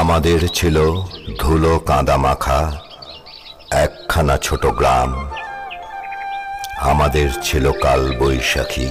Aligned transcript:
আমাদের 0.00 0.40
ছিল 0.48 0.76
ধুলো 1.38 1.78
কাঁদা 1.78 2.16
মাখা, 2.16 2.72
একখানা 3.70 4.36
ছোট 4.36 4.66
গ্রাম। 4.66 5.30
আমাদের 6.80 7.28
ছিল 7.42 7.72
কাল 7.72 8.16
বৈশাখী, 8.18 8.88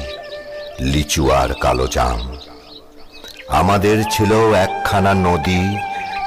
লিচু 0.80 1.32
আর 1.32 1.50
কালো 1.62 1.88
জাম। 1.88 2.20
আমাদের 3.50 3.98
ছিল 4.12 4.32
একখানা 4.54 5.14
নদী, 5.14 5.62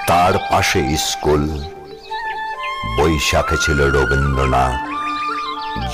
তার 0.06 0.34
পাশে 0.50 0.96
স্কুল। 0.96 1.44
বৈশাখে 2.98 3.56
ছিল 3.56 3.78
রবীন্দ্রনাথ, 3.96 4.80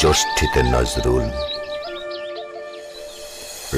জ্যৈষ্ঠীতে 0.00 0.62
নজরুল। 0.62 1.26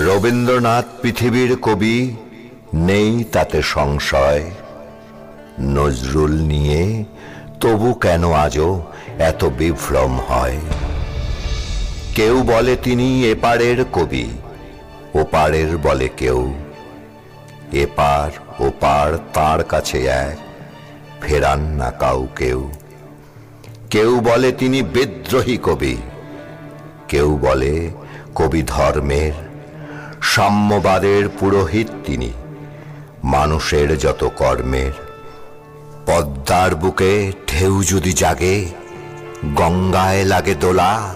রবীন্দ্রনাথ 0.07 0.85
পৃথিবীর 1.03 1.57
কবি, 1.57 2.17
নেই 2.75 3.25
তাতে 3.25 3.63
সংশয়। 3.63 4.51
নজরুল 5.61 6.41
নিয়ে, 6.41 7.05
তবু 7.61 7.95
কেন 7.95 8.33
আজও 8.33 8.83
এত 9.19 9.45
বিভ্রম 9.45 10.21
হয়? 10.29 10.59
কেউ 12.15 12.43
বলে 12.43 12.77
তিনি 12.77 13.31
এপারের 13.31 13.85
কবি, 13.93 14.31
ওপারের 15.15 15.79
বলে 15.79 16.09
কেউ। 16.17 16.55
এপার, 17.73 18.31
ওপার 18.67 19.19
তার 19.35 19.65
কাছে 19.65 20.07
এক, 20.07 20.39
ফেরান 21.21 21.61
না 21.61 21.91
কাউ 21.91 22.29
কেউ। 22.37 22.71
কেউ 23.91 24.21
বলে 24.21 24.53
তিনি 24.53 24.83
বিদ্রোহী 24.83 25.59
কবি, 25.63 25.97
কেউ 27.09 27.39
বলে 27.43 27.91
কবি 28.35 28.63
ধর্মের, 28.67 29.33
সাম্যবাদের 30.23 31.29
পুরোহিত 31.29 31.89
তিনি, 32.05 32.33
মানুষের 33.25 33.99
যত 33.99 34.29
কর্মের। 34.37 35.10
পদ্মার 36.11 36.75
বুকে 36.75 37.33
ঢেউ 37.47 37.83
যদি 37.83 38.13
জাগে, 38.13 38.67
গঙ্গায় 39.55 40.25
লাগে 40.25 40.55
দোলা, 40.55 41.15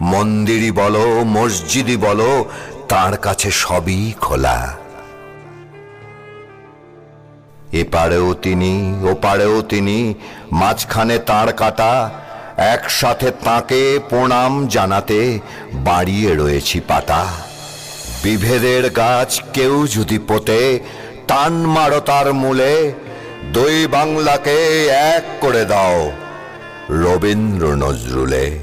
মন্দিরই 0.00 0.70
বলো, 0.70 1.24
মসজিদই 1.24 1.96
বলো, 1.96 2.44
তার 2.88 3.16
কাছে 3.16 3.50
সবই 3.50 4.12
খোলা। 4.20 4.76
এপারেও 7.72 8.34
তিনি, 8.34 8.94
ওপারেও 9.10 9.62
তিনি, 9.62 10.14
মাঝখানে 10.52 11.18
তার 11.18 11.52
কাটা, 11.52 12.10
একসাথে 12.56 13.30
তাকে 13.30 13.98
প্রণাম 14.08 14.66
জানাতে 14.66 15.38
বাড়িয়ে 15.74 16.34
রয়েছি 16.34 16.80
পাতা। 16.88 17.26
বিভেদের 18.22 18.90
গাছ 18.90 19.42
কেউ 19.52 19.86
যদি 19.86 20.18
পোতে 20.18 20.80
টান 21.28 21.52
মারো 21.52 22.00
তার 22.00 22.32
মূলে 22.32 22.92
দুই 23.48 23.86
বাংলাকে 23.86 24.86
এক 24.86 25.24
করে 25.40 25.64
দাও 25.64 26.12
রবীন্দ্র 26.90 27.74
নজরুলে। 27.74 28.58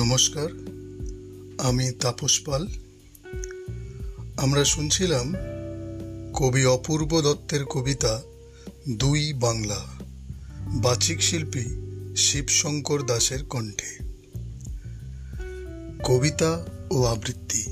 নমস্কার 0.00 0.48
আমি 1.68 1.90
তাপস 1.90 2.40
পাল। 2.46 2.66
আমরা 4.36 4.64
শুনছিলাম 4.64 5.34
কবি 6.34 6.64
অপূর্ব 6.64 7.20
দত্তের 7.20 7.64
কবিতা 7.64 8.22
দুই 8.88 9.32
বাংলা, 9.32 9.84
বাচিক 10.60 11.22
শিল্পী 11.22 11.64
শিবশঙ্কর 12.16 13.02
দাসের 13.02 13.44
কণ্ঠে। 13.44 14.04
কবিতা 16.04 16.66
ও 16.90 17.04
আবৃত্তি, 17.04 17.62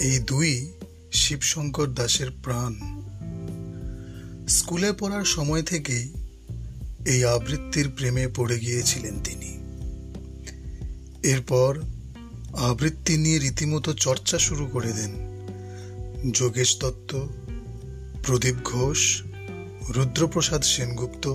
এই 0.00 0.18
দুই 0.18 0.72
শিবশঙ্কর 1.12 1.86
দাসের 1.86 2.30
প্রাণ। 2.42 2.74
স্কুলে 4.48 4.92
পড়ার 4.92 5.24
সময় 5.24 5.62
থেকেই 5.62 6.12
এই 7.06 7.24
আবৃত্তির 7.24 7.88
প্রেমে 7.96 8.28
পড়ে 8.28 8.58
গিয়েছিলেন 8.58 9.20
তিনি। 9.24 9.58
এরপর 11.30 11.82
আবৃত্তি 12.56 13.16
নিয়ে 13.16 13.38
রীতিমতো 13.38 13.92
চর্চা 13.92 14.38
শুরু 14.38 14.66
করে 14.66 14.92
দেন। 14.92 15.33
যোগেশ 16.32 16.78
দত্ত, 16.80 17.26
প্রদীপ 18.26 18.54
ঘোষ, 18.64 19.22
রুদ্রপ্রসাদ 19.88 20.62
সেনগুপ্ত 20.62 21.34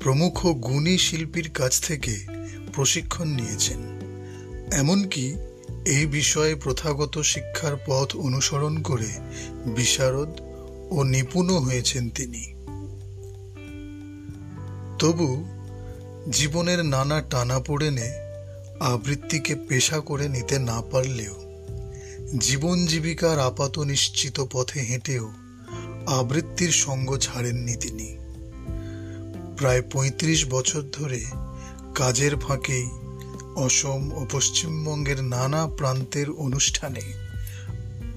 প্রমুখ 0.00 0.46
গুণী 0.46 0.98
শিল্পীর 0.98 1.50
কাছ 1.50 1.80
থেকে 1.80 2.26
প্রশিক্ষণ 2.72 3.28
নিয়েছেন। 3.28 3.78
এমনকি 4.72 5.34
এই 5.86 6.06
বিষয়ে 6.06 6.54
প্রথাগত 6.54 7.18
শিক্ষার 7.18 7.76
পথ 7.86 8.16
অনুসরণ 8.16 8.82
করে 8.82 9.08
বিশারদ 9.66 10.40
ও 10.90 11.02
নিপুণও 11.02 11.58
হয়েছেন 11.58 12.10
তিনি। 12.10 12.52
তবু 14.98 15.44
জীবনের 16.30 16.84
নানা 16.84 17.20
টানা 17.20 17.60
পড়েনে 17.60 18.10
আবৃত্তিকে 18.80 19.54
পেশা 19.54 20.00
করে 20.00 20.28
নিতে 20.28 20.58
না 20.58 20.82
পারলেও 20.82 21.49
জীবন 22.38 22.86
জীবিকার 22.86 23.38
আপাত 23.38 23.78
নিশ্চিত 23.78 24.44
পথে 24.52 24.80
হেঁটেও 24.80 25.32
আবৃত্তির 26.06 26.70
সঙ্গ 26.70 27.16
ছাড়েননি 27.16 27.76
তিনি। 27.76 28.16
প্রায় 29.56 29.82
৩৫ 29.82 30.46
বছর 30.50 30.82
ধরে 30.92 31.24
কাজের 31.94 32.36
ফাঁকেই 32.36 32.90
অসম 33.56 34.12
ও 34.12 34.26
পশ্চিমবঙ্গের 34.32 35.24
নানা 35.24 35.66
প্রান্তের 35.66 36.30
অনুষ্ঠানে 36.30 37.00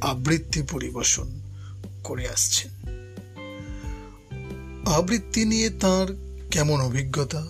আবৃত্তি 0.02 0.62
পরিবেশন 0.62 1.42
করে 2.04 2.30
আসছেন। 2.30 2.72
আবৃত্তি 4.86 5.46
নিয়ে 5.46 5.70
তার 5.70 6.08
কেমন 6.52 6.82
অভিজ্ঞতা 6.82 7.48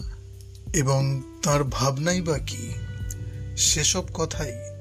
এবং 0.74 1.22
তার 1.44 1.64
ভাবনাই 1.64 2.22
বা 2.22 2.38
কি, 2.38 2.72
সেসব 3.58 4.04
কথাই 4.14 4.73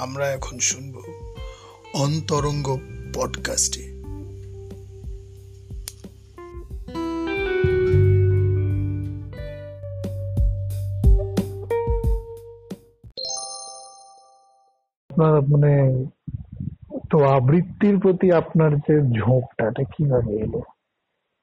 আমরা 0.00 0.30
এখন 0.30 0.58
শুনব 0.60 0.94
অন্তরঙ্গ 1.94 2.66
পডকাস্টে 3.14 3.84
আপনার 15.10 15.40
মানে 15.42 15.72
তো 17.10 17.24
আবৃত্তির 17.26 17.98
প্রতি 17.98 18.32
আপনার 18.32 18.76
যে 18.78 19.20
ঝোঁকটা 19.20 19.68
এটা 19.68 19.84
কীভাবে 19.84 20.32
এলো? 20.36 20.60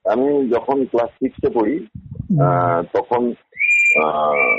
আমি 0.05 0.27
যখন 0.49 0.85
ক্লাস 0.85 1.09
সিক্সে 1.09 1.49
পড়ি 1.49 1.75
আহ, 2.41 2.81
তখন 2.93 3.21
আহ, 4.03 4.55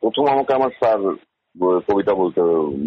প্রথম 0.00 0.26
আমাকে 0.26 0.54
আমার 0.54 0.70
স্যার 0.70 1.00
কবিতা 1.58 2.14
বলতে 2.14 2.40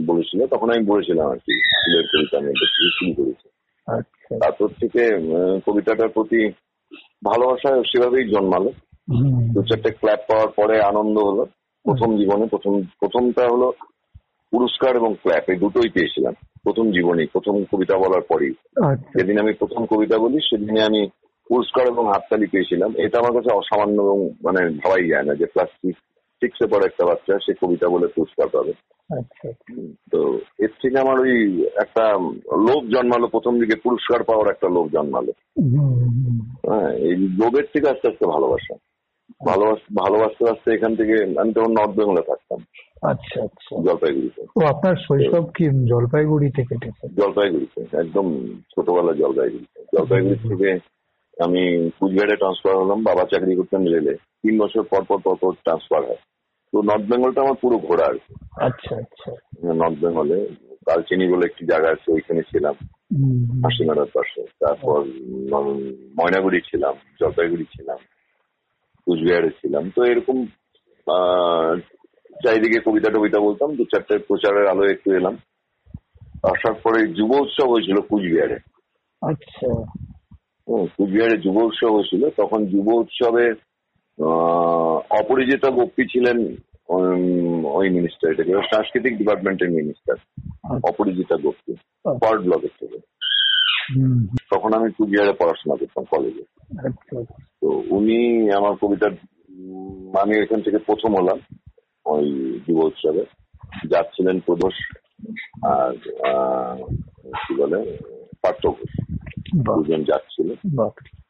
বলেছিল 0.05 0.47
তখন 0.47 0.69
আমি 0.69 0.85
বলেছিলাম 0.85 1.31
আর 1.31 1.35
কি 1.35 1.59
স্কুলের 1.59 2.03
কবিতা 2.03 2.37
আমি 2.37 2.53
শুরু 2.89 3.23
করেছি। 3.23 3.49
আচ্ছা। 3.87 4.35
তারপর 4.37 4.67
থেকে 4.67 5.09
কবিতাটার 5.65 6.09
প্রতি 6.09 6.47
ভালোবাসা 7.25 7.81
সেভাবেই 7.81 8.29
জন্মালো। 8.29 8.71
দু 9.53 9.63
চারটে 9.63 9.91
ক্ল্যাপ 9.91 10.19
পাওয়ার 10.29 10.47
পরে 10.47 10.81
আনন্দ 10.81 11.17
হলো। 11.17 11.45
প্রথম 11.83 12.17
জীবনে 12.17 12.45
প্রথম 12.45 12.81
প্রথমটা 12.99 13.47
হলো 13.51 13.73
পুরস্কার 14.51 14.95
এবং 14.95 15.15
ক্ল্যাপ 15.21 15.49
এই 15.49 15.57
দুটোই 15.57 15.89
পেয়েছিলাম। 15.89 16.33
প্রথম 16.63 16.91
জীবনে 16.91 17.25
প্রথম 17.25 17.63
কবিতা 17.63 17.97
বলার 17.97 18.21
পরেই। 18.21 18.53
আচ্ছা। 18.83 19.19
যেদিন 19.19 19.39
আমি 19.39 19.53
প্রথম 19.53 19.85
কবিতা 19.85 20.17
বলি 20.17 20.33
সেদিনে 20.33 20.83
আমি 20.83 21.07
পুরস্কার 21.47 21.87
এবং 21.87 22.07
হাততালি 22.07 22.47
পেয়েছিলাম। 22.47 22.93
এটা 22.97 23.19
আমার 23.19 23.33
কাছে 23.33 23.55
অসামান্য 23.55 24.01
এবং 24.01 24.29
মানে 24.43 24.69
ভাবাই 24.69 25.07
যায় 25.07 25.23
না 25.23 25.35
যে 25.35 25.45
ক্লাস 25.45 25.93
সিক্স 26.43 26.59
পড়ে 26.71 26.85
একটা 26.85 27.05
বাচ্চা 27.05 27.39
সে 27.45 27.53
কবিতা 27.53 27.87
বলে 27.89 28.07
পুরস্কার 28.07 28.47
পাবে। 28.47 28.73
আচ্ছা 29.09 29.49
তো 30.11 30.19
এর 30.59 30.69
থেকে 30.81 30.99
আমার 30.99 31.19
ওই 31.19 31.65
একটা 31.81 32.03
লোভ 32.67 32.83
জন্মালো 32.85 33.27
প্রথম 33.27 33.59
দিকে 33.59 33.75
পুরস্কার 33.83 34.23
পাওয়ার 34.23 34.51
একটা 34.51 34.69
লোভ 34.69 34.87
জন্মালো। 34.93 35.31
হ্যাঁ 36.69 36.91
এই 36.91 37.17
লোভের 37.17 37.67
থেকে 37.73 37.89
আস্তে 37.89 38.07
আস্তে 38.07 38.25
ভালোবাসা। 38.27 38.75
ভালোবাস 39.45 39.79
ভালোবাসতে 39.97 40.43
বাসতে 40.45 40.73
এখান 40.73 40.95
থেকে 40.95 41.39
আমি 41.41 41.53
তখন 41.53 41.71
নর্থ 41.71 41.97
বেঙ্গলে 41.97 42.21
থাকতাম। 42.21 42.59
আচ্ছা 43.01 43.43
আচ্ছা। 43.43 43.81
জলপাইগুড়িতে। 43.81 44.41
ও 44.55 44.59
আপনার 44.65 44.95
শৈশব 44.95 45.45
কি 45.57 45.65
জলপাইগুড়িতে 45.85 46.61
কেটেছে? 46.63 47.07
জলপাইগুড়িতে 47.07 47.97
একদম 47.97 48.27
ছোটবেলা 48.75 49.13
জলপাইগুড়িতে। 49.13 49.79
জলপাইগুড়ি 49.97 50.35
থেকে 50.49 50.79
আমি 51.43 51.89
কুচবিহারে 51.99 52.35
ট্রান্সফার 52.35 52.75
হলাম 52.75 53.03
বাবা 53.03 53.23
চাকরি 53.23 53.55
করতেন 53.55 53.83
রেলে। 53.83 54.13
তিন 54.15 54.59
বছর 54.59 54.83
পর 54.83 55.03
পর 55.03 55.17
পর 55.23 55.35
পর 55.35 55.51
ট্রান্সফার 55.51 56.01
হয়। 56.05 56.21
তো 56.73 56.81
নর্থ 56.81 57.11
বেঙ্গলটা 57.11 57.41
আমার 57.41 57.53
পুরো 57.61 57.77
ঘোরা 57.77 58.05
আর 58.05 58.13
কি। 58.13 58.33
আচ্ছা 58.61 58.95
আচ্ছা। 58.95 59.31
নর্থ 59.73 60.03
বেঙ্গলে 60.03 60.47
কালচিনি 60.85 61.27
বলে 61.27 61.45
একটি 61.45 61.65
জায়গা 61.65 61.89
আছে 61.89 62.11
ওইখানে 62.11 62.41
ছিলাম। 62.41 62.75
হাসিমারার 63.63 64.05
পাশে। 64.05 64.43
তারপর 64.59 65.03
ময়নাগুড়ি 66.19 66.61
ছিলাম 66.61 66.93
জলপাইগুড়ি 67.19 67.63
ছিলাম 67.63 67.97
কুচবিহারে 69.05 69.49
ছিলাম। 69.49 69.89
তো 69.95 70.03
এরকম 70.03 70.45
আহ, 71.07 71.75
চারিদিকে 72.43 72.79
কবিতা 72.79 73.09
টবিতা 73.09 73.39
বলতাম 73.39 73.75
দু 73.75 73.83
চারটে 73.83 74.17
প্রচারের 74.17 74.67
আলো 74.67 74.91
একটু 74.91 75.13
এলাম। 75.13 75.37
আসার 76.43 76.73
পরে 76.73 77.07
যুব 77.07 77.31
উৎসব 77.31 77.69
হয়েছিল 77.69 77.95
কুচবিহারে। 78.01 78.55
আচ্ছা। 79.21 79.91
কুচবিহারে 80.67 81.37
যুব 81.37 81.55
উৎসব 81.55 81.93
হয়েছিল। 81.93 82.29
তখন 82.29 82.65
যুব 82.65 82.87
উৎসবে 82.87 83.53
আহ, 84.17 84.95
অপরিচিতা 85.19 85.69
গোপী 85.69 86.03
ছিলেন 86.05 86.37
ওই 87.77 87.89
মিনিস্টার 87.89 88.31
এটাকে 88.31 88.53
সাংস্কৃতিক 88.75 89.17
ডিপার্টমেন্টের 89.17 89.71
মিনিস্টার 89.71 90.15
অপরিচিতা 90.83 91.35
গোপী 91.37 91.73
পার্ট 92.21 92.41
ব্লকের 92.41 92.73
থেকে। 92.79 92.97
তখন 94.51 94.73
আমি 94.73 94.87
টু 94.89 95.03
কুচবিহারে 95.03 95.33
পড়াশোনা 95.33 95.75
করতাম 95.75 96.03
কলেজে 96.11 96.43
আচ্ছা 96.87 97.17
তো 97.61 97.67
উনি 97.89 98.17
আমার 98.51 98.73
কবিতার 98.75 99.13
আমি 100.21 100.33
এখান 100.37 100.61
থেকে 100.61 100.77
প্রথম 100.77 101.15
হলাম 101.15 101.39
ওই 102.05 102.25
যুব 102.67 102.79
উৎসবে। 102.83 103.23
যাচ্ছিলেন 103.89 104.39
প্রদোষ 104.39 104.77
আর 105.63 105.91
কি 107.43 107.53
বলে 107.57 107.79
পার্থ 108.41 108.63
ঘোষ। 108.67 108.91
দুজন 109.65 110.03
যাচ্ছিল। 110.03 110.49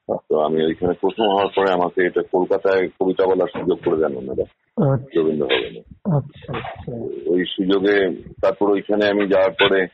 তো 0.08 0.40
আমি 0.40 0.64
ওইখানে 0.64 0.94
প্রথম 1.02 1.26
হওয়ার 1.28 1.50
পরে 1.56 1.72
আমাকে 1.72 2.00
এটা 2.06 2.22
কলকাতায় 2.32 2.90
কবিতা 3.00 3.24
বলার 3.28 3.48
সুযোগ 3.48 3.78
করে 3.86 3.98
দেন 3.98 4.14
ওনারা 4.18 4.46
আচ্ছা। 4.94 5.20
রবীন্দ্র 5.20 5.46
ভবনে। 5.46 5.82
আচ্ছা 6.18 6.58
আচ্ছা। 6.58 6.92
ওই 7.26 7.46
সুযোগে 7.46 7.96
তারপর 8.42 8.72
ওইখানে 8.72 9.08
আমি 9.08 9.28
যাওয়ার 9.28 9.52
পরে 9.52 9.88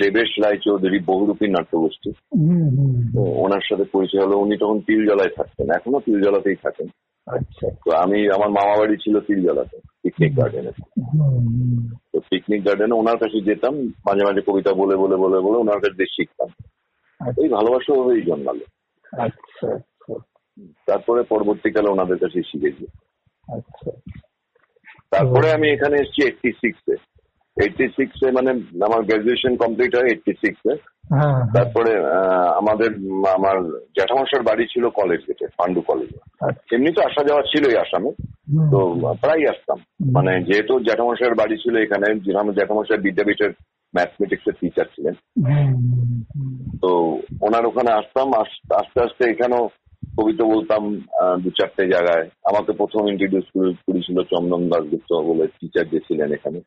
দেবেশ 0.00 0.30
রায় 0.44 0.56
চৌধুরী 0.56 0.98
বহুরূপী 0.98 1.46
নাট্যগোষ্ঠী। 1.46 2.10
ওনার 3.44 3.60
সাথে 3.60 3.84
পরিচয় 3.92 4.24
হলো 4.24 4.38
উনি 4.38 4.56
তখন 4.56 4.80
তিলজলায় 4.80 5.32
থাকতেন 5.36 5.70
এখনও 5.70 6.00
তিলজলাতেই 6.00 6.54
থাকেন। 6.54 6.88
আচ্ছা। 7.26 7.66
তো 7.84 7.90
আমি 7.90 8.30
আমার 8.30 8.48
মামা 8.48 8.74
বাড়ি 8.78 8.96
ছিল 8.96 9.20
তিলজলাতে 9.20 9.76
পিকনিক 10.02 10.36
গার্ডেনে 10.36 10.72
তো 12.12 12.20
পিকনিক 12.30 12.64
গার্ডেনে 12.66 12.94
ওনার 12.94 13.18
কাছে 13.18 13.40
যেতাম 13.40 13.74
মাঝে 14.06 14.22
মাঝে 14.24 14.40
কবিতা 14.40 14.72
বলে 14.72 14.96
বলে 14.96 15.16
বলে 15.16 15.40
বলে 15.40 15.56
ওনার 15.58 15.80
কাছে 15.80 16.04
শিখতাম। 16.06 16.50
এই 17.42 17.48
ভালোবাসা 17.48 17.92
ওই 17.92 18.22
জন্মালো। 18.22 18.64
আচ্ছা 19.12 19.66
আচ্ছা। 19.74 20.14
তারপরে 20.86 21.22
পরবর্তীকালে 21.22 21.88
ওনাদের 21.88 22.18
কাছে 22.18 22.42
শিখেছি। 22.42 22.84
আচ্ছা। 23.48 23.90
তারপরে 25.10 25.52
আমি 25.52 25.66
এখানে 25.70 25.96
এসেছি 25.96 26.20
এইটটি 26.22 26.52
সিক্সে 26.52 26.94
এইটটি 27.58 27.84
সিক্সে 27.96 28.28
মানে 28.30 28.50
আমার 28.86 29.00
গ্রাজুয়েশন 29.04 29.52
কমপ্লিট 29.56 29.92
হয় 29.94 30.10
এইটটি 30.10 30.32
সিক্সে 30.42 30.72
হ্যাঁ 31.10 31.32
হ্যাঁ, 31.32 31.42
তারপরে 31.54 31.92
আমাদের 32.56 32.90
আমার 33.36 33.56
জ্যাঠামশার 33.96 34.42
বাড়ি 34.42 34.64
ছিল 34.72 34.84
কলেজ 34.90 35.20
গেটে 35.28 35.46
পান্ডু 35.58 35.80
কলেজে 35.82 36.18
আচ্ছা। 36.40 36.76
এমনি 36.76 36.90
তো 36.92 37.00
আসা 37.02 37.22
যাওয়া 37.28 37.42
ছিলই 37.42 37.76
আসামে। 37.76 38.10
তো 38.72 38.78
প্রায় 39.22 39.44
আসতাম। 39.50 39.78
মানে 40.12 40.32
যেহেতু 40.40 40.72
জ্যাঠামশাইয়ের 40.80 41.34
বাড়ি 41.34 41.56
ছিল 41.56 41.74
এখানে 41.76 42.06
যেখানে 42.26 42.50
জ্যাঠামশাই 42.52 43.04
বিদ্যাপীঠের 43.06 43.52
ম্যাথমেটিক্স 43.94 44.44
এর 44.46 44.56
টিচার 44.60 44.86
ছিলেন। 44.94 45.14
তো 46.82 46.90
ওনার 47.40 47.64
ওখানে 47.66 47.90
আসতাম 47.92 48.28
আস্তে 48.72 48.98
আস্তে 49.00 49.22
এখানেও 49.30 49.64
কবিতা 50.18 50.44
বলতাম 50.44 50.96
দু 51.40 51.50
চারটে 51.50 51.88
জায়গায়। 51.88 52.28
আমাকে 52.44 52.72
প্রথম 52.72 53.08
ইন্ট্রোডিউস 53.08 53.76
করেছিল 53.86 54.22
চন্দন 54.22 54.68
দাসগুপ্ত 54.68 55.12
বলে 55.12 55.46
টিচার 55.46 55.88
যে 55.88 56.00
ছিলেন 56.00 56.32
এখানে 56.32 56.60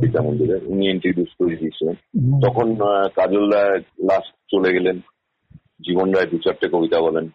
বিদ্যা 0.00 0.22
মন্দিরে। 0.22 0.60
উনি 0.66 0.90
ইন্ট্রোডিউস 0.90 1.28
করে 1.38 1.56
দিয়েছিলেন। 1.56 1.94
তখন 2.40 2.74
কাজল 3.14 3.50
রায় 3.50 3.78
লাস্ট 3.78 4.34
চলে 4.50 4.72
গেলেন। 4.72 4.98
জীবন 5.86 6.10
রায় 6.10 6.26
দু 6.26 6.38
চারটে 6.38 6.68
কবিতা 6.68 7.00
বলেন। 7.00 7.28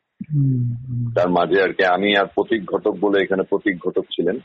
তার 1.16 1.30
মাঝে 1.30 1.62
আর 1.62 1.74
কি 1.74 1.86
আমি 1.86 2.18
আর 2.18 2.26
প্রতীক 2.26 2.66
ঘটক 2.66 2.96
বলে 3.02 3.24
এখানে 3.24 3.44
প্রতীক 3.44 3.78
ঘটক 3.88 4.02
ছিলেন। 4.02 4.40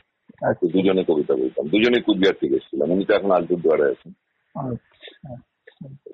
তো 0.52 0.66
দুজনে 0.68 1.04
কবিতা 1.04 1.34
বলতাম। 1.34 1.68
দুজনে 1.68 2.00
কুচবিহার 2.00 2.34
থেকে 2.40 2.54
এসেছিলাম। 2.54 2.90
উনি 2.90 3.04
তো 3.04 3.14
এখন 3.14 3.30
আলিপুরদুয়ারে 3.30 3.90
আছেন। 3.90 4.12
আচ্ছা। 4.54 5.36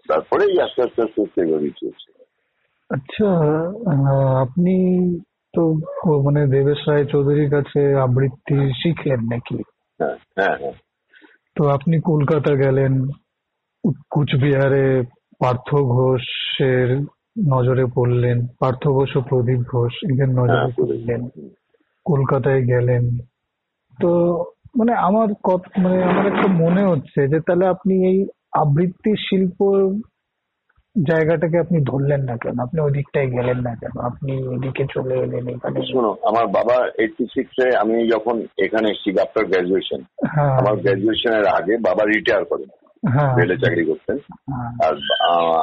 তারপরে 0.09 0.63
আস্তে 0.63 0.83
আস্তে 0.83 1.03
আস্তে 1.03 1.23
আস্তে 1.23 1.43
এভাবেই 1.43 1.71
চলছে। 1.71 2.20
আচ্ছা 2.91 3.29
আহ, 3.87 4.05
আপনি 4.45 4.75
তো 5.55 5.63
মানে 6.25 6.41
দেবেশ 6.49 6.81
রায় 6.89 7.05
চৌধুরীর 7.05 7.51
কাছে 7.51 7.81
আবৃত্তি 7.97 8.59
শিখলেন 8.81 9.21
নাকি? 9.33 9.59
হ্যাঁ 10.01 10.17
হ্যাঁ 10.37 10.57
হ্যাঁ। 10.61 10.77
তো 11.57 11.63
আপনি 11.71 11.97
কলকাতা 12.03 12.53
গেলেন 12.57 12.93
কুচবিহারে 14.11 14.87
পার্থ 15.41 15.69
ঘোষের 15.95 16.89
নজরে 17.49 17.85
পড়লেন 17.95 18.39
পার্থ 18.61 18.83
ঘোষ 18.89 19.11
ও 19.17 19.23
প্রদীপ 19.23 19.61
ঘোষ 19.71 19.95
এদের 20.05 20.29
নজরে 20.31 20.69
পড়লেন 20.79 21.21
কলকাতায় 22.07 22.63
গেলেন। 22.65 23.05
তো 23.99 24.11
মানে 24.75 24.93
আমার 25.09 25.29
মানে 25.77 25.99
আমার 26.05 26.27
একটা 26.27 26.49
মনে 26.63 26.83
হচ্ছে 26.85 27.21
যে 27.29 27.39
তাহলে 27.41 27.65
আপনি 27.67 27.95
এই 28.11 28.19
আবৃত্তি 28.53 29.13
শিল্প 29.27 29.59
জায়গাটাকে 30.97 31.59
আপনি 31.59 31.81
ধরলেন 31.81 32.21
না 32.21 32.37
কেন? 32.37 32.59
আপনি 32.59 32.81
ওই 32.81 32.91
দিকটায় 32.91 33.31
গেলেন 33.31 33.59
না 33.61 33.75
কেন? 33.75 34.01
আপনি 34.01 34.33
ওইদিকে 34.49 34.85
চলে 34.95 35.15
এলেন 35.15 35.49
এখানে? 35.49 35.81
শোনো 35.93 36.17
আমার 36.23 36.47
বাবা 36.47 36.77
এইটটি 36.99 37.25
এ 37.63 37.77
আমি 37.77 38.09
যখন 38.09 38.47
এখানে 38.59 38.91
এসেছি 38.91 39.21
আফটার 39.21 39.45
গ্রাজুয়েশন 39.45 40.01
হ্যাঁ। 40.29 40.53
আমার 40.59 40.77
গ্রাজুয়েশনের 40.77 41.47
আগে 41.47 41.77
বাবা 41.77 42.05
রিটায়ার 42.05 42.45
করেন। 42.45 42.69
হ্যাঁ। 43.09 43.37
রেলে 43.37 43.57
চাকরি 43.59 43.85
করতেন। 43.85 44.17
হ্যাঁ। 44.17 44.89
আর 44.89 44.95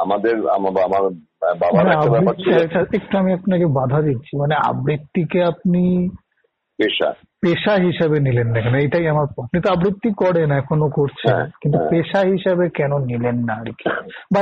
আমাদের 0.02 0.36
আমার 0.50 0.72
বাবার 0.72 1.04
একটা 1.92 2.10
ব্যাপার 2.10 2.36
ছিল। 2.36 2.54
একটু 2.96 3.18
আমি 3.18 3.34
আপনাকে 3.34 3.66
বাধা 3.66 4.02
দিচ্ছি। 4.02 4.38
মানে 4.38 4.56
আবৃত্তিকে 4.56 5.44
আপনি 5.44 6.10
পেশা। 6.80 7.14
পেশা 7.44 7.74
হিসাবে 7.84 8.18
নিলেন 8.20 8.48
না 8.48 8.60
কেন? 8.62 8.76
এটাই 8.78 9.08
আমার 9.08 9.26
প্রশ্ন। 9.26 9.44
আপনি 9.44 9.60
তো 9.62 9.70
আবৃত্তি 9.72 10.10
করেন 10.18 10.50
এখনও 10.52 10.90
করছেন। 10.90 11.30
হ্যাঁ, 11.32 11.46
কিন্তু 11.62 11.78
হ্যাঁ। 11.78 11.90
পেশা 11.90 12.20
হিসাবে 12.34 12.66
কেন 12.70 12.92
নিলেন 13.02 13.38
না 13.44 13.54
আর 13.54 13.70
কি? 13.72 13.88
বা 14.34 14.42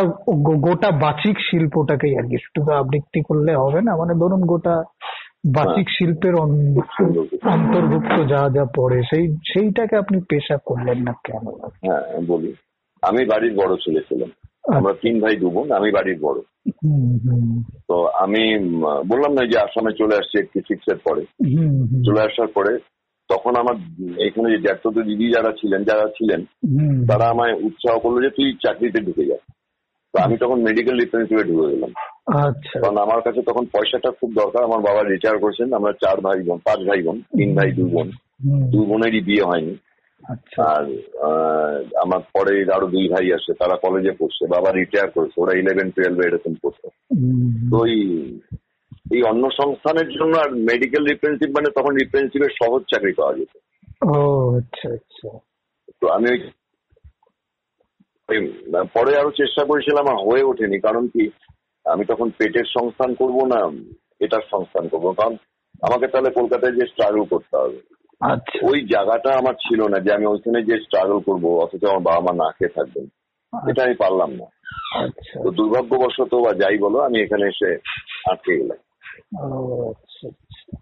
গোটা 0.66 0.90
বাচিক 1.02 1.38
শিল্পটাকেই 1.48 2.14
আর 2.18 2.24
কি 2.24 2.38
শুধু 2.46 2.72
আবৃত্তি 2.72 3.20
করলে 3.22 3.52
হবে 3.56 3.80
না? 3.82 3.92
মানে 3.96 4.14
ধরুন 4.14 4.42
গোটা 4.46 4.76
বাচিক 5.48 5.88
শিল্পের 5.90 6.36
অন্তর্ভুক্ত 7.54 8.16
যা 8.32 8.42
যা 8.50 8.64
পড়ে 8.76 9.00
সেই 9.04 9.26
সেইটাকে 9.52 9.96
আপনি 9.98 10.18
পেশা 10.30 10.58
করলেন 10.66 11.00
না 11.04 11.14
কেন? 11.26 11.46
হ্যাঁ 11.84 12.04
বলি 12.28 12.52
আমি 13.04 13.22
বাড়ির 13.26 13.54
বড় 13.56 13.74
ছেলে 13.76 14.02
ছিলাম। 14.10 14.32
আমরা 14.74 14.94
তিন 14.94 15.22
ভাই 15.22 15.36
দু 15.36 15.50
বোন 15.50 15.72
আমি 15.72 15.92
বাড়ির 15.92 16.20
বড়। 16.22 16.40
তো 17.88 18.08
আমি 18.08 18.58
বললাম 19.08 19.34
না 19.34 19.46
যে 19.46 19.60
আসামে 19.60 19.92
চলে 19.98 20.16
আসছি 20.16 20.38
এইটটি 20.38 20.60
সিক্স 20.60 20.86
এর 20.88 20.96
পরে। 20.96 21.22
চলে 22.06 22.22
আসার 22.22 22.48
পরে 22.48 22.80
তখন 23.30 23.56
আমার 23.56 23.76
এখানে 24.20 24.50
যে 24.50 24.58
জ্যাঠতো 24.58 25.02
দিদি 25.02 25.32
যারা 25.32 25.52
ছিলেন 25.52 25.84
যারা 25.84 26.08
ছিলেন 26.08 26.46
তারা 27.08 27.30
আমায় 27.30 27.54
উৎসাহ 27.54 28.00
করল 28.00 28.24
যে 28.24 28.30
তুই 28.30 28.54
চাকরিতে 28.54 29.00
ঢুকে 29.00 29.26
যা। 29.26 29.36
তো 30.14 30.22
আমি 30.22 30.38
তখন 30.38 30.62
মেডিকেল 30.62 31.00
রিপ্রেজেন্টেটিভে 31.00 31.54
ঢুকে 31.54 31.76
গেলাম। 31.76 31.90
আচ্ছা। 32.48 32.80
কারণ 32.80 32.98
আমার 32.98 33.22
কাছে 33.22 33.42
তখন 33.42 33.66
পয়সাটা 33.66 34.12
খুব 34.12 34.34
দরকার। 34.34 34.64
আমার 34.64 34.80
বাবা 34.80 35.04
রিটায়ার 35.04 35.40
করেছেন। 35.40 35.74
আমরা 35.74 35.92
চার 35.92 36.22
ভাই 36.22 36.42
বোন 36.42 36.58
পাঁচ 36.58 36.80
ভাই 36.88 37.02
বোন 37.02 37.22
তিন 37.22 37.56
ভাই 37.56 37.72
দু 37.72 37.90
বোন। 37.90 38.12
দু 38.72 38.86
বোনেরই 38.86 39.22
বিয়ে 39.22 39.44
হয়নি। 39.44 39.78
আর 40.70 40.86
আহ, 41.28 41.76
আমার 42.04 42.22
পরে 42.34 42.54
আরও 42.76 42.88
দুই 42.88 43.06
ভাই 43.08 43.28
আসে 43.38 43.52
তারা 43.62 43.76
কলেজে 43.84 44.14
পড়ছে 44.20 44.44
বাবা 44.48 44.70
রিটায়ার 44.72 45.10
করেছে 45.16 45.38
ওরা 45.40 45.54
ইলেভেন 45.56 45.88
টুয়েলভে 45.92 46.28
এরকম 46.28 46.54
পড়ছে 46.62 46.88
তো 47.72 47.78
এই 47.86 48.02
এই 49.12 49.22
অন্য 49.24 49.44
সংস্থানের 49.60 50.10
জন্য 50.10 50.34
আর 50.38 50.50
মেডিকেল 50.70 51.04
রিপ্রেজেন্টেটিভ 51.06 51.56
মানে 51.58 51.70
তখন 51.78 51.92
রিপ্রেজেন্টেটিভের 51.96 52.54
সহজ 52.62 52.82
চাকরি 52.92 53.14
পাওয়া 53.14 53.34
যেত। 53.38 53.54
ও 54.10 54.16
আচ্ছা 54.60 54.88
আচ্ছা। 54.90 55.30
তো 56.02 56.06
আমি 56.18 56.30
পরে 58.96 59.12
আরও 59.18 59.32
চেষ্টা 59.32 59.64
করেছিলাম 59.70 60.06
আর 60.08 60.20
হয়ে 60.28 60.44
ওঠেনি 60.44 60.78
কারণ 60.80 61.04
কি 61.08 61.24
আমি 61.86 62.04
তখন 62.12 62.28
পেটের 62.38 62.68
সংস্থান 62.76 63.12
করব 63.14 63.38
না 63.54 63.60
এটার 64.20 64.44
সংস্থান 64.54 64.86
করব 64.88 65.06
কারণ 65.14 65.36
আমাকে 65.82 66.06
তাহলে 66.08 66.30
কলকাতায় 66.32 66.76
যে 66.80 66.86
স্ট্রাগল 66.88 67.24
করতে 67.26 67.56
হবে। 67.58 67.80
আচ্ছা 67.80 68.05
ওই 68.64 68.82
জায়গাটা 68.82 69.38
আমার 69.38 69.54
ছিল 69.54 69.88
না 69.88 70.00
যে 70.00 70.14
আমি 70.14 70.26
ওইখানে 70.26 70.64
যে 70.64 70.78
স্ট্রাগল 70.78 71.20
করব 71.20 71.46
অথচ 71.46 71.86
আমার 71.86 72.00
বাবা 72.00 72.20
মা 72.20 72.46
না 72.46 72.52
খেয়ে 72.52 72.76
থাকবেন 72.76 73.06
এটা 73.70 73.84
আমি 73.84 73.94
পারলাম 73.94 74.32
না। 74.32 74.46
আচ্ছা। 75.04 75.44
তো 75.44 75.52
দুর্ভাগ্যবশত 75.52 76.36
বা 76.36 76.54
যাই 76.54 76.78
বলো 76.78 77.00
আমি 77.00 77.22
এখানে 77.22 77.46
এসে 77.48 77.78
আটকে 78.32 78.58
গেলাম। 78.58 78.78
আচ্ছা 79.90 80.28
আচ্ছা। 80.28 80.78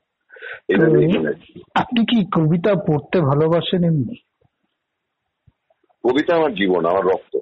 আপনি 1.75 2.05
কি 2.05 2.25
কবিতা 2.25 2.75
পড়তে 2.75 3.21
ভালোবাসেন 3.21 3.83
এমনি? 3.83 4.15
কবিতা 6.03 6.35
আমার 6.35 6.53
জীবন 6.53 6.85
আমার 6.85 7.05
রক্ত। 7.05 7.37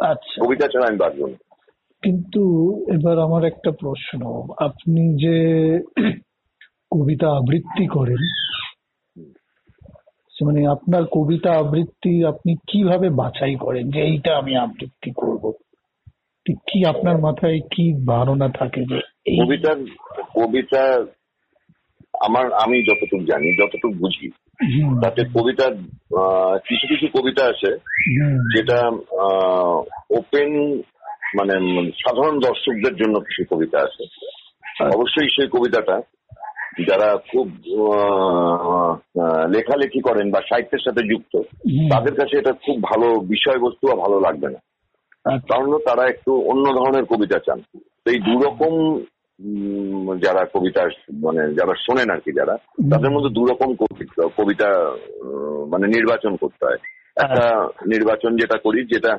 আচ্ছা। 0.00 0.46
কবিতা 0.46 0.68
ছাড়া 0.68 0.86
আমি 0.88 0.96
বাঁচব 0.96 1.26
না। 1.26 1.36
কিন্তু 2.02 2.42
এবার 2.88 3.18
আমার 3.18 3.44
একটা 3.44 3.70
প্রশ্ন। 3.70 4.20
আপনি 4.58 5.26
যে 5.26 5.38
কবিতা 6.90 7.28
আবৃত্তি 7.30 7.86
করেন 7.86 8.22
মানে 10.44 10.66
আপনার 10.66 11.04
কবিতা 11.10 11.52
আবৃত্তি 11.58 12.24
আপনি 12.24 12.56
কীভাবে 12.66 13.10
বাছাই 13.10 13.54
করেন 13.54 13.90
যে 13.90 14.00
এইটা 14.02 14.36
আমি 14.38 14.56
আবৃত্তি 14.56 15.10
করব? 15.16 15.52
কি 16.46 16.84
আপনার 16.84 17.18
মাথায় 17.18 17.60
কি 17.60 17.92
ধারণা 18.06 18.48
থাকে 18.48 18.80
যে 18.84 18.98
এই 19.26 19.36
কবিতার 19.38 19.78
কবিতা 20.34 20.82
আমার 22.20 22.52
আমি 22.52 22.82
যতটুকু 22.82 23.24
জানি 23.24 23.62
যতটুকু 23.62 23.94
বুঝি 23.98 24.28
তাতে 25.02 25.24
কবিতার 25.34 25.72
আহ, 26.16 26.58
কিছু 26.58 26.86
কিছু 26.86 27.18
কবিতা 27.18 27.44
আছে 27.46 27.70
যেটা 28.56 28.78
ওপেন 30.10 30.50
মানে 31.36 31.54
সাধারণ 31.92 32.38
দর্শকদের 32.38 32.96
জন্য 32.96 33.20
কিছু 33.20 33.42
কবিতা 33.50 33.78
আছে। 33.80 34.02
অবশ্যই 34.84 35.28
সেই 35.28 35.48
কবিতাটা 35.48 36.00
যারা 36.84 37.16
খুব 37.16 37.46
লেখালেখি 39.50 40.00
করেন 40.00 40.30
বা 40.30 40.40
সাহিত্যের 40.40 40.84
সাথে 40.84 41.02
যুক্ত 41.08 41.34
তাদের 41.92 42.14
কাছে 42.14 42.38
এটা 42.38 42.52
খুব 42.52 42.82
ভালো 42.82 43.20
বিষয়বস্তু 43.20 43.96
ভালো 43.96 44.20
লাগবে 44.20 44.48
না। 44.48 44.58
আচ্ছা, 45.34 45.54
কারণ 45.54 45.78
তারা 45.78 46.08
একটু 46.08 46.40
অন্য 46.40 46.64
ধরনের 46.72 47.04
কবিতা 47.04 47.38
চান। 47.38 47.62
তো 48.04 48.10
এই 48.10 48.18
দুরকম 48.18 49.00
যারা 50.18 50.46
কবিতা 50.54 50.88
মানে 51.12 51.54
যারা 51.54 51.74
শোনেন 51.76 52.10
আর 52.10 52.20
কি 52.20 52.32
যারা 52.32 52.56
তাদের 52.90 53.10
মধ্যে 53.10 53.30
দুরকম 53.30 53.74
কবিতা 53.74 54.28
কবিতা 54.36 54.68
মানে 55.68 55.86
নির্বাচন 55.86 56.36
করতে 56.36 56.66
হয়। 56.66 56.78
একটা 57.16 57.68
নির্বাচন 57.86 58.36
যেটা 58.36 58.58
করি 58.58 58.86
যেটা 58.94 59.18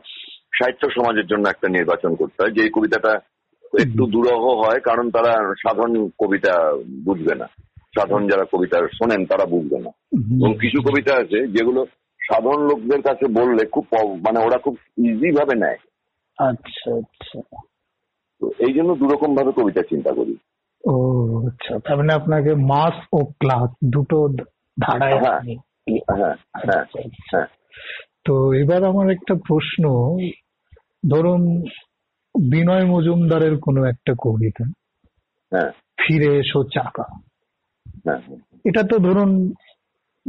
সাহিত্য 0.60 0.90
সমাজের 0.90 1.28
জন্য 1.28 1.50
একটা 1.50 1.68
নির্বাচন 1.68 2.16
করতে 2.16 2.44
হয়। 2.44 2.52
যে 2.52 2.70
কবিতাটা 2.70 3.20
একটু 3.78 4.08
দুরহ 4.08 4.64
হয় 4.64 4.80
কারণ 4.80 5.12
তারা 5.12 5.54
সাধারণ 5.54 6.10
কবিতা 6.20 6.54
বুঝবে 7.06 7.36
না। 7.36 7.48
সাধারণ 7.96 8.28
যারা 8.28 8.46
কবিতা 8.52 8.78
শোনেন 8.80 9.26
তারা 9.26 9.46
বুঝবে 9.46 9.80
না। 9.80 9.90
এবং 10.14 10.54
কিছু 10.58 10.82
কবিতা 10.82 11.16
আছে 11.16 11.48
যেগুলো 11.48 11.86
সাধারণ 12.22 12.62
লোকদের 12.68 13.02
কাছে 13.02 13.26
বললে 13.28 13.66
খুব 13.66 13.86
মানে 14.22 14.46
ওরা 14.46 14.58
খুব 14.58 14.78
ইজি 14.98 15.32
ভাবে 15.32 15.56
নেয়। 15.56 15.78
আচ্ছা 16.38 16.92
আচ্ছা। 16.94 17.40
তো 18.42 18.52
এই 18.60 18.74
জন্য 18.74 18.96
দুরকম 18.96 19.36
ভাবে 19.36 19.52
কবিতা 19.52 19.82
চিন্তা 19.82 20.12
করি। 20.14 20.38
ও 20.84 20.94
আচ্ছা। 21.48 21.80
তার 21.80 21.98
মানে 21.98 22.14
আপনাকে 22.14 22.56
মাস 22.56 22.94
ও 23.14 23.24
ক্লাস 23.40 23.70
দুটো 23.84 24.28
ধারায় 24.78 25.20
হ্যাঁ। 25.20 25.42
হ্যাঁ 25.42 26.18
হ্যাঁ 26.18 26.36
আচ্ছা, 26.54 26.80
আচ্ছা। 26.80 27.00
হ্যাঁ। 27.32 27.48
তো 28.26 28.54
এবার 28.54 28.84
আমার 28.84 29.10
একটা 29.10 29.36
প্রশ্ন। 29.48 29.84
ধরুন 31.10 31.66
বিনয় 32.38 32.86
মজুমদারের 32.86 33.58
কোনো 33.58 33.84
একটা 33.84 34.14
কবিতা। 34.18 34.64
হ্যাঁ। 35.52 35.72
ফিরে 35.72 36.40
এসো 36.40 36.64
চাকা। 36.64 37.04
হ্যাঁ। 38.06 38.36
এটা 38.66 38.84
তো 38.84 39.00
ধরুন 39.00 39.54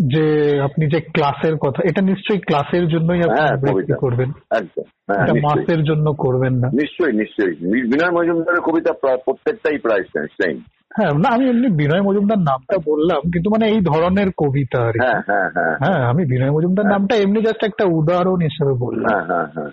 যে 0.06 0.60
আপনি 0.62 0.86
যে 0.86 1.00
ক্লাসের 1.00 1.56
কথা 1.56 1.82
এটা 1.84 2.02
নিশ্চয়ই 2.02 2.38
ক্লাসের 2.38 2.88
জন্যই 2.88 3.20
আপনি 3.20 3.40
হ্যাঁ, 3.40 3.96
করবেন। 3.98 4.30
হ্যাঁ 4.30 5.24
এটা 5.24 5.34
মাসের 5.34 5.84
জন্য 5.84 6.12
করবেন 6.12 6.54
না। 6.54 6.68
নিশ্চয়ই 6.68 7.12
নিশ্চয়ই। 7.12 7.54
বিনয় 7.82 8.10
মজুমদারের 8.10 8.60
কবিতা 8.60 8.92
প্রত্যেকটাই 9.16 9.78
প্রায় 9.78 10.26
সেম 10.26 10.60
হ্যাঁ 10.96 11.10
না 11.14 11.28
আমি 11.34 11.48
এমনি 11.48 11.68
বিনয় 11.68 12.02
মজুমদার 12.02 12.38
নামটা 12.38 12.78
বললাম 12.86 13.30
কিন্তু 13.30 13.50
মানে 13.50 13.68
এই 13.68 13.80
ধরনের 13.80 14.30
কবিতা 14.36 14.82
আর। 14.82 14.92
হ্যাঁ 15.02 15.48
হ্যাঁ 15.80 16.04
আমি 16.08 16.24
বিনয় 16.24 16.50
মজুমদার 16.50 16.86
নামটা 16.86 17.16
এমনি 17.16 17.40
জাস্ট 17.42 17.64
একটা 17.64 17.84
উদাহরণ 17.84 18.40
হিসেবে 18.40 18.72
বললাম। 18.72 19.10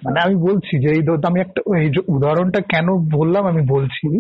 মানে 0.05 0.19
আমি 0.25 0.35
বলছি 0.35 0.79
যে 0.79 0.93
এই 0.93 1.01
ধর- 1.01 1.27
আমি 1.27 1.39
একটা 1.41 1.61
এই 1.79 1.89
যে 1.89 2.01
উদাহরণটা 2.07 2.61
কেন 2.61 2.87
বললাম 3.13 3.45
আমি 3.47 3.61
বলছি। 3.69 4.19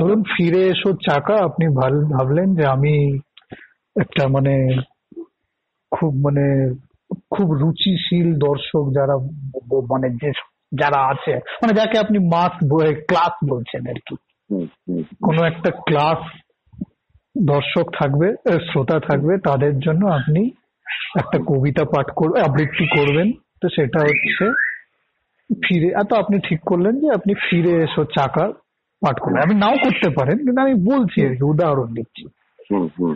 ধরুন 0.00 0.22
ফিরে 0.22 0.66
এসো 0.68 0.92
চাকা 0.92 1.44
আপনি 1.44 1.68
ভাবলেন 2.12 2.54
যে 2.54 2.66
আমি 2.66 3.18
একটা 4.00 4.28
মানে 4.28 4.76
খুব 5.96 6.12
মানে 6.26 6.44
খুব 7.34 7.48
রুচিশীল 7.62 8.28
দর্শক 8.46 8.84
যারা 8.96 9.14
মানে 9.92 10.08
যে 10.20 10.30
যারা 10.80 11.00
আছে 11.12 11.32
মানে 11.60 11.72
যাকে 11.78 11.96
আপনি 11.98 12.18
মাস 12.34 12.52
ক্লাস 13.10 13.34
বলছেন 13.52 13.82
আর 13.92 13.98
কি। 14.06 14.14
কোনো 15.26 15.40
একটা 15.50 15.70
ক্লাস 15.88 16.20
দর্শক 17.52 17.86
থাকবে 17.98 18.28
শ্রোতা 18.68 18.96
থাকবে 19.08 19.34
তাদের 19.48 19.74
জন্য 19.84 20.02
আপনি 20.18 20.42
একটা 21.20 21.38
কবিতা 21.50 21.84
পাঠ 21.94 22.06
করবে 22.18 22.38
আবৃত্তি 22.40 22.86
করবেন। 22.96 23.28
তো 23.60 23.66
সেটা 23.76 23.98
হচ্ছে 24.06 24.46
ফিরে 25.50 25.88
এত 26.02 26.10
আপনি 26.22 26.36
ঠিক 26.48 26.60
করলেন 26.70 26.94
যে 27.02 27.08
আপনি 27.18 27.32
ফিরে 27.44 27.72
এসো 27.84 28.02
চাকা 28.16 28.44
পাঠ 29.02 29.16
করবেন। 29.22 29.40
আপনি 29.42 29.56
নাও 29.62 29.76
করতে 29.84 30.08
পারেন 30.18 30.36
কিন্তু 30.44 30.60
আমি 30.66 30.74
বলছি 30.90 31.18
আর 31.26 31.32
কি 31.38 31.44
উদাহরণ 31.52 31.88
দিচ্ছি। 31.98 32.24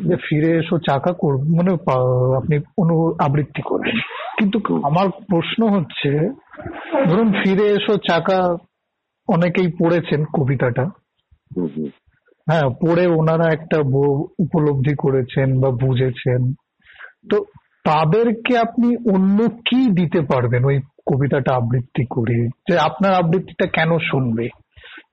যে 0.08 0.16
ফিরে 0.28 0.50
এসো 0.58 0.78
চাকা 0.78 1.12
করব 1.12 1.40
মানে 1.42 1.70
আপনি 2.36 2.58
অনু 2.78 3.12
আবৃত্তি 3.18 3.62
করবেন 3.62 3.96
কিন্তু 4.38 4.58
আমার 4.82 5.06
প্রশ্ন 5.10 5.60
হচ্ছে 5.68 6.10
ধরুন 7.08 7.32
ফিরে 7.32 7.66
এসো 7.72 7.96
চাকা 8.08 8.56
অনেকেই 9.28 9.68
পড়েছেন 9.78 10.24
কবিতাটা। 10.24 10.84
হ্যাঁ 12.46 12.68
পড়ে 12.70 13.06
ওনারা 13.06 13.46
একটা 13.52 13.78
উপলব্ধি 14.38 14.94
করেছেন 14.94 15.60
বা 15.60 15.70
বুঝেছেন। 15.70 16.52
তো 17.30 17.36
তাদেরকে 17.84 18.58
আপনি 18.58 18.96
অন্য 19.14 19.38
কি 19.48 19.80
দিতে 19.90 20.20
পারবেন 20.20 20.64
ওই 20.64 20.78
কবিতাটা 21.06 21.54
আবৃত্তি 21.54 22.04
করে? 22.10 22.48
যে 22.68 22.78
আপনার 22.78 23.12
আবৃত্তিটা 23.14 23.66
কেন 23.66 23.98
শুনবে? 23.98 24.48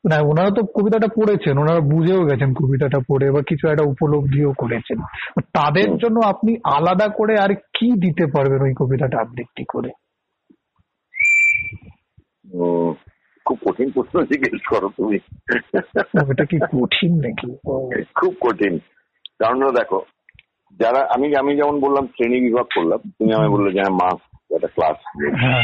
না 0.09 0.17
ওনারা 0.21 0.51
তো 0.55 0.61
কবিতাটা 0.75 1.07
পড়েছেন 1.07 1.57
ওনারা 1.57 1.79
বুঝেও 1.79 2.25
গেছেন 2.25 2.53
কবিতাটা 2.53 2.99
পড়ে 3.07 3.31
বা 3.31 3.41
কিছু 3.41 3.67
একটা 3.67 3.83
উপলব্ধিও 3.83 4.51
করেছেন। 4.57 4.99
তাদের 5.53 5.97
জন্য 5.97 6.17
আপনি 6.27 6.51
আলাদা 6.63 7.07
করে 7.07 7.33
আর 7.39 7.51
কি 7.73 7.87
দিতে 7.91 8.25
পারবেন 8.25 8.61
ওই 8.61 8.73
কবিতাটা 8.77 9.17
আবৃত্তি 9.19 9.63
করে? 9.73 9.91
খুব 13.45 13.57
কঠিন 13.65 13.91
প্রশ্ন 13.91 14.15
জিজ্ঞেস 14.21 14.61
করো 14.69 14.87
তুমি। 14.97 15.17
এটা 16.31 16.45
কি 16.45 16.57
কঠিন 16.59 17.11
নাকি? 17.15 17.49
খুব 18.15 18.33
কঠিন। 18.41 18.79
কারণ 19.39 19.71
দেখো 19.71 19.99
যারা 20.79 21.01
আমি 21.15 21.35
আমি 21.35 21.55
যেমন 21.55 21.79
বললাম 21.79 22.07
শ্রেণি 22.07 22.37
বিভাগ 22.39 22.67
করলাম 22.75 22.99
তুমি 23.17 23.33
আমায় 23.33 23.49
বললে 23.49 23.69
যে 23.71 23.79
হ্যাঁ 23.79 23.95
মাস 24.01 24.19
একটা 24.55 24.67
ক্লাস 24.67 24.97
হ্যাঁ। 25.41 25.63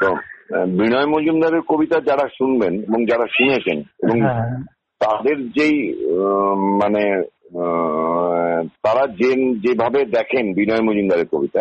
তো 0.00 0.08
বিনয় 0.76 1.08
মজুমদারের 1.14 1.62
কবিতা 1.62 1.96
যারা 2.00 2.26
শুনবেন 2.38 2.74
এবং 2.82 3.00
যারা 3.04 3.26
শুনেছেন 3.36 3.78
এবং 4.02 4.16
হ্যাঁ 4.20 4.46
তাদের 5.00 5.36
যেই 5.48 5.76
মানে 6.82 7.02
তারা 8.84 9.02
যে 9.20 9.30
যেভাবে 9.64 10.00
দেখেন 10.16 10.44
বিনয় 10.54 10.84
মজুমদারের 10.84 11.28
কবিতা 11.32 11.60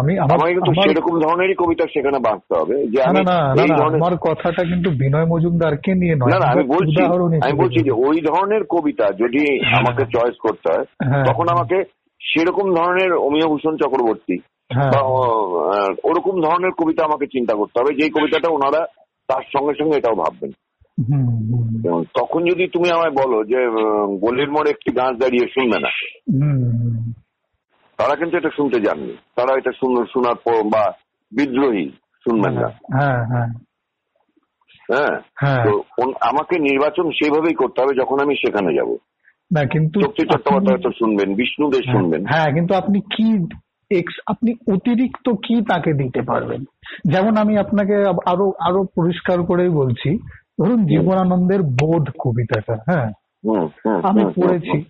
আমি 0.00 0.12
আমাকে 0.24 0.52
কিন্তু 0.56 0.72
সেরকম 0.78 1.14
ধরনেরই 1.20 1.56
কবিতা 1.58 1.84
সেখানে 1.86 2.18
বাঁচতে 2.18 2.52
হবে 2.60 2.76
যে 2.86 2.98
আমার 3.02 4.14
কথাটা 4.18 4.62
কিন্তু 4.64 4.88
বিনয় 5.02 5.26
মজুমদারকে 5.26 5.92
নিয়ে 5.94 6.16
নয় 6.16 6.30
না 6.32 6.52
আমি 6.52 6.64
বলছি 6.66 7.00
আমি 7.42 7.54
বলছি 7.54 7.78
যে 7.82 7.92
ওই 8.06 8.18
ধরনের 8.20 8.62
কবিতা 8.64 9.06
যদি 9.12 9.42
আমাকে 9.78 10.02
চয়েস 10.14 10.36
করতে 10.40 10.66
হয় 10.68 10.86
হ্যাঁ। 11.02 11.26
তখন 11.26 11.46
আমাকে 11.48 11.76
সেরকম 12.20 12.66
ধরনের 12.74 13.10
অমিয় 13.26 13.46
ভূষণ 13.48 13.74
চক্রবর্তী 13.76 14.36
হ্যাঁ 14.38 14.61
বা 14.76 15.00
ওরকম 16.04 16.40
ধরনের 16.40 16.70
কবিতা 16.70 17.04
আমাকে 17.04 17.26
চিন্তা 17.26 17.54
করতে 17.54 17.80
হবে। 17.80 17.94
যেই 17.94 18.10
কবিতাটা 18.10 18.48
ওনারা 18.50 18.86
তার 19.28 19.42
সঙ্গে 19.58 19.74
সঙ্গে 19.78 19.96
এটাও 19.96 20.14
ভাববেন। 20.14 20.50
তখন 22.14 22.44
যদি 22.44 22.68
তুমি 22.68 22.90
আমায় 22.90 23.10
বলো 23.10 23.44
যে 23.44 23.66
গলির 24.18 24.50
মোড়ে 24.52 24.70
একটি 24.70 24.92
গাছ 24.92 25.18
দাঁড়িয়ে 25.18 25.48
শুনবে 25.48 25.78
না। 25.78 25.88
তারা 27.96 28.14
কিন্তু 28.14 28.36
এটা 28.36 28.50
শুনতে 28.56 28.80
যাননি 28.80 29.16
তারা 29.36 29.58
এটা 29.58 29.72
শোনার 29.72 30.34
পর 30.34 30.62
বা 30.62 30.92
বিদ্রোহী 31.36 31.88
শুনবেন 31.90 32.52
না। 32.52 32.68
হ্যাঁ 32.68 33.26
হ্যাঁ। 33.26 33.48
হ্যাঁ? 34.92 35.20
হ্যাঁ। 35.40 35.64
তো 35.64 35.82
আমাকে 36.20 36.58
নির্বাচন 36.58 37.10
সেইভাবেই 37.10 37.54
করতে 37.54 37.82
হবে 37.82 37.94
যখন 38.00 38.20
আমি 38.20 38.34
সেখানে 38.34 38.74
যাব। 38.74 38.96
না 39.54 39.64
কিন্তু 39.64 40.00
চট্টোপাধ্যায় 40.00 40.76
হয়তো 40.76 40.90
শুনবেন 40.90 41.34
বিষ্ণুদেব 41.34 41.80
আপনি- 41.80 42.00
শুনবেন। 42.00 42.26
হ্যাঁ 42.26 42.54
কিন্তু 42.54 42.74
আপনি 42.74 43.00
কি 43.00 43.54
ex- 43.94 44.22
আপনি 44.26 44.54
অতিরিক্ত 44.72 45.30
কি 45.30 45.64
তাকে 45.68 45.92
দিতে 45.92 46.22
পারবেন? 46.22 46.64
যেমন 47.08 47.36
আমি 47.36 47.58
আপনাকে 47.58 47.94
আরও 48.26 48.52
আরও 48.60 48.84
পরিষ্কার 48.96 49.42
করেই 49.42 49.68
বলছি 49.68 50.18
ধরুন 50.60 50.86
জীবনানন্দের 50.86 51.62
বোধ 51.62 52.10
কবিতাটা 52.18 52.74
হ্যাঁ? 52.86 53.08
আমি 54.02 54.24
পড়েছি। 54.36 54.84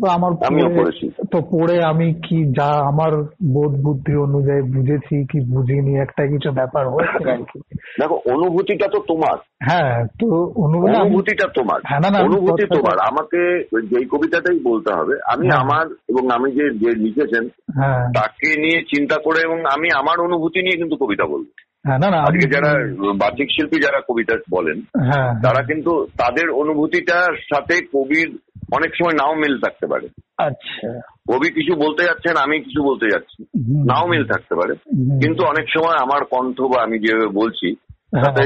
তো 0.00 0.06
আমার 0.08 0.32
পড়ে- 0.32 1.10
তো 1.32 1.40
পড়ে 1.40 1.82
আমি 1.84 2.14
কি 2.14 2.52
যা 2.56 2.64
আমার 2.64 3.12
বোধ 3.52 3.82
বুদ্ধি 3.82 4.16
অনুযায়ী 4.16 4.62
বুঝেছি 4.62 5.26
কি 5.26 5.54
বুঝিনি 5.54 5.98
একটা 6.00 6.26
কিছু 6.26 6.50
ব্যাপার 6.50 6.88
হয়েছে 6.88 7.30
আর 7.30 7.36
কি। 7.36 7.58
দেখো 8.00 8.14
অনুভূতিটা 8.14 8.88
তো 8.92 8.98
তোমার। 9.08 9.38
হ্যাঁ 9.62 10.06
তো 10.20 10.26
অনুভূতি 10.56 10.96
অনুভূতিটা 10.96 11.48
তোমার। 11.54 11.80
হ্যাঁ, 11.84 12.24
অনুভূতি 12.24 12.66
তোমার। 12.66 12.98
আমাকে 13.00 13.64
যেই 13.90 14.04
কবিতাটাই 14.04 14.58
বলতে 14.64 14.92
হবে 14.92 15.14
আমি 15.32 15.48
হ্যাঁ। 15.48 15.60
আমার 15.60 15.86
এবং 16.08 16.30
আমি 16.30 16.50
যে 16.52 16.70
যে 16.78 16.90
লিখেছেন 16.90 17.48
হ্যাঁ। 17.74 18.12
তাকে 18.12 18.60
নিয়ে 18.60 18.82
চিন্তা 18.82 19.16
করে 19.24 19.42
এবং 19.42 19.58
আমি 19.60 19.88
আমার 19.94 20.20
অনুভূতি 20.20 20.62
নিয়ে 20.62 20.76
কিন্তু 20.76 20.96
কবিতা 20.96 21.24
বলব। 21.24 21.44
আজকে 21.88 22.48
যারা 22.50 22.72
বাচিক 23.16 23.48
শিল্পী 23.50 23.80
যারা 23.80 24.00
কবিতা 24.08 24.36
বলেন 24.50 24.80
হ্যাঁ 24.80 25.42
তারা 25.42 25.62
কিন্তু 25.62 26.06
তাদের 26.18 26.50
অনুভূতিটার 26.50 27.34
সাথে 27.34 27.86
কবির 27.94 28.38
অনেক 28.72 28.90
সময় 28.94 29.12
নাও 29.12 29.34
মিল 29.34 29.60
থাকতে 29.60 29.86
পারে। 29.86 30.08
আচ্ছা। 30.38 31.00
কবি 31.32 31.50
কিছু 31.50 31.76
বলতে 31.76 32.04
যাচ্ছেন 32.04 32.36
আমি 32.36 32.60
কিছু 32.60 32.82
বলতে 32.82 33.06
যাচ্ছি 33.12 33.44
নাও 33.88 34.06
মিল 34.06 34.24
থাকতে 34.26 34.54
পারে। 34.54 34.74
কিন্তু 35.22 35.44
অনেক 35.44 35.66
সময় 35.68 35.96
আমার 35.96 36.24
কণ্ঠ 36.24 36.60
বা 36.60 36.82
আমি 36.82 36.98
যেভাবে 36.98 37.26
বলছি 37.26 37.74
হ্যাঁ। 37.90 38.24
তাতে 38.24 38.42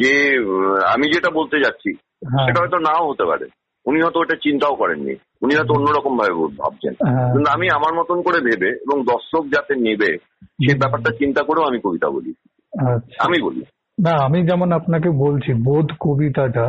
যে 0.00 0.38
আমি 0.94 1.12
যেটা 1.14 1.30
বলতে 1.30 1.58
যাচ্ছি 1.58 1.92
হ্যাঁ। 2.28 2.46
সেটা 2.46 2.60
হয়তো 2.60 2.78
নাও 2.78 3.10
হতে 3.10 3.24
পারে। 3.24 3.46
উনি 3.86 4.02
হয়তো 4.02 4.20
ওটা 4.20 4.34
চিন্তাও 4.34 4.74
করেননি। 4.74 5.14
উনি 5.42 5.54
হয়তো 5.54 5.74
অন্যরকম 5.74 6.16
ভাবে 6.16 6.34
ভাবছেন। 6.58 6.94
হ্যাঁ। 7.08 7.32
কিন্তু 7.32 7.50
আমি 7.50 7.68
আমার 7.74 7.94
মতন 7.94 8.22
করে 8.22 8.40
ভেবে 8.40 8.68
এবং 8.68 9.02
দর্শক 9.02 9.46
যাতে 9.48 9.74
নেবে 9.74 10.18
সেই 10.38 10.78
ব্যাপারটা 10.78 11.10
চিন্তা 11.10 11.42
করেও 11.42 11.64
আমি 11.64 11.78
কবিতা 11.80 12.10
বলি। 12.10 12.32
আমি 13.18 13.38
বলি। 13.42 13.62
না 13.98 14.12
আমি 14.24 14.38
যেমন 14.46 14.68
আপনাকে 14.72 15.08
বলছি 15.18 15.50
বোধ 15.64 15.88
কবিতাটা 16.00 16.66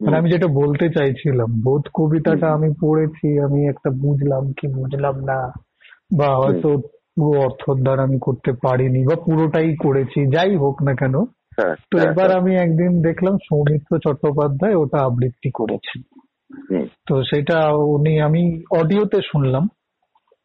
মানে 0.00 0.16
আমি 0.16 0.28
যেটা 0.30 0.48
বলতে 0.54 0.86
চাইছিলাম 0.88 1.50
বোধ 1.62 1.84
কবিতাটা 1.94 2.46
আমি 2.52 2.68
পড়েছি 2.80 3.28
আমি 3.38 3.60
একটা 3.68 3.90
বুঝলাম 3.90 4.44
কি 4.52 4.66
বুঝলাম 4.68 5.16
না 5.20 5.38
বা 6.16 6.28
হয়তো 6.36 6.68
পুরো 7.16 7.40
অর্থোদ্ধার 7.40 7.98
আমি 8.00 8.18
করতে 8.18 8.50
পারিনি 8.62 9.00
বা 9.04 9.16
পুরোটাই 9.24 9.70
করেছি 9.76 10.20
যাই 10.26 10.56
হোক 10.56 10.76
না 10.82 10.92
কেন। 10.94 11.14
হ্যাঁ 11.58 11.74
তো 11.90 11.94
হ্যাঁ, 11.98 12.10
এবার 12.10 12.28
আমি 12.32 12.52
একদিন 12.56 12.92
দেখলাম 13.02 13.34
সৌমিত্র 13.48 13.98
চট্টোপাধ্যায় 13.98 14.74
ওটা 14.74 14.98
আবৃত্তি 15.04 15.50
করেছেন। 15.50 16.00
তো 17.06 17.14
সেটা 17.22 17.58
উনি 17.94 18.20
আমি 18.20 18.42
অডিওতে 18.70 19.18
শুনলাম 19.32 19.64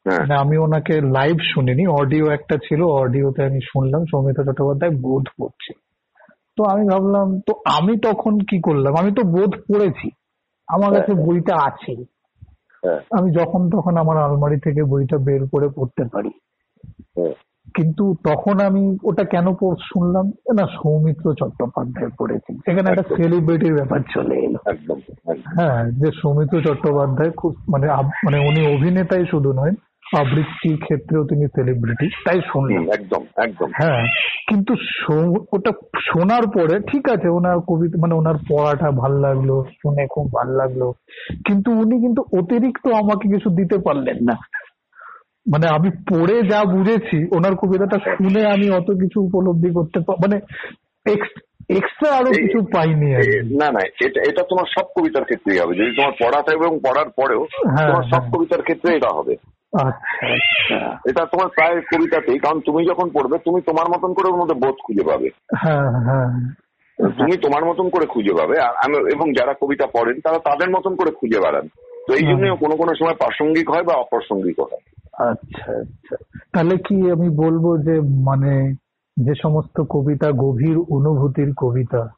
হ্যাঁ। 0.06 0.20
মানে 0.20 0.36
আমি 0.36 0.58
ওনাকে 0.58 1.01
লাইভ 1.01 1.38
শুনিনি 1.53 1.88
অডিও 1.88 2.25
একটা 2.32 2.58
ছিল 2.58 2.82
অডিওতে 2.84 3.44
আমি 3.44 3.60
শুনলাম 3.62 4.06
সৌমিত্র 4.06 4.46
চট্টোপাধ্যায় 4.46 4.91
বোধ 4.91 5.25
পড়ছে 5.38 5.74
তো 6.58 6.63
আমি 6.63 6.84
ভাবলাম 6.89 7.39
তো 7.39 7.53
আমি 7.65 7.98
তখন 7.98 8.39
কি 8.39 8.60
করলাম? 8.62 8.96
আমি 8.96 9.12
তো 9.12 9.24
বোধ 9.24 9.51
পড়েছি 9.72 10.08
আমার 10.68 10.94
কাছে 10.94 11.13
বইটা 11.13 11.56
আছে। 11.56 11.94
হ্যাঁ। 12.84 13.00
আমি 13.12 13.32
যখন 13.32 13.70
তখন 13.70 13.98
আমার 13.98 14.18
আলমারি 14.18 14.58
থেকে 14.60 14.84
বইটা 14.84 15.18
বের 15.18 15.48
করে 15.48 15.70
পড়তে 15.70 16.03
পারি। 16.03 16.29
হ্যাঁ। 17.15 17.34
কিন্তু 17.75 18.15
তখন 18.24 18.60
আমি 18.60 18.98
ওটা 19.03 19.24
কেন 19.24 19.46
শুনলাম 19.82 20.25
না 20.56 20.65
সৌমিত্র 20.84 21.34
চট্টোপাধ্যায় 21.34 22.12
পড়েছি 22.20 22.53
সেখানে 22.65 22.89
একটা 22.89 23.15
সেলিব্রিটির 23.15 23.74
ব্যাপার 23.74 24.00
চলে 24.13 24.36
এলো। 24.36 24.60
হ্যাঁ 25.58 25.91
যে 25.91 26.12
সৌমিত্র 26.22 26.62
চট্টোপাধ্যায় 26.62 27.32
খুব 27.32 27.56
মানে 27.70 27.88
মানে 28.25 28.38
উনি 28.39 28.75
অভিনেতাই 28.75 29.25
শুধু 29.25 29.53
নয় 29.53 29.72
আবৃত্তির 30.18 30.78
ক্ষেত্রেও 30.78 31.24
তিনি 31.24 31.48
সেলিব্রিটি 31.48 32.08
তাই 32.25 32.42
শুনলাম। 32.51 32.84
একদম 32.89 33.24
একদম। 33.36 33.70
হ্যাঁ 33.75 34.04
কিন্তু 34.48 34.74
ওটা 35.51 35.72
শোনার 36.06 36.48
পরে 36.48 36.80
ঠিক 36.80 37.10
আছে 37.10 37.28
ওনার 37.30 37.60
কবিতা 37.60 37.98
মানে 38.01 38.13
ওনার 38.13 38.36
পড়াটা 38.50 38.92
ভালো 38.92 39.20
লাগল 39.20 39.63
শুনে 39.63 40.08
খুব 40.08 40.34
ভালো 40.34 40.56
লাগল 40.56 40.92
কিন্তু 41.46 41.72
উনি 41.72 42.01
কিন্তু 42.01 42.22
অতিরিক্ত 42.39 42.88
আমাকে 42.88 43.30
কিছু 43.30 43.50
দিতে 43.50 43.78
পারলেন 43.78 44.18
না। 44.22 44.38
মানে 45.51 45.68
আমি 45.68 45.89
পড়ে 45.89 46.44
যা 46.44 46.66
বুঝেছি 46.66 47.28
ওনার 47.36 47.56
কবিতাটা 47.56 47.98
শুনে 48.18 48.46
আমি 48.46 48.70
অত 48.70 48.92
কিছু 48.92 49.22
উপলব্ধি 49.22 49.70
করতে 49.74 50.00
মানে 50.00 50.39
এক্সট্রা 51.70 52.16
আরও 52.16 52.32
কিছু 52.32 52.62
পাইনি। 52.74 53.12
না 53.60 53.72
না 53.72 53.80
এটা 54.01 54.22
এটা 54.30 54.44
তোমার 54.44 54.66
সব 54.80 54.86
কবিতার 54.98 55.24
ক্ষেত্রেই 55.24 55.60
হবে। 55.60 55.75
যদি 55.75 55.96
তোমার 55.96 56.12
পড়াটা 56.12 56.54
এবং 56.54 56.80
পড়ার 56.86 57.10
পরেও 57.10 57.42
হ্যাঁ, 57.42 57.88
তোমার 57.88 58.04
সব 58.04 58.20
হ্যাঁ। 58.20 58.32
কবিতার 58.32 58.62
ক্ষেত্রে 58.62 58.96
এটা 58.96 59.10
হবে। 59.10 59.36
এটা 61.05 61.25
তোমার 61.25 61.47
প্রায় 61.47 61.81
কবিতাতেই 61.81 62.39
কারণ 62.39 62.59
তুমি 62.59 62.85
যখন 62.85 63.09
পড়বে 63.09 63.38
তুমি 63.38 63.61
তোমার 63.61 63.89
মতন 63.89 64.13
করে 64.13 64.29
ওর 64.29 64.39
মধ্যে 64.39 64.55
বোধ 64.55 64.75
খুঁজে 64.85 65.03
পাবে। 65.03 65.29
হ্যাঁ 65.57 65.91
হ্যাঁ। 65.91 66.53
তুমি 67.11 67.38
তোমার 67.38 67.65
মতন 67.65 67.89
করে 67.89 68.05
খুঁজে 68.05 68.33
পাবে 68.33 68.59
আর 68.59 68.73
এবং 69.13 69.33
যারা 69.33 69.53
কবিতা 69.61 69.88
পড়েন 69.88 70.19
তারা 70.19 70.39
তাদের 70.39 70.69
মতন 70.69 70.95
করে 70.95 71.11
খুঁজে 71.11 71.39
বেড়ান। 71.39 71.67
তো 72.07 72.13
এই 72.13 72.23
জন্য 72.23 72.55
কোনো 72.55 72.75
কোনো 72.75 72.95
সময় 72.95 73.13
প্রাসঙ্গিক 73.13 73.69
হয় 73.69 73.83
বা 73.83 73.93
অপ্রাসঙ্গিক 73.93 74.59
হয়। 74.59 74.77
আচ্ছা 75.31 75.71
আচ্ছা। 75.71 76.15
তাহলে 76.53 76.77
কি 76.77 77.12
আমি 77.12 77.29
বলব 77.29 77.84
যে 77.84 77.99
মানে 78.01 78.73
যে 79.17 79.34
সমস্ত 79.41 79.82
কবিতা 79.89 80.32
গভীর 80.32 80.77
অনুভূতির 80.77 81.53
কবিতা 81.58 82.10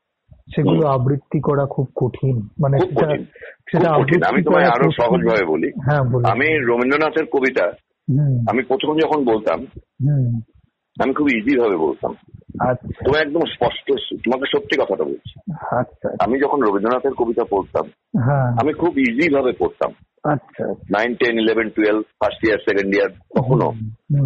সেগুলো 0.56 0.88
আবৃত্তি 0.88 1.40
করা 1.40 1.66
খুব 1.66 1.88
কঠিন। 1.96 2.50
মানে 2.60 2.78
কঠিন। 3.80 4.24
আমি 4.24 4.44
তোমায় 4.44 4.68
আরও 4.68 4.90
সহজ 4.92 5.22
ভাবে 5.30 5.46
বলি। 5.46 5.70
হ্যাঁ 5.86 6.02
আমি 6.32 6.48
রবীন্দ্রনাথের 6.70 7.26
কবিতা 7.26 7.66
আমি 8.52 8.62
প্রথম 8.64 8.98
যখন 8.98 9.26
বলতাম 9.26 9.60
আমি 10.98 11.14
খুব 11.14 11.28
ইজি 11.30 11.60
ভাবে 11.60 11.78
বলতাম। 11.78 12.12
আচ্ছা। 12.60 13.04
তুমি 13.06 13.18
একদম 13.20 13.42
স্পষ্ট 13.54 13.88
তোমাকে 14.26 14.46
সত্যি 14.58 14.76
কথাটা 14.82 15.04
বলছি। 15.04 15.56
আচ্ছা। 15.72 16.10
আমি 16.26 16.40
যখন 16.40 16.60
রবীন্দ্রনাথের 16.62 17.14
কবিতা 17.14 17.44
পড়তাম 17.50 17.86
হ্যাঁ। 18.24 18.50
আমি 18.62 18.74
খুব 18.74 18.98
ইজি 18.98 19.36
ভাবে 19.36 19.52
পড়তাম। 19.60 19.92
আচ্ছা 20.24 20.66
nine 20.68 21.16
ten 21.16 21.40
eleven 21.40 21.70
twelve 21.70 22.02
first 22.02 22.46
year 22.46 22.58
second 22.58 22.96
year 22.96 23.10
তখনও 23.10 23.70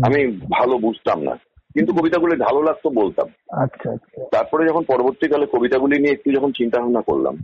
আমি 0.05 0.27
ভালো 0.59 0.77
বুঝতাম 0.77 1.23
না। 1.23 1.35
কিন্তু 1.75 1.93
কবিতাগুলি 1.93 2.35
ভালো 2.37 2.59
লাগতো 2.63 2.89
বলতাম। 2.89 3.27
আচ্ছা 3.63 3.91
আচ্ছা। 3.91 4.25
তারপরে 4.31 4.67
যখন 4.69 4.83
পরবর্তীকালে 4.87 5.45
কবিতাগুলি 5.45 5.95
নিয়ে 5.99 6.13
একটু 6.13 6.29
যখন 6.31 6.51
চিন্তা 6.51 6.81
ভাবনা 6.81 7.01
করলাম 7.01 7.35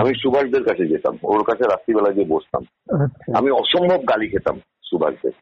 আমি 0.00 0.10
সুভাষদের 0.22 0.64
কাছে 0.64 0.84
যেতাম। 0.86 1.14
ওর 1.22 1.42
কাছে 1.42 1.64
রাত্রিবেলা 1.64 2.10
গিয়ে 2.12 2.26
বসতাম। 2.28 2.62
আচ্ছা। 3.04 3.38
আমি 3.38 3.50
অসম্ভব 3.50 4.00
গালি 4.02 4.28
খেতাম 4.28 4.56
সুভাষদের। 4.82 5.34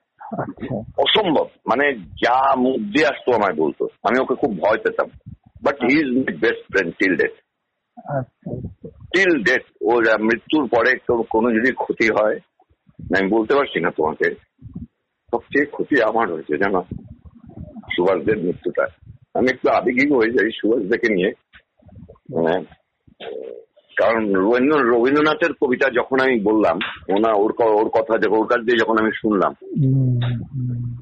অসম্ভব। 0.98 1.46
মানে 1.70 1.94
যা 2.24 2.36
মুখ 2.58 2.76
দিয়ে 2.76 3.06
আসতো 3.06 3.32
আমায় 3.32 3.56
বলতো। 3.56 3.84
আমি 4.02 4.16
ওকে 4.20 4.34
খুব 4.34 4.52
ভয় 4.58 4.78
পেতাম। 4.78 5.08
But 5.62 5.76
he 5.84 5.94
is 6.00 6.08
my 6.16 6.34
best 6.36 6.64
friend 6.72 6.94
till 6.98 7.16
date 7.16 7.34
till 9.14 9.42
date 9.42 9.64
ও 9.82 9.92
মৃত্যুর 10.20 10.64
পরে 10.68 10.90
কোনো 11.30 11.48
যদি 11.50 11.72
ক্ষতি 11.72 12.08
হয় 12.08 12.36
আমি 13.16 13.26
বলতে 13.30 13.54
পারছি 13.54 13.80
না 13.80 13.90
তোমাকে। 13.90 14.26
সবচেয়ে 15.32 15.66
ক্ষতি 15.66 16.02
আমার 16.02 16.32
হয়েছে 16.32 16.54
জানো? 16.56 16.82
সুভাষদের 17.96 18.38
মৃত্যুটা। 18.38 18.86
আমি 19.34 19.46
একটু 19.50 19.70
আবেগিক 19.70 20.12
হয়ে 20.12 20.30
যাই 20.30 20.50
সুভাষদেরকে 20.60 21.14
নিয়ে। 21.14 21.32
মানে 22.34 22.64
কারণ 23.96 24.32
রবীন্দ্র 24.34 24.80
রবীন্দ্রনাথের 24.80 25.52
কবিতা 25.52 25.90
যখন 25.90 26.20
আমি 26.20 26.40
বললাম 26.40 26.78
ওনা 27.08 27.32
ওর 27.32 27.54
ওর 27.60 27.88
কথা 27.88 28.18
যখন 28.18 28.36
ওর 28.36 28.46
কাছ 28.46 28.60
দিয়ে 28.60 28.76
যখন 28.76 28.98
আমি 28.98 29.10
শুনলাম 29.14 29.54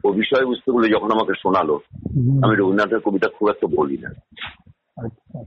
ও 0.05 0.13
বিষয়বস্তুগুলো 0.13 0.89
যখন 0.89 1.11
আমাকে 1.13 1.33
শোনালো 1.43 1.81
আমি 2.47 2.57
রবীন্দ্রনাথের 2.57 2.99
কবিতা 2.99 3.29
খুব 3.29 3.49
একটা 3.49 3.67
বলি 3.77 3.99
না। 3.99 4.09
আচ্ছা 5.05 5.45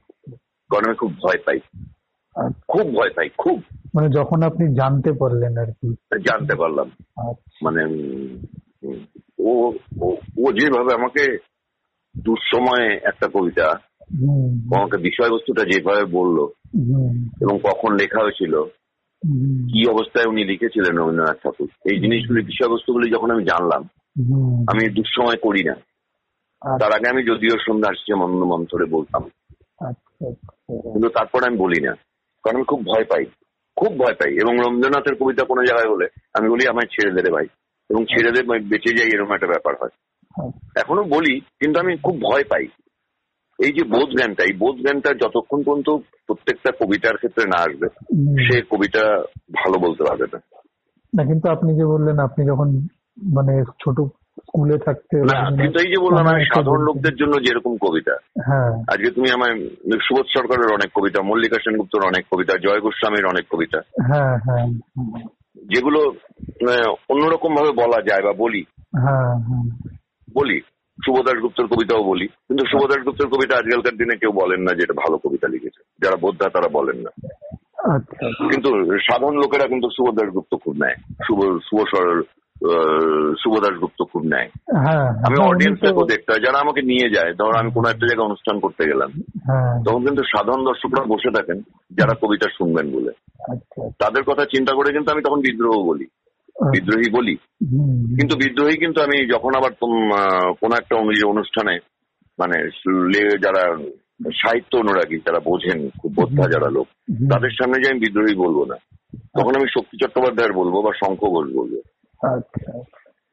কারণ 0.71 0.83
আমি 0.85 0.95
খুব 0.95 1.11
ভয় 1.11 1.37
পাই। 1.45 1.57
আচ্ছা। 1.57 2.61
খুব 2.67 2.93
ভয় 2.93 3.09
পাই 3.09 3.29
খুব। 3.37 3.61
মানে 3.95 4.09
যখন 4.09 4.41
আপনি 4.41 4.75
জানতে 4.75 5.11
পারলেন 5.11 5.57
আর 5.57 5.65
কি। 5.65 5.95
জানতে 6.19 6.55
পারলাম। 6.55 6.91
আচ্ছা। 7.29 7.59
মানে 7.61 7.83
ও 9.39 9.73
ও- 10.01 10.51
যেভাবে 10.51 10.93
আমাকে 10.93 11.37
দুঃসময়ে 12.17 12.99
একটা 13.03 13.27
কবিতা 13.33 13.67
আমাকে 14.75 14.97
বিষয়বস্তুটা 14.97 15.63
যেভাবে 15.63 16.05
বলল 16.05 16.39
এবং 17.41 17.59
কখন 17.63 17.93
লেখা 17.93 18.23
হয়েছিল 18.23 18.63
কি 19.65 19.89
অবস্থায় 19.89 20.25
উনি 20.25 20.43
লিখেছিলেন 20.43 20.97
রবীন্দ্রনাথ 20.97 21.43
ঠাকুর 21.43 21.67
এই 21.91 21.99
জিনিসগুলি 21.99 22.41
বিষয়বস্তুগুলি 22.45 23.11
যখন 23.11 23.31
আমি 23.31 23.43
জানলাম 23.43 23.81
আমি 24.67 24.89
দুঃসময় 24.89 25.37
করি 25.41 25.63
না। 25.63 25.71
আচ্ছা, 25.71 26.77
তার 26.77 26.93
আগে 26.93 27.09
আমি 27.09 27.23
যদিও 27.23 27.57
সন্ধ্যা 27.67 27.89
আসছে 27.89 28.15
মন্দ 28.15 28.43
মন্থরে 28.43 28.85
বলতাম। 28.85 29.23
আচ্ছা, 29.87 30.27
আচ্ছা। 30.27 30.47
কিন্তু 30.91 31.09
তারপর 31.09 31.43
আমি 31.47 31.57
বলি 31.57 31.81
না 31.81 31.93
কারণ 32.43 32.55
আমি 32.55 32.63
খুব 32.63 32.79
ভয় 32.85 33.03
পাই 33.03 33.25
খুব 33.75 33.97
ভয় 33.97 34.13
পাই। 34.13 34.33
এবং 34.33 34.57
রবীন্দ্রনাথের 34.57 35.15
কবিতা 35.15 35.45
কোনো 35.45 35.63
জায়গায় 35.63 35.95
হলে 35.95 36.07
আমি 36.33 36.49
বলি 36.49 36.67
আমায় 36.67 36.87
ছেড়ে 36.87 37.15
দেবে 37.15 37.31
ভাই। 37.31 37.45
এবং 37.89 38.05
ছেড়ে 38.05 38.31
দে 38.31 38.41
বেঁচে 38.69 38.97
যাই 38.97 39.09
এরকম 39.13 39.33
একটা 39.33 39.47
ব্যাপার 39.47 39.73
হয়। 39.81 39.93
এখনও 40.75 41.03
বলি 41.03 41.39
কিন্তু 41.39 41.79
আমি 41.79 41.97
খুব 41.97 42.15
ভয় 42.21 42.43
পাই। 42.43 42.67
এই 43.59 43.71
যে 43.71 43.83
বোধ 43.83 44.09
জ্ঞানটা 44.09 44.43
এই 44.43 44.53
বোধ 44.53 44.75
জ্ঞানটা 44.75 45.13
যতক্ষণ 45.13 45.63
পর্যন্ত 45.63 45.89
প্রত্যেকটা 46.27 46.71
কবিতার 46.71 47.17
ক্ষেত্রে 47.17 47.45
না 47.45 47.57
আসবে 47.61 47.87
সে 48.43 48.61
কবিতা 48.61 49.23
ভালো 49.55 49.77
বলতে 49.79 50.03
পারবে 50.03 50.25
না। 50.33 50.39
না 51.13 51.23
কিন্তু 51.23 51.49
আপনি 51.49 51.75
যে 51.75 51.85
বললেন 51.85 52.19
আপনি 52.19 52.45
যখন 52.45 52.67
মানে 53.33 53.63
ছোট 53.63 53.97
স্কুলে 54.41 54.77
থাকতে 54.77 55.15
না 55.21 55.61
কিন্তু 55.61 55.79
এই 55.79 55.91
যে 55.91 55.97
বললাম 55.97 56.27
আমি 56.27 56.45
সাধারণ 56.45 56.81
লোকদের 56.81 57.15
জন্য 57.15 57.33
যেরকম 57.41 57.77
কবিতা। 57.77 58.15
হ্যাঁ। 58.45 58.71
আজকে 58.87 59.11
তুমি 59.11 59.31
আমায় 59.31 59.55
সুবোধ 60.01 60.25
সরকারের 60.37 60.73
অনেক 60.73 60.89
কবিতা 60.95 61.21
মল্লিকা 61.21 61.55
সেনগুপ্তর 61.55 62.07
অনেক 62.07 62.25
কবিতা 62.31 62.53
জয় 62.57 62.79
গোস্বামীর 62.79 63.25
অনেক 63.25 63.45
কবিতা। 63.49 63.79
হ্যাঁ 64.07 64.37
হ্যাঁ। 64.37 64.65
যেগুলো 65.63 65.99
অন্যরকম 67.09 67.55
ভাবে 67.55 67.71
বলা 67.71 68.01
যায় 68.01 68.21
বা 68.21 68.33
বলি। 68.33 68.63
হ্যাঁ 68.77 69.35
হ্যাঁ। 69.39 69.89
বলি। 70.33 70.61
শুভদাস 71.05 71.41
গুপ্তর 71.41 71.67
কবিতাও 71.67 72.03
বলি। 72.03 72.27
কিন্তু 72.27 72.65
শুভদাস 72.65 73.03
গুপ্তর 73.03 73.27
কবিতা 73.27 73.57
আজকালকার 73.57 73.93
দিনে 73.93 74.17
কেউ 74.17 74.31
বলেন 74.31 74.61
না 74.61 74.73
যেটা 74.73 74.93
ভালো 74.93 75.17
কবিতা 75.17 75.47
লিখেছে। 75.47 75.83
যারা 76.01 76.15
বোদ্ধা 76.15 76.49
তারা 76.49 76.67
বলেন 76.73 76.97
না। 77.01 77.09
আচ্ছা। 77.95 78.27
কিন্তু 78.27 78.69
সাধারণ 78.97 79.35
লোকেরা 79.35 79.67
কিন্তু 79.67 79.89
শুভদাস 79.89 80.29
গুপ্ত 80.29 80.55
খুব 80.55 80.73
নেয়। 80.73 80.95
শুভ 81.27 81.57
শুভ 81.57 82.21
সুবোদাস 83.37 83.79
গুপ্ত 83.79 84.03
খুব 84.03 84.23
নেয় 84.23 84.49
হ্যাঁ 84.83 85.07
আমি 85.07 85.43
অডিয়েন্স 85.43 85.83
উনি 85.83 86.07
দেখতে 86.09 86.33
হয়। 86.33 86.39
যারা 86.39 86.59
আমাকে 86.59 86.81
নিয়ে 86.81 87.09
যায় 87.09 87.33
ধরো 87.33 87.59
আমি 87.59 87.71
কোনো 87.71 87.89
একটা 87.89 88.07
জায়গায় 88.07 88.25
অনুষ্ঠান 88.25 88.59
করতে 88.59 88.85
গেলাম 88.85 89.11
হ্যাঁ। 89.43 89.83
তখন 89.83 90.05
কিন্তু 90.05 90.23
সাধারণ 90.23 90.65
দর্শকরা 90.65 91.03
বসে 91.03 91.31
থাকেন 91.35 91.61
যারা 91.91 92.15
কবিতা 92.21 92.49
শুনবেন 92.57 92.91
বলে। 92.91 93.11
আচ্ছা। 93.51 93.89
তাদের 93.99 94.23
কথা 94.23 94.45
চিন্তা 94.45 94.75
করে 94.75 94.93
কিন্তু 94.93 95.11
আমি 95.11 95.21
তখন 95.21 95.39
বিদ্রোহ 95.39 95.83
বলি। 95.83 96.05
বিদ্রোহী 96.65 97.11
বলি। 97.11 97.35
কিন্তু 98.15 98.35
বিদ্রোহী 98.35 98.77
কিন্তু 98.77 99.01
আমি 99.01 99.33
যখন 99.33 99.51
আবার 99.55 99.71
কোন 100.61 100.71
একটা 100.73 100.95
অনু- 100.95 101.27
অনুষ্ঠানে 101.27 101.79
মানে 102.39 102.69
যারা 103.37 103.77
সাহিত্য 104.33 104.77
অনুরাগী 104.77 105.17
যারা 105.17 105.39
বোঝেন 105.39 105.89
খুব 106.01 106.11
বোদ্ধা 106.15 106.43
যারা 106.43 106.69
লোক 106.69 106.87
তাদের 107.31 107.49
সামনে 107.49 107.83
যে 107.83 107.89
আমি 107.91 107.99
বিদ্রোহী 107.99 108.35
বলব 108.35 108.63
না 108.63 108.75
তখন 109.39 109.55
আমি 109.55 109.65
শক্তি 109.79 109.97
চট্টোপাধ্যায়ের 109.97 110.53
বলব 110.53 110.81
বা 110.81 110.91
শঙ্খ 111.05 111.19
ঘোষ 111.19 111.55
বলব। 111.55 111.79
আচ্ছা 112.29 112.71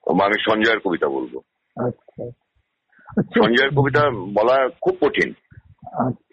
আমি 0.07 0.37
সঞ্জয়ের 0.45 0.81
কবিতা 0.81 1.07
বলব 1.09 1.33
আচ্ছা 1.77 2.23
আচ্ছা 3.09 3.37
সঞ্জয়ের 3.41 3.73
কবিতা 3.75 4.03
বলা 4.35 4.57
খুব 4.81 4.95
কঠিন 5.01 5.31
আচ্ছা 6.01 6.33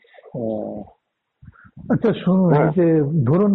আচ্ছা 1.89 2.09
শুনুন 2.23 2.49
হ্যাঁ। 2.53 2.71
যে 2.71 2.88
ধরুন 3.23 3.53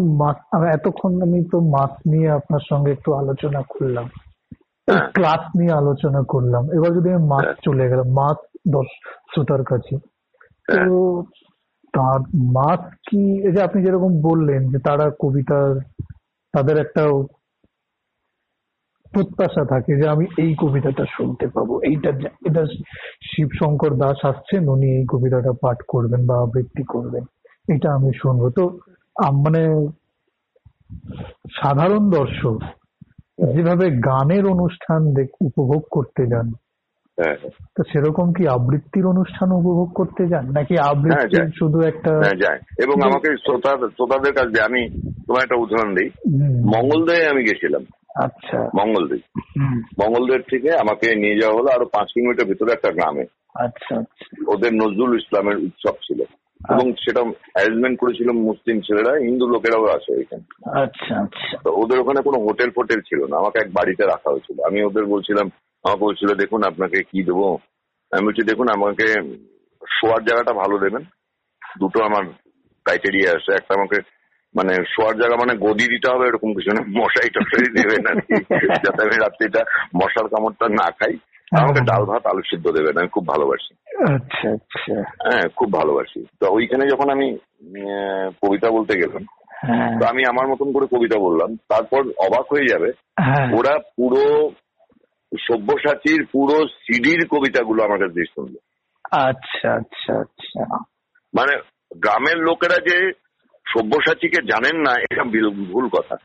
এতক্ষণ 0.73 1.13
আমি 1.23 1.39
তো 1.45 1.59
মাছ 1.61 1.93
নিয়ে 2.07 2.29
আপনার 2.31 2.63
সঙ্গে 2.71 2.91
একটু 2.93 3.11
আলোচনা 3.15 3.61
করলাম 3.63 4.07
হ্যাঁ। 4.89 5.07
ক্লাস 5.13 5.43
নিয়ে 5.57 5.73
আলোচনা 5.73 6.21
করলাম 6.23 6.65
এবার 6.71 6.91
যদি 6.93 7.09
আমি 7.11 7.25
মাছ 7.27 7.45
হ্যাঁ। 7.45 7.57
চলে 7.63 7.85
গেলাম 7.91 8.09
মাছ 8.13 8.39
দশ 8.69 8.89
শ্রোতার 9.33 9.63
কাছে 9.65 9.95
তো। 10.69 10.97
তার 11.95 12.21
মাছ 12.53 12.83
কি 13.09 13.23
এই 13.43 13.53
যে 13.53 13.61
আপনি 13.63 13.79
যেরকম 13.83 14.13
বললেন 14.21 14.63
যে 14.71 14.79
তারা 14.79 15.07
কবিতার 15.21 15.73
তাদের 16.55 16.77
একটা 16.79 17.03
প্রত্যাশা 19.15 19.65
থাকে 19.65 20.03
যে 20.03 20.09
আমি 20.09 20.27
এই 20.39 20.55
কবিতাটা 20.55 21.05
শুনতে 21.17 21.47
পাবো। 21.47 21.81
এইটা 21.81 22.11
এটা 22.47 22.67
শিবশঙ্কর 23.37 23.95
দাস 23.95 24.25
আসছেন 24.25 24.69
উনি 24.69 24.99
এই 24.99 25.07
কবিতাটা 25.11 25.53
পাঠ 25.53 25.77
করবেন 25.89 26.27
বা 26.27 26.43
আবৃত্তি 26.43 26.83
করবেন। 26.83 27.25
এটা 27.75 27.95
আমি 27.95 28.11
শুনব। 28.17 28.51
তো 28.51 28.79
মানে 29.33 29.87
সাধারণ 31.63 32.11
দর্শক 32.11 32.59
যেভাবে 33.55 33.91
গানের 33.91 34.47
অনুষ্ঠান 34.47 35.15
দেখ- 35.15 35.47
উপভোগ 35.47 35.83
করতে 35.91 36.27
যান 36.27 36.53
হ্যাঁ। 37.25 37.37
তো 37.77 37.83
সেরকম 37.93 38.33
কি 38.33 38.49
আবৃত্তির 38.49 39.07
অনুষ্ঠান 39.07 39.53
উপভোগ 39.53 39.93
করতে 39.95 40.29
যান? 40.29 40.51
নাকি 40.53 40.79
আবৃত্তি 40.79 41.37
যায়। 41.37 41.51
শুধু 41.59 41.81
একটা 41.81 42.11
হ্যাঁ 42.11 42.37
যায়। 42.41 42.59
এবং 42.59 43.11
আমাকে 43.11 43.37
শ্রোতা 43.37 43.71
শ্রোতাদের 43.71 44.33
কাছে 44.33 44.63
আমি 44.63 45.01
তোমার 45.01 45.43
একটা 45.43 45.55
উদাহরণ 45.55 45.95
দিই। 45.95 46.11
মঙ্গলদয়ে 46.55 47.29
আমি 47.29 47.43
গেছিলাম। 47.45 47.85
আচ্ছা। 48.15 48.71
মঙ্গলদে। 48.81 49.15
হুম, 49.39 49.79
মঙ্গলদের 49.79 50.41
থেকে 50.43 50.73
আমাকে 50.75 51.15
নিয়ে 51.15 51.41
যাওয়া 51.41 51.57
হলো 51.57 51.71
আরও 51.71 51.85
পাঁচ 51.85 52.09
কিলোমিটার 52.15 52.47
ভিতরে 52.47 52.73
একটা 52.73 52.93
গ্রামে। 52.93 53.25
আচ্ছা 53.55 53.99
আচ্ছা। 53.99 54.53
ওদের 54.53 54.75
নজরুল 54.75 55.17
ইসলামের 55.17 55.57
উৎসব 55.57 55.93
ছিল। 55.93 56.23
এবং 56.71 56.93
সেটা 56.93 57.21
অ্যারেঞ্জমেন্ট 57.21 58.01
করেছিল 58.01 58.31
মুসলিম 58.31 58.81
ছেলেরা 58.81 59.19
হিন্দু 59.19 59.47
লোকেরাও 59.47 59.87
আসে 59.87 60.21
এখানে। 60.21 60.43
আচ্ছা 60.83 61.21
আচ্ছা। 61.21 61.59
তো 61.65 61.71
ওদের 61.73 61.99
ওখানে 61.99 62.23
কোনো 62.23 62.45
হোটেল 62.45 62.71
ফোটেল 62.71 63.01
ছিল 63.01 63.27
না 63.27 63.37
আমাকে 63.37 63.59
এক 63.59 63.73
বাড়িতে 63.73 64.05
রাখা 64.05 64.31
হয়েছিল। 64.31 64.65
আমি 64.67 64.83
ওদের 64.83 65.05
বলছিলাম 65.05 65.51
আমাকে 65.85 66.01
বলছিল 66.01 66.35
দেখুন 66.35 66.63
আপনাকে 66.63 67.03
কি 67.03 67.25
দেবো? 67.25 67.59
আমি 68.11 68.27
বলছি 68.27 68.43
দেখুন 68.43 68.67
আমাকে 68.69 69.07
শোয়ার 69.87 70.25
জায়গাটা 70.25 70.53
ভালো 70.53 70.79
দেবেন। 70.79 71.03
দুটো 71.79 72.05
আমার 72.05 72.25
ক্রাইটেরিয়া 72.85 73.31
আছে। 73.31 73.53
একটা 73.53 73.75
আমাকে 73.75 74.14
মানে 74.55 74.73
শোয়ার 74.75 75.15
জায়গা 75.21 75.37
মানে 75.37 75.55
গদি 75.57 75.87
দিতে 75.89 76.09
হবে 76.13 76.25
এরকম 76.27 76.51
কিছু 76.55 76.71
না। 76.75 76.83
মশাই 76.99 77.31
টশাই 77.31 77.69
দেবে 77.79 77.97
না 78.07 78.13
যাতে 78.85 79.01
আমি 79.03 79.17
রাত্রিটা 79.17 79.63
মশার 80.03 80.29
কামড়টা 80.29 80.67
না 80.69 80.91
খাই। 80.91 81.15
আমাকে 81.53 81.81
ডাল 81.81 82.05
ভাত 82.05 82.27
আলু 82.27 82.43
সিদ্ধ 82.51 82.67
দেবেন 82.71 82.99
আমি 82.99 83.09
খুব 83.09 83.27
ভালোবাসি। 83.27 83.73
আচ্ছা 84.15 84.49
আচ্ছা। 84.51 84.95
হ্যাঁ 85.25 85.49
খুব 85.57 85.73
ভালোবাসি। 85.73 86.27
তো 86.41 86.47
ওইখানে 86.51 86.85
যখন 86.87 87.09
আমি 87.11 87.39
কবিতা 88.43 88.71
বলতে 88.71 88.95
গেলাম 88.99 89.25
হ্যাঁ। 89.63 89.99
তো 90.01 90.07
আমি 90.07 90.23
আমার 90.29 90.47
মতন 90.49 90.73
করে 90.73 90.87
কবিতা 90.87 91.19
বললাম। 91.19 91.57
তারপর 91.69 92.03
অবাক 92.19 92.47
হয়ে 92.53 92.71
যাবে 92.73 92.93
হ্যাঁ। 93.21 93.49
ওরা 93.59 93.79
পুরো 93.97 94.51
সব্যসাচীর 95.33 96.27
পুরো 96.33 96.57
সিডির 96.67 97.27
কবিতাগুলো 97.29 97.85
আমার 97.85 97.99
কাছে 97.99 98.21
শুনলো। 98.35 98.59
আচ্ছা 99.11 99.69
আচ্ছা 99.73 100.13
আচ্ছা। 100.21 100.63
মানে 101.35 101.55
গ্রামের 101.97 102.39
লোকেরা 102.39 102.79
যে 102.91 103.13
সব্যসাচীকে 103.67 104.41
জানেন 104.43 104.77
না 104.81 104.93
এটা 105.11 105.25
ভুল 105.73 105.89
কথা। 105.89 106.17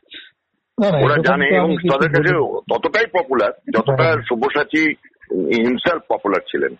ওরা 1.04 1.16
জানে 1.16 1.46
এবং 1.48 1.76
তাদের 1.76 2.10
কাছে 2.10 2.32
ততটাই 2.70 3.06
পপুলার 3.06 3.52
যতটা 3.74 4.04
হ্যাঁ। 4.04 4.16
সব্যসাচী 4.28 4.94
হিমসেলফ 5.56 6.02
পপুলার 6.08 6.40
ছিলেন। 6.40 6.72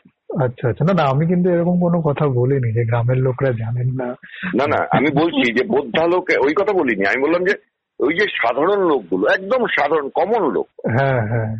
আচ্ছা 0.44 0.68
আচ্ছা। 0.68 0.85
না 0.85 0.92
না 0.92 1.11
আমি 1.11 1.27
কিন্তু 1.27 1.51
এরকম 1.51 1.81
কোনো 1.81 2.01
কথা 2.01 2.27
বলিনি 2.27 2.73
যে 2.73 2.85
গ্রামের 2.85 3.16
লোকরা 3.16 3.53
জানেন 3.53 3.88
না। 3.94 4.16
না 4.55 4.64
না 4.66 4.87
আমি 4.90 5.11
বলছি 5.11 5.53
যে 5.53 5.64
বোদ্ধা 5.64 6.07
লোক 6.07 6.25
ওই 6.40 6.55
কথা 6.55 6.73
বলিনি। 6.73 7.07
আমি 7.07 7.23
বললাম 7.23 7.44
যে 7.44 7.55
ওই 8.01 8.14
যে 8.14 8.27
সাধারণ 8.27 8.81
লোকগুলো 8.88 9.27
একদম 9.29 9.66
সাধারণ 9.66 10.09
কমন 10.09 10.51
লোক। 10.51 10.68
হ্যাঁ 10.90 11.29
হ্যাঁ। 11.29 11.57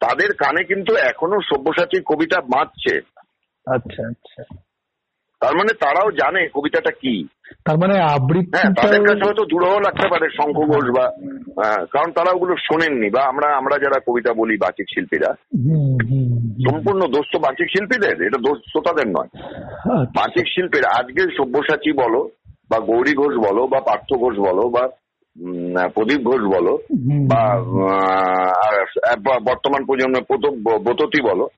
তাদের 0.00 0.32
কানে 0.32 0.64
কিন্তু 0.64 0.94
এখনও 0.94 1.40
সব্যসাচীর 1.40 2.02
কবিতা 2.02 2.40
বাঁচছে 2.40 3.00
আচ্ছা 3.66 4.02
আচ্ছা। 4.06 4.42
তার 5.40 5.54
মানে 5.54 5.74
তারাও 5.74 6.10
জানে 6.10 6.48
কবিতাটা 6.54 6.90
কি। 6.90 7.26
তার 7.64 7.78
মানে 7.78 7.94
হ্যাঁ 8.58 8.72
তাদের 8.74 9.00
কাছে 9.00 9.24
হয়তো 9.26 9.44
দুরহ 9.44 9.78
লাগতে 9.78 10.08
পারে 10.08 10.28
শঙ্খ 10.30 10.56
ঘোষ 10.56 10.84
বা 10.98 11.06
আহ, 11.66 11.84
কারণ 11.86 12.12
তারা 12.12 12.30
ওগুলো 12.34 12.54
শোনেননি 12.56 13.10
বা 13.10 13.22
আমরা 13.28 13.56
আমরা 13.56 13.78
যারা 13.78 14.00
কবিতা 14.06 14.32
বলি 14.32 14.56
বাচিক 14.56 14.86
শিল্পীরা। 14.94 15.34
সম্পূর্ণ 16.70 17.00
দোষ 17.00 17.26
তো 17.32 17.38
বাচিক 17.38 17.66
শিল্পীদের 17.70 18.26
এটা 18.26 18.38
দোষ 18.38 18.58
শ্রোতাদের 18.58 19.06
নয়। 19.08 19.42
আচ্ছা, 19.42 20.02
বাচিক 20.02 20.46
শিল্পীর 20.48 20.84
আজকে 20.84 21.22
সব্যসাচী 21.36 21.92
বলো 21.92 22.30
বা 22.70 22.78
গৌরী 22.78 23.14
ঘোষ 23.14 23.50
বলো 23.50 23.66
বা 23.66 23.80
পার্থ 23.80 24.18
ঘোষ 24.18 24.38
বলো 24.38 24.68
বা 24.68 24.88
প্রদীপ 25.88 26.20
ঘোষ 26.20 26.40
বলো 26.58 26.78
বা 27.28 27.58
বর্তমান 29.38 29.84
প্রজন্মের 29.84 30.24
প্রত- 30.24 30.78
বততী 30.78 31.22
বলো। 31.22 31.48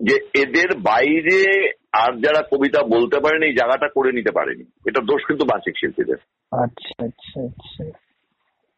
যে 0.00 0.16
এদের 0.34 0.78
বাইরে 0.78 1.70
আর 1.92 2.12
যারা 2.12 2.42
কবিতা 2.42 2.82
বলতে 2.82 3.16
পারেনি 3.20 3.46
এই 3.46 3.52
জায়গাটা 3.52 3.88
করে 3.94 4.12
নিতে 4.12 4.30
পারেনি। 4.30 4.64
এটা 4.86 5.00
দোষ 5.00 5.22
কিন্তু 5.26 5.44
বাচিক 5.44 5.74
শিল্পীদের। 5.80 6.16
আচ্ছা 6.62 7.04
আচ্ছা 7.04 7.40
আচ্ছা। 7.42 7.84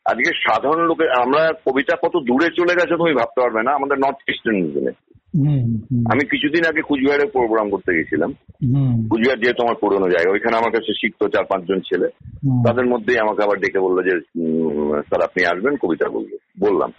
আজকে 0.04 0.30
সাধারণ 0.34 0.86
লোকের 0.86 1.10
আমরা 1.10 1.52
কবিতা 1.66 1.96
কত 1.96 2.16
দূরে 2.16 2.48
চলে 2.56 2.74
গেছে 2.74 2.96
তুমি 2.96 3.14
ভাবতে 3.14 3.40
পারবে 3.40 3.62
না 3.62 3.72
আমাদের 3.74 3.98
নর্থ 3.98 4.28
ইস্টার্ন 4.28 4.62
রিজনে 4.62 4.92
আমি 6.12 6.26
কিছুদিন 6.26 6.64
আগে 6.66 6.82
কুচবিহারে 6.82 7.26
প্রোগ্রাম 7.26 7.70
করতে 7.70 7.94
গেছিলাম। 7.94 8.32
কুচবিহার 9.10 9.40
যেহেতু 9.40 9.62
আমার 9.62 9.76
পুরোনো 9.80 10.08
জায়গা 10.08 10.30
ওইখানে 10.32 10.56
আমার 10.56 10.70
কাছে 10.70 10.92
শিখতো 10.92 11.28
চার 11.28 11.44
পাঁচজন 11.44 11.80
ছেলে। 11.80 12.08
তাদের 12.66 12.86
মধ্যেই 12.86 13.18
আমাকে 13.18 13.42
আবার 13.42 13.58
ডেকে 13.58 13.78
বলল 13.78 14.02
যে 14.02 14.20
স্যার 15.02 15.22
আপনি 15.22 15.44
আসবেন 15.44 15.76
কবিতা 15.76 16.08
বলব 16.08 16.30
বললাম। 16.60 16.92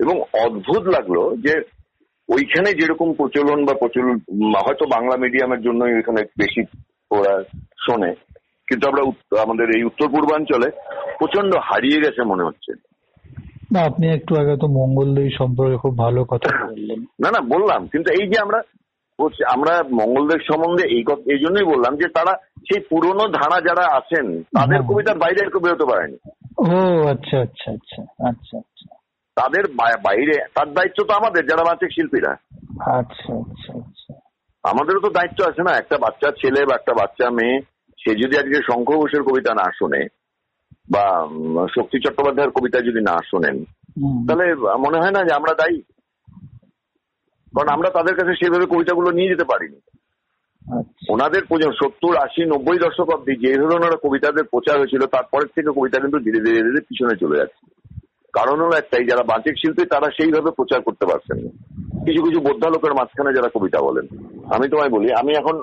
এবং 0.00 0.22
অদ্ভুত 0.44 0.86
লাগল 0.86 1.36
যে 1.36 1.77
ওইখানে 2.28 2.74
যেরকম 2.74 3.12
প্রচলন 3.12 3.64
বা 3.64 3.74
প্রচলন 3.74 4.16
হয়তো 4.66 4.86
বাংলা 4.86 5.16
মিডিয়ামের 5.16 5.62
জন্য 5.62 5.84
এখানে 5.84 6.22
বেশি 6.22 6.62
ওরা 7.10 7.42
শোনে। 7.58 8.14
কিন্তু 8.68 8.88
আমরা 8.88 9.02
আমাদের 9.42 9.68
এই 9.76 9.84
উত্তর 9.84 10.08
পূর্বাঞ্চলে 10.08 10.70
প্রচণ্ড 11.18 11.54
হারিয়ে 11.54 12.00
গেছে 12.00 12.22
মনে 12.22 12.42
হচ্ছে। 12.42 12.72
না 13.72 13.80
আপনি 13.80 14.08
একটু 14.08 14.36
আগে 14.36 14.56
তো 14.56 14.66
মঙ্গলদৈ 14.66 15.30
সম্পর্কে 15.38 15.76
খুব 15.76 15.98
ভালো 15.98 16.24
কথা 16.24 16.66
বললেন। 16.66 17.00
না 17.00 17.30
না 17.30 17.40
বললাম। 17.40 17.86
কিন্তু 17.86 18.12
এই 18.12 18.28
যে 18.28 18.40
আমরা 18.40 18.60
বলছি, 19.20 19.44
আমরা 19.54 19.82
মঙ্গলদের 19.82 20.38
সম্বন্ধে 20.38 20.84
এই 20.88 21.02
কথা 21.02 21.22
এই 21.32 21.38
জন্যই 21.38 21.64
বললাম 21.64 21.96
যে 21.96 22.08
তারা 22.08 22.36
সেই 22.58 22.80
পুরনো 22.80 23.28
ধারা 23.28 23.60
যারা 23.60 23.96
আছেন 23.96 24.42
তাদের 24.42 24.80
হ্যাঁ। 24.80 24.94
কবিতার 24.94 25.18
বাইরে 25.18 25.44
আর 25.44 25.50
কেউ 25.50 25.60
বেরোতে 25.60 25.84
পারেনি। 25.84 26.16
ও 26.58 27.06
আচ্ছা 27.06 27.40
আচ্ছা 27.40 27.72
আচ্ছা 27.72 28.02
আচ্ছা 28.02 28.58
আচ্ছা। 28.58 28.97
তাদের 29.38 29.64
বাইরে 30.02 30.36
তার 30.54 30.68
দায়িত্ব 30.74 31.04
তো 31.04 31.12
আমাদের 31.14 31.46
যারা 31.46 31.64
বাচিক 31.64 31.90
শিল্পীরা। 31.94 32.32
আচ্ছা 32.98 33.32
আচ্ছা 33.42 33.72
আচ্ছা। 33.78 34.12
আমাদেরও 34.64 35.00
তো 35.00 35.10
দায়িত্ব 35.10 35.44
আছে 35.48 35.62
না 35.62 35.72
একটা 35.76 35.96
বাচ্চা 35.98 36.28
ছেলে 36.30 36.60
বা 36.64 36.74
একটা 36.74 36.94
বাচ্চা 36.94 37.30
মেয়ে 37.30 37.56
সে 37.98 38.10
যদি 38.14 38.34
আজকে 38.38 38.58
শঙ্খ 38.72 38.88
ঘোষের 38.92 39.22
কবিতা 39.22 39.54
না 39.54 39.66
শোনে 39.78 40.02
বা 40.90 41.04
শক্তি 41.76 41.96
চট্টোপাধ্যায়ের 42.00 42.50
কবিতা 42.50 42.78
যদি 42.80 43.00
না 43.00 43.16
শোনেন 43.30 43.56
তাহলে 44.28 44.54
মনে 44.78 44.98
হয় 44.98 45.10
না 45.10 45.24
যে 45.24 45.32
আমরা 45.34 45.52
দায়ী? 45.54 45.82
কারণ 47.54 47.68
আমরা 47.68 47.90
তাদের 47.90 48.14
কাছে 48.16 48.32
সেভাবে 48.34 48.66
কবিতাগুলো 48.66 49.10
নিয়ে 49.10 49.28
যেতে 49.28 49.44
পারিনি। 49.44 49.78
ওনাদের 51.10 51.42
সত্তর 51.80 52.16
আশি 52.16 52.42
নব্বই 52.44 52.78
দশক 52.78 53.08
অব্দি 53.14 53.32
যেভাবে 53.36 53.74
ওনারা 53.74 53.96
কবিতাদের 54.02 54.44
প্রচার 54.44 54.78
হয়েছিল 54.78 55.06
তারপরের 55.06 55.46
থেকে 55.46 55.70
কবিতা 55.70 56.00
কিন্তু 56.00 56.18
ধীরে 56.18 56.40
ধীরে 56.40 56.62
ধীরে 56.62 56.80
পিছনে 56.80 57.14
চলে 57.16 57.38
যাচ্ছে। 57.38 57.62
কারণ 58.38 58.60
হলো 58.60 58.76
একটাই 58.76 59.04
যারা 59.04 59.22
বাচিক 59.22 59.54
শিল্পী 59.58 59.84
তারা 59.84 60.08
সেইভাবে 60.10 60.50
প্রচার 60.50 60.82
করতে 60.82 61.06
পারছেন 61.06 61.38
না। 61.44 61.50
কিছু 62.04 62.22
কিছু 62.22 62.40
বোদ্ধা 62.40 62.68
লোকের 62.68 62.94
মাঝখানে 62.94 63.34
যারা 63.34 63.48
কবিতা 63.48 63.80
বলেন। 63.80 64.06
আমি 64.54 64.68
তোমায় 64.68 64.88
বলি 64.88 65.12
আমি 65.12 65.32
এখন 65.36 65.62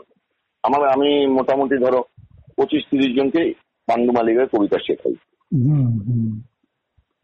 আমার 0.63 0.87
আমি 0.87 1.27
মোটামুটি 1.27 1.75
ধরো 1.77 2.03
পঁচিশ 2.57 2.83
তিরিশ 2.91 3.17
জনকে 3.17 3.53
পান্ডু 3.87 4.11
মালিকের 4.11 4.47
কবিতা 4.47 4.77
শেখাই। 4.87 5.15
হুম 5.51 5.99
হুম। 6.07 6.41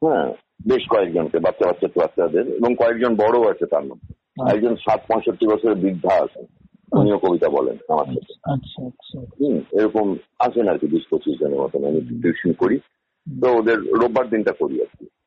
হ্যাঁ 0.01 0.33
বেশ 0.67 0.83
কয়েকজনকে 0.89 1.39
বাচ্চা 1.39 1.67
বাচ্চা 1.67 1.87
বাচ্চাদের 1.95 2.47
এবং 2.47 2.75
কয়েকজন 2.75 3.15
বড় 3.15 3.51
আছে 3.51 3.65
তার 3.65 3.85
মধ্যে। 3.85 4.13
একজন 4.51 4.75
ষাট 4.75 5.01
পঁয়ষট্টি 5.07 5.45
বছরের 5.47 5.75
বৃদ্ধা 5.75 6.23
আছেন 6.23 6.45
উনিও 6.97 7.17
কবিতা 7.17 7.49
বলেন 7.49 7.77
আমার 7.89 8.05
সাথে। 8.05 8.33
আচ্ছা 8.43 8.85
আচ্ছা। 8.85 9.19
এরকম 9.79 10.15
আছেন 10.39 10.67
আর 10.67 10.77
কি 10.77 10.87
বিশ 10.87 11.03
পঁচিশ 11.09 11.39
জনের 11.39 11.59
মতন 11.59 11.85
আমি 11.85 12.01
টিউশন 12.21 12.53
করি। 12.53 12.79
তো 13.41 13.57
ওদের 13.57 13.77
রোববার 13.77 14.29
দিনটা 14.29 14.51
করি 14.51 14.81
আর 14.81 14.87
কি। 14.99 15.05
আচ্ছা 15.05 15.20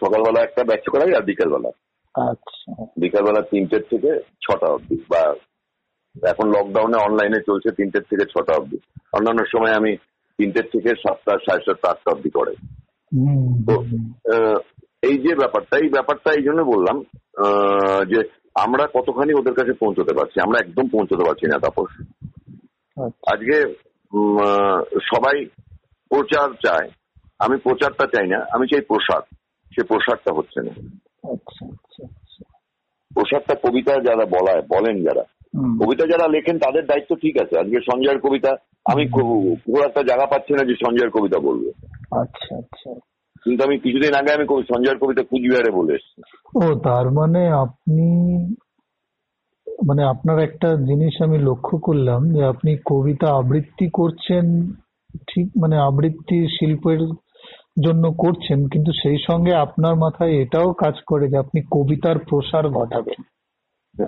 সকালবেলা 0.00 0.40
একটা 0.42 0.62
ব্যাচ 0.64 0.84
করাই 0.92 1.12
আর 1.16 1.24
বিকেলবেলা। 1.30 1.70
আচ্ছা। 2.14 2.72
বিকালবেলা 2.96 3.40
তিনটের 3.42 3.84
থেকে 3.90 4.10
ছটা 4.44 4.66
অবধি। 4.66 4.96
বা 5.12 5.22
এখন 6.14 6.46
লকডাউনে 6.48 6.98
অনলাইনে 7.06 7.40
চলছে 7.48 7.70
তিনটের 7.70 8.04
থেকে 8.10 8.24
ছটা 8.24 8.52
অবধি। 8.56 8.78
অন্যান্য 9.12 9.40
সময় 9.52 9.74
আমি 9.80 9.92
তিনটের 10.38 10.66
থেকে 10.72 10.90
সাতটা 11.02 11.32
সাড়ে 11.44 11.62
সাতটা 11.66 11.90
আটটা 11.90 12.12
অবধি 12.12 12.30
করে। 12.30 12.52
তো 13.66 13.74
এই 15.08 15.16
যে 15.18 15.32
ব্যাপারটা 15.34 15.74
এই 15.78 15.88
ব্যাপারটা 15.88 16.30
এই 16.32 16.42
জন্য 16.42 16.60
বললাম 16.62 16.96
যে 18.10 18.20
আমরা 18.54 18.84
কতখানি 18.94 19.32
ওদের 19.34 19.54
কাছে 19.54 19.72
পৌঁছতে 19.72 20.12
পারছি? 20.18 20.36
আমরা 20.40 20.58
একদম 20.60 20.86
পৌঁছতে 20.88 21.24
পারছি 21.28 21.44
না 21.46 21.58
তাপস 21.58 21.90
আচ্ছা। 22.96 23.24
আজকে 23.32 23.56
সবাই 25.10 25.36
প্রচার 26.10 26.48
চায়। 26.66 26.88
আমি 27.42 27.56
প্রচারটা 27.58 28.06
চাই 28.06 28.26
না 28.26 28.46
আমি 28.52 28.66
চাই 28.66 28.80
প্রসাদ। 28.80 29.22
সে 29.74 29.82
প্রসাদটা 29.82 30.34
হচ্ছে 30.34 30.62
না। 30.62 30.70
আচ্ছা 31.32 31.66
আচ্ছা 31.66 32.04
আচ্ছা। 32.04 32.44
প্রসাদটা 33.14 33.54
কবিতা 33.54 33.94
যারা 33.94 34.26
বলায় 34.26 34.62
বলেন 34.62 35.02
যারা। 35.02 35.22
কবিতা 35.56 36.06
যারা 36.06 36.28
লেখেন 36.28 36.58
তাদের 36.58 36.86
দায়িত্ব 36.86 37.16
ঠিক 37.16 37.42
আছে। 37.42 37.58
আজকে 37.58 37.80
সঞ্জয়ের 37.92 38.20
কবিতা 38.20 38.50
আমি 38.84 39.08
খুব- 39.08 39.56
খুব 39.56 39.84
একটা 39.84 40.02
জায়গা 40.02 40.26
পাচ্ছি 40.26 40.54
না 40.54 40.64
যে 40.64 40.74
সঞ্জয়ের 40.74 41.10
কবিতা 41.10 41.38
বলব। 41.38 41.68
আচ্ছা 42.20 42.58
আচ্ছা। 42.58 42.94
কিন্তু 43.44 43.64
আমি 43.64 43.78
কিছুদিন 43.78 44.14
আগে 44.14 44.32
আমি 44.32 44.46
সঞ্জয়ের 44.62 44.98
কবিতা 44.98 45.22
কুচবিহারে 45.22 45.70
বলে 45.70 45.94
এসেছি। 45.94 46.56
ও 46.56 46.78
তার 46.78 47.10
মানে 47.10 47.48
আপনি 47.48 48.38
মানে 49.86 50.04
আপনার 50.04 50.38
একটা 50.38 50.74
জিনিস 50.74 51.22
আমি 51.22 51.38
লক্ষ্য 51.38 51.78
করলাম 51.78 52.34
যে 52.34 52.44
আপনি 52.44 52.76
কবিতা 52.84 53.34
আবৃত্তি 53.34 53.90
করছেন 53.92 54.72
ঠিক 55.14 55.50
মানে 55.62 55.76
আবৃত্তি 55.76 56.48
শিল্পের 56.48 56.98
জন্য 57.84 58.12
করছেন 58.18 58.68
কিন্তু 58.68 58.92
সেই 59.02 59.18
সঙ্গে 59.26 59.54
আপনার 59.54 59.96
মাথায় 59.96 60.30
এটাও 60.30 60.72
কাজ 60.72 60.94
করে 61.06 61.28
যে 61.28 61.36
আপনি 61.36 61.62
কবিতার 61.70 62.18
প্রসার 62.18 62.68
ঘটাবেন। 62.68 63.22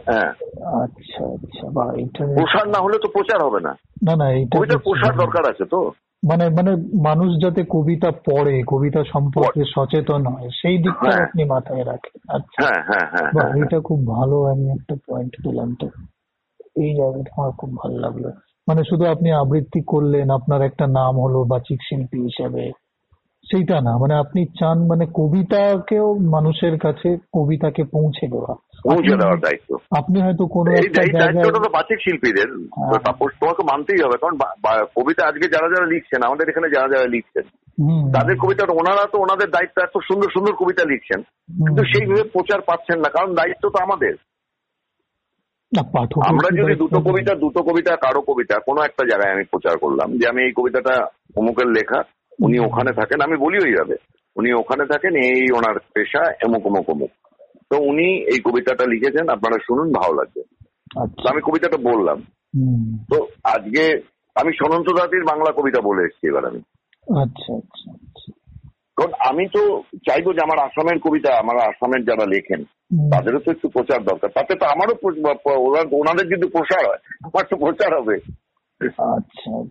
হ্যাঁ। 0.07 0.31
আচ্ছা 0.67 1.25
আচ্ছা 1.25 1.71
বা 1.71 1.85
এটা 1.97 2.27
প্রসার 2.27 2.69
না 2.69 2.79
হলে 2.79 2.99
তো 2.99 3.09
প্রচার 3.09 3.43
হবে 3.43 3.61
না। 3.61 3.73
না 4.07 4.17
না 4.17 4.31
এটা 4.31 4.59
কবিতার 4.59 4.79
প্রসার 4.79 5.17
দরকার 5.17 5.51
আছে 5.51 5.65
তো। 5.65 5.93
মানে 6.31 6.49
মানে 6.49 6.77
মানুষ 7.03 7.43
যাতে 7.43 7.65
কবিতা 7.71 8.11
পড়ে 8.11 8.63
কবিতা 8.67 9.05
সম্পর্কে 9.05 9.63
সচেতন 9.75 10.27
হয় 10.27 10.49
সেই 10.63 10.79
দিকটা 10.79 11.11
হ্যাঁ। 11.11 11.27
আপনি 11.27 11.45
মাথায় 11.45 11.85
রাখেন। 11.85 12.21
আচ্ছা। 12.29 12.83
হ্যাঁ। 12.83 13.65
এটা 13.65 13.81
খুব 13.81 14.07
ভালো 14.07 14.45
আমি 14.45 14.71
একটা 14.71 14.95
পয়েন্ট 15.09 15.33
পেলাম 15.45 15.75
তো। 15.81 15.87
এই 16.77 16.95
জায়গাটা 16.95 17.31
আমার 17.37 17.51
খুব 17.51 17.77
ভালো 17.77 17.99
লাগল। 17.99 18.31
মানে 18.69 18.85
শুধু 18.85 19.05
আপনি 19.05 19.33
আবৃত্তি 19.33 19.81
করলেন 19.87 20.31
আপনার 20.31 20.63
একটা 20.63 20.87
নাম 20.87 21.21
হলো 21.21 21.45
বাচিক 21.45 21.79
শিল্পী 21.83 22.19
হিসাবে। 22.23 22.73
সেইটা 23.51 23.77
না। 23.81 23.93
মানে 23.99 24.15
আপনি 24.15 24.47
চান 24.61 24.79
মানে 24.87 25.05
কবিতাকেও 25.15 26.09
মানুষের 26.15 26.79
কাছে 26.79 27.09
কবিতাকে 27.33 27.83
পৌঁছে 27.85 28.27
দেওয়া। 28.29 28.55
পৌঁছে 28.85 29.17
দেওয়ার 29.17 29.39
দায়িত্ব। 29.41 29.71
আপনি 29.97 30.23
হয়তো 30.23 30.47
কোনো 30.47 30.71
একটা 30.73 31.03
দায়িত্বটা 31.19 31.61
তো 31.65 31.71
বাচিক 31.73 31.99
শিল্পীদের। 32.05 32.49
হ্যাঁ। 32.51 33.29
তোমাকে 33.41 33.63
মানতেই 33.63 34.03
হবে 34.05 34.17
কারণ 34.21 34.37
কবিতা 34.97 35.23
আজকে 35.29 35.47
যারা 35.49 35.69
যারা 35.69 35.87
লিখছেন 35.87 36.21
আমাদের 36.27 36.49
এখানে 36.49 36.69
যারা 36.69 36.89
যারা 36.89 37.09
লিখছেন 37.09 37.47
তাদের 38.13 38.37
কবিতা 38.37 38.63
ওনারা 38.73 39.05
তো 39.13 39.19
ওনাদের 39.19 39.49
দায়িত্ব 39.51 39.83
এত 39.83 39.97
সুন্দর 39.99 40.29
সুন্দর 40.33 40.53
কবিতা 40.53 40.85
লিখছেন। 40.85 41.21
কিন্তু 41.67 41.83
সেইভাবে 41.85 42.23
প্রচার 42.23 42.61
পাচ্ছেন 42.61 42.99
না 43.01 43.09
কারণ 43.09 43.35
দায়িত্ব 43.35 43.65
তো 43.69 43.79
আমাদের। 43.83 44.15
আমরা 46.29 46.49
যদি 46.63 46.75
দুটো 46.75 46.99
কবিতা 47.01 47.35
দুটো 47.35 47.63
কবিতা 47.63 47.97
কারও 47.97 48.21
কবিতা 48.21 48.59
কোনো 48.59 48.81
একটা 48.83 49.03
জায়গায় 49.11 49.35
আমি 49.35 49.45
প্রচার 49.45 49.79
করলাম 49.79 50.09
যে 50.19 50.29
আমি 50.29 50.41
এই 50.43 50.53
কবিতাটা 50.57 50.95
অমুকের 51.37 51.67
লেখা 51.67 52.01
উনি 52.43 52.59
ওখানে 52.59 52.93
থাকেন 52.93 53.21
আমি 53.21 53.37
বলি 53.37 53.59
ওইভাবে 53.59 53.97
উনি 54.37 54.53
ওখানে 54.53 54.87
থাকেন 54.87 55.15
এই 55.17 55.51
ওনার 55.55 55.79
পেশা 55.95 56.31
এমুক 56.31 56.67
অমুক 56.67 56.91
অমুক। 56.91 57.11
তো 57.71 57.79
উনি 57.79 58.05
এই 58.05 58.41
কবিতাটা 58.45 58.85
লিখেছেন 58.87 59.29
আপনারা 59.29 59.59
শুনুন 59.59 59.93
ভালো 59.93 60.15
লাগবে। 60.15 60.41
আচ্ছা। 60.97 61.31
আমি 61.31 61.41
কবিতাটা 61.45 61.77
বললাম। 61.77 62.23
তো 63.11 63.27
আজকে 63.45 64.01
আমি 64.35 64.53
সনন্ত 64.53 64.93
দাতির 64.93 65.25
বাংলা 65.25 65.53
কবিতা 65.53 65.81
বলে 65.81 66.03
এসেছি 66.03 66.29
এবার 66.29 66.45
আমি। 66.45 66.59
আচ্ছা 67.23 67.55
আচ্ছা 67.55 67.91
আচ্ছা। 67.91 68.33
কারণ 68.97 69.13
আমি 69.31 69.47
তো 69.47 69.83
চাইব 70.07 70.33
যে 70.33 70.41
আমার 70.41 70.59
আসামের 70.59 70.99
কবিতা 70.99 71.39
আমার 71.39 71.57
আসামের 71.57 72.05
যারা 72.05 72.27
লেখেন 72.27 72.65
তাদেরও 73.11 73.39
তো 73.39 73.51
একটু 73.51 73.69
প্রচার 73.69 74.05
দরকার। 74.05 74.31
তাতে 74.35 74.55
তো 74.55 74.67
আমারও 74.67 74.95
ওনাদের 75.93 76.27
যদি 76.29 76.49
প্রসার 76.49 76.87
হয় 76.87 76.99
আমার 77.25 77.45
তো 77.51 77.57
প্রচার 77.57 78.01
হবে। 78.01 78.19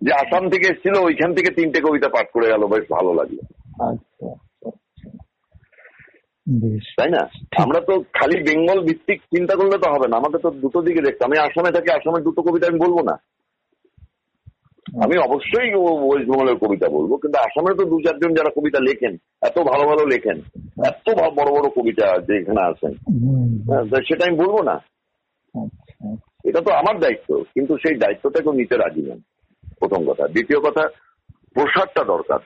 যে 0.00 0.10
আসাম 0.14 0.44
থেকে 0.50 0.66
এসেছিল 0.68 0.94
ওইখান 0.98 1.30
থেকে 1.34 1.50
তিনটে 1.50 1.78
কবিতা 1.80 2.08
পাঠ 2.08 2.26
করে 2.32 2.46
গেল 2.48 2.62
বেশ 2.66 2.84
ভালো 2.90 3.10
লাগল। 3.14 3.38
আচ্ছা 3.88 4.26
আচ্ছা 4.30 4.68
আচ্ছা। 4.70 5.08
তাই 6.98 7.10
না? 7.10 7.22
আমরা 7.56 7.80
তো 7.80 7.94
খালি 8.14 8.36
বেঙ্গল 8.42 8.78
ভিত্তিক 8.84 9.18
চিন্তা 9.34 9.54
করলে 9.56 9.76
তো 9.78 9.88
হবে 9.90 10.06
না 10.08 10.14
আমাকে 10.16 10.38
তো 10.38 10.48
দুটো 10.64 10.78
দিকে 10.82 11.00
দেখতে 11.00 11.22
আমি 11.24 11.36
আসামে 11.38 11.70
থাকি 11.72 11.90
আসামের 11.90 12.22
দুটো 12.22 12.40
কবিতা 12.42 12.66
আমি 12.66 12.78
বলব 12.78 12.98
না। 13.10 13.16
আমি 14.86 15.14
অবশ্যই 15.18 15.68
ওয়েস্ট 15.74 16.26
বেঙ্গলের 16.28 16.58
কবিতা 16.58 16.86
বলব 16.88 17.10
কিন্তু 17.22 17.38
আসামে 17.38 17.70
তো 17.78 17.84
দু 17.84 17.96
চারজন 18.00 18.32
যারা 18.34 18.50
কবিতা 18.50 18.80
লেখেন 18.80 19.12
এত 19.42 19.56
ভালো 19.70 19.84
ভালো 19.90 20.04
লেখেন 20.06 20.36
এত 20.90 21.06
বড় 21.36 21.50
বড় 21.50 21.66
কবিতা 21.68 22.06
যে 22.26 22.32
এখানে 22.40 22.60
আছেন 22.62 22.92
হ্যাঁ, 23.68 23.84
সেটা 24.08 24.22
আমি 24.26 24.36
বলব 24.36 24.56
না। 24.62 24.76
আচ্ছা। 25.54 26.08
এটা 26.44 26.60
তো 26.60 26.72
আমার 26.72 27.00
দায়িত্ব 27.00 27.42
কিন্তু 27.54 27.76
সেই 27.76 27.98
দায়িত্বটা 27.98 28.42
কেউ 28.42 28.52
নিতে 28.52 28.76
রাজি 28.76 29.02
নন 29.02 29.20
প্রথম 29.78 30.12
কথা। 30.12 30.28
দ্বিতীয় 30.28 30.60
কথা 30.60 30.88
প্রসারটা 31.54 32.04
দরকার। 32.04 32.38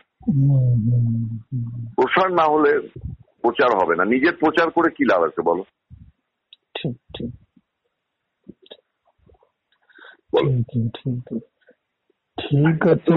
প্রসার 1.96 2.30
না 2.32 2.44
হলে 2.50 2.88
প্রচার 3.42 3.70
হবে 3.82 3.94
না। 3.96 4.04
নিজের 4.04 4.36
প্রচার 4.36 4.70
করে 4.70 4.90
কি 4.90 5.04
লাভ 5.04 5.22
আছে 5.22 5.42
বলো? 5.42 5.64
ঠিক 6.74 6.96
ঠিক। 7.16 7.30
ঠিক 12.38 12.86
আছে 12.86 13.12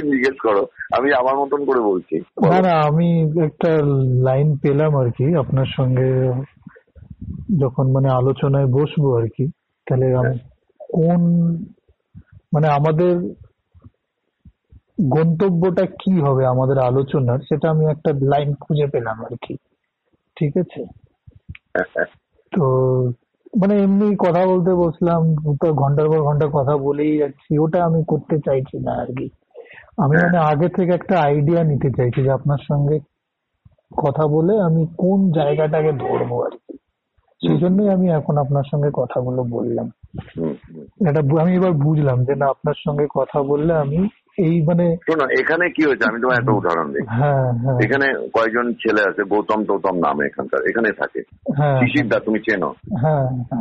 জিজ্ঞেস 0.00 0.36
করো। 0.42 0.66
আমি 0.92 1.14
আমার 1.14 1.36
মতন 1.36 1.64
করে 1.64 1.80
বলছি। 1.80 2.16
না 2.18 2.60
না 2.60 2.72
আমি 2.80 3.08
একটা 3.44 3.70
লাইন 4.22 4.56
পেলাম 4.56 4.96
আর 4.96 5.10
কি 5.10 5.36
আপনার 5.36 5.66
সঙ্গে। 5.76 6.08
যখন 7.58 7.92
মানে 7.92 8.08
আলোচনায় 8.08 8.66
বসবো 8.66 9.18
আর 9.18 9.26
কি 9.28 9.46
তাহলে 9.86 10.06
কোন 10.90 11.20
মানে 12.52 12.68
আমাদের 12.68 13.14
গন্তব্যটা 15.08 15.86
কি 15.86 16.20
হবে 16.20 16.46
আমাদের 16.46 16.78
আলোচনার 16.78 17.38
সেটা 17.38 17.70
আমি 17.70 17.84
একটা 17.86 18.12
লাইন 18.22 18.54
খুঁজে 18.54 18.86
পেলাম 18.86 19.24
আর 19.24 19.34
কি। 19.46 19.54
ঠিক 20.36 20.56
আছে? 20.56 20.82
তো 22.52 22.64
মানে 23.58 23.74
এমনি 23.82 24.16
কথা 24.16 24.46
বলতে 24.46 24.74
বসলাম 24.74 25.36
তো 25.36 25.72
ঘণ্টার 25.72 26.08
পর 26.08 26.20
ঘণ্টা 26.22 26.46
কথা 26.46 26.76
বলেই 26.76 27.18
যাচ্ছি 27.18 27.58
ওটা 27.58 27.84
আমি 27.84 28.04
করতে 28.04 28.36
চাইছি 28.38 28.76
না 28.78 28.92
আর 28.92 29.06
কি। 29.06 29.30
আমি 29.98 30.16
মানে 30.16 30.38
আগে 30.38 30.68
থেকে 30.68 30.92
একটা 30.94 31.20
আইডিয়া 31.20 31.64
নিতে 31.64 31.90
চাইছি 31.90 32.22
যে 32.22 32.30
আপনার 32.30 32.58
সঙ্গে 32.58 32.98
কথা 33.96 34.26
বলে 34.26 34.60
আমি 34.60 34.86
কোন 34.98 35.32
জায়গাটাকে 35.32 35.92
ধরবো 35.92 36.44
আর 36.44 36.50
কি। 36.50 36.71
সেই 37.46 37.58
জন্যই 37.58 37.88
আমি 37.88 38.08
এখন 38.10 38.38
আপনার 38.38 38.62
সঙ্গে 38.70 38.90
কথাগুলো 38.92 39.42
বললাম। 39.42 39.86
এটা 41.08 41.20
আমি 41.42 41.52
এবার 41.56 41.72
বুঝলাম 41.72 42.24
যে 42.24 42.34
না 42.34 42.46
আপনার 42.46 42.74
সঙ্গে 42.84 43.06
কথা 43.14 43.42
বললে 43.42 43.72
আমি 43.74 44.08
এই 44.38 44.62
মানে 44.62 44.96
শোনো 44.96 45.24
এখানে 45.40 45.70
কি 45.70 45.82
হয়েছে? 45.86 46.04
আমি 46.08 46.20
তোমার 46.20 46.38
একটা 46.38 46.52
উদাহরণ 46.52 46.92
দিই। 46.92 47.02
হ্যাঁ 47.08 47.52
হ্যাঁ। 47.52 47.78
এখানে 47.78 48.06
কয়েকজন 48.34 48.72
ছেলে 48.72 49.02
আছে? 49.08 49.22
গৌতম 49.22 49.64
টৌতম 49.64 49.96
নাম 49.98 50.20
এখানকার। 50.20 50.60
এখানে 50.68 50.92
থাকে। 50.92 51.22
হ্যাঁ। 51.56 51.80
শিশির 51.80 52.08
দা 52.08 52.18
তুমি 52.20 52.38
চেনো? 52.38 52.74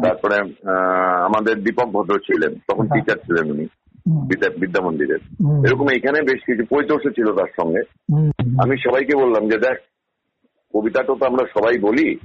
তারপরে 0.03 0.37
আমাদের 1.25 1.63
দীপক 1.63 1.85
ভদ্র 1.85 2.19
ছিলেন। 2.19 2.53
তখন। 2.69 2.87
টিচার 2.87 3.17
ছিলেন 3.17 3.51
উনি। 3.51 3.67
বিদ্যা 4.59 4.81
মন্দিরের। 4.85 5.21
এরকম 5.65 5.87
এখানে 5.89 6.21
বেশ 6.21 6.41
কিছু 6.45 6.63
পৈতোষ 6.69 7.01
ছিল 7.15 7.27
তার 7.33 7.51
সঙ্গে। 7.61 7.81
আমি 8.63 8.75
সবাইকে 8.77 9.15
বললাম 9.15 9.49
যে 9.49 9.57
দেখ 9.57 9.77
কবিতাটা 10.73 11.13
তো 11.19 11.25
আমরা 11.25 11.43
সবাই 11.53 11.77
বলি। 11.77 12.15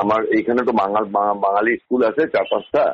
আমার 0.00 0.20
এইখানে 0.24 0.62
তো 0.64 0.72
বাঙাল 0.72 1.04
স্কুল 1.76 2.04
আছে 2.04 2.22
চার 2.26 2.44
পাঁচটা। 2.50 2.84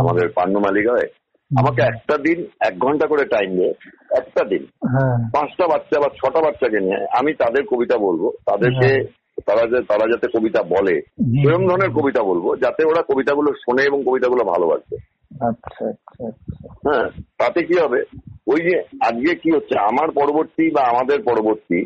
আমাদের 0.00 0.28
পান্নু 0.28 0.58
মালিকায় 0.60 1.08
আমাকে 1.50 1.82
একটা 1.82 2.16
দিন 2.16 2.46
এক 2.60 2.78
ঘণ্টা 2.78 3.06
করে 3.06 3.24
টাইম 3.24 3.50
দিয়ে 3.50 3.72
একটা 4.16 4.44
দিন। 4.44 4.62
হ্যাঁ। 4.64 5.16
পাঁচটা 5.30 5.66
বাচ্চা 5.66 6.00
বা 6.00 6.08
ছটা 6.08 6.40
বাচ্চাকে 6.40 6.80
নিয়ে 6.80 7.06
আমি 7.18 7.32
তাদের 7.32 7.62
কবিতা 7.64 7.96
বলব। 7.98 8.30
তাদেরকে 8.46 8.88
তারা 9.46 9.66
যে 9.66 9.80
তারা 9.88 10.04
যাতে 10.08 10.38
কবিতা 10.38 10.62
বলে। 10.62 11.00
সেরকম 11.42 11.68
ধরনের 11.68 11.90
কবিতা 11.90 12.22
বলব 12.22 12.56
যাতে 12.56 12.84
ওরা 12.84 13.02
কবিতাগুলো 13.02 13.52
শোনে 13.52 13.82
এবং 13.82 14.02
কবিতাগুলো 14.06 14.44
ভালোবাসে। 14.44 14.96
আচ্ছা 15.46 15.88
আচ্ছা 15.88 16.26
আচ্ছা। 16.28 16.68
হ্যাঁ 16.86 17.06
তাতে 17.38 17.62
কি 17.62 17.74
হবে? 17.78 18.00
ওই 18.46 18.60
যে 18.60 18.78
আজকে 18.78 19.34
কি 19.34 19.50
হচ্ছে? 19.56 19.74
আমার 19.78 20.08
পরবর্তী 20.10 20.70
বা 20.70 20.82
আমাদের 20.82 21.22
পরবর্তী 21.22 21.84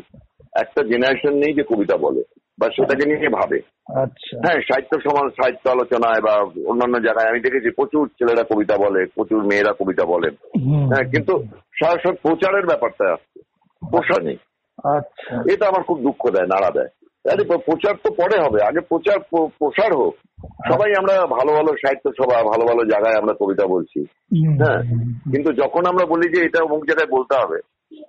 একটা 0.53 0.83
জেনারেশন 0.83 1.33
নেই 1.33 1.53
যে 1.53 1.63
কবিতা 1.63 1.97
বলে 1.97 2.23
বা 2.59 2.69
সেটাকে 2.75 3.05
নিয়ে 3.05 3.29
ভাবে। 3.29 3.59
আচ্ছা। 4.01 4.37
হ্যাঁ 4.37 4.61
সাহিত্য 4.61 4.99
সমাজ 5.01 5.31
সাহিত্য 5.31 5.69
আলোচনায় 5.69 6.21
বা 6.21 6.41
অন্যান্য 6.67 6.99
জায়গায় 6.99 7.29
আমি 7.29 7.39
দেখেছি 7.39 7.69
প্রচুর 7.69 8.07
ছেলেরা 8.07 8.43
কবিতা 8.43 8.77
বলে 8.77 9.05
প্রচুর 9.05 9.45
মেয়েরা 9.45 9.73
কবিতা 9.73 10.03
হুম, 10.65 10.87
হ্যাঁ 10.87 11.03
কিন্তু 11.03 11.43
সরাসরি 11.79 12.17
প্রচারের 12.21 12.65
ব্যাপারটা 12.65 13.13
আসছে 13.13 13.39
প্রসার 13.91 14.23
নেই। 14.23 14.37
আচ্ছা। 14.83 15.53
এটা 15.53 15.67
আমার 15.67 15.83
খুব 15.83 15.99
দুঃখ 16.01 16.29
দেয় 16.29 16.45
নাড়া 16.45 16.69
দেয়। 16.69 16.87
আরে 17.33 17.43
প্রচার 17.43 17.95
তো 18.03 18.13
পরে 18.13 18.41
হবে 18.41 18.63
আগে 18.63 18.79
প্রচার 18.79 19.19
প্রসার 19.29 19.93
হোক। 19.93 20.15
সবাই 20.67 20.93
আমরা 20.97 21.25
ভালো 21.25 21.53
ভালো 21.53 21.71
সাহিত্য 21.71 22.11
সভা 22.17 22.43
ভালো 22.43 22.65
ভালো 22.65 22.85
জায়গায় 22.85 23.15
আমরা 23.15 23.33
কবিতা 23.39 23.67
বলছি। 23.67 23.99
হ্যাঁ 24.57 24.81
কিন্তু 25.31 25.53
যখন 25.53 25.85
আমরা 25.85 26.05
বলি 26.05 26.37
যে 26.37 26.45
এটা 26.45 26.63
অমুক 26.63 26.85
জায়গায় 26.85 27.19
বলতে 27.19 27.35
হবে 27.35 27.59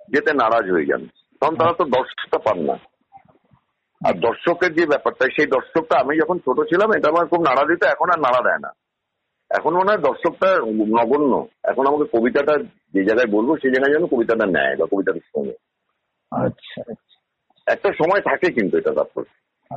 যেতে 0.09 0.33
নারাজ 0.33 0.71
হয়ে 0.71 0.85
যান। 0.85 1.07
তখন 1.43 1.55
তারা 1.55 1.73
তো 1.77 1.83
দর্শকটা 1.83 2.37
পান 2.37 2.59
না। 2.59 2.73
আর 4.07 4.13
দর্শকের 4.13 4.73
যে 4.73 4.85
ব্যাপারটা 4.85 5.25
সেই 5.25 5.47
দর্শকটা 5.47 5.99
আমি 5.99 6.17
যখন 6.17 6.39
ছোট 6.39 6.67
ছিলাম 6.67 6.91
এটা 6.97 7.09
আমার 7.09 7.27
খুব 7.27 7.41
নাড়া 7.41 7.63
দিত 7.63 7.83
এখন 7.83 8.09
আর 8.09 8.19
নাড়া 8.19 8.41
দেয় 8.43 8.57
না। 8.57 8.71
এখন 9.49 9.73
মনে 9.73 9.91
হয় 9.91 10.01
দর্শকটা 10.01 10.55
নগণ্য। 11.01 11.47
এখন 11.63 11.87
আমাকে 11.87 12.17
কবিতাটা 12.17 12.63
যে 12.93 13.03
জায়গায় 13.03 13.27
বলব 13.31 13.57
সেই 13.57 13.71
জায়গায় 13.71 13.93
যেন 13.93 14.07
কবিতাটা 14.07 14.45
নেয় 14.45 14.75
বা 14.75 14.85
কবিতাটা 14.91 15.19
শোনে। 15.19 15.51
আচ্ছা 16.31 16.81
আচ্ছা। 16.91 17.19
একটা 17.67 17.89
সময় 17.93 18.21
থাকে 18.21 18.51
কিন্তু 18.51 18.77
এটা 18.77 18.91
তারপর। 18.91 19.23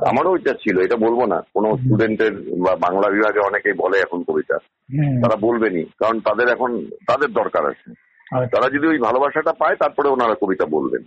আমারও 0.07 0.35
এটা 0.35 0.53
ছিল 0.53 0.79
এটা 0.79 0.95
বলব 0.95 1.25
না। 1.25 1.41
কোনো 1.53 1.77
স্টুডেন্টের 1.77 2.33
বা 2.35 2.75
বাংলা 2.75 3.09
বিভাগে 3.09 3.39
অনেকেই 3.39 3.73
বলে 3.73 3.99
এখন 3.99 4.23
কবিতা। 4.23 4.57
তারা 4.93 5.35
বলবেনি 5.35 5.83
কারণ 5.83 6.19
তাদের 6.19 6.47
এখন 6.49 6.85
তাদের 7.07 7.29
দরকার 7.29 7.65
আছে। 7.65 7.91
আচ্ছা, 8.31 8.57
তারা 8.57 8.69
যদি 8.69 8.87
ওই 8.87 8.97
ভালোবাসাটা 8.97 9.53
পায় 9.53 9.75
তারপরে 9.75 10.09
ওনারা 10.09 10.35
কবিতা 10.41 10.65
বলবেন। 10.65 11.03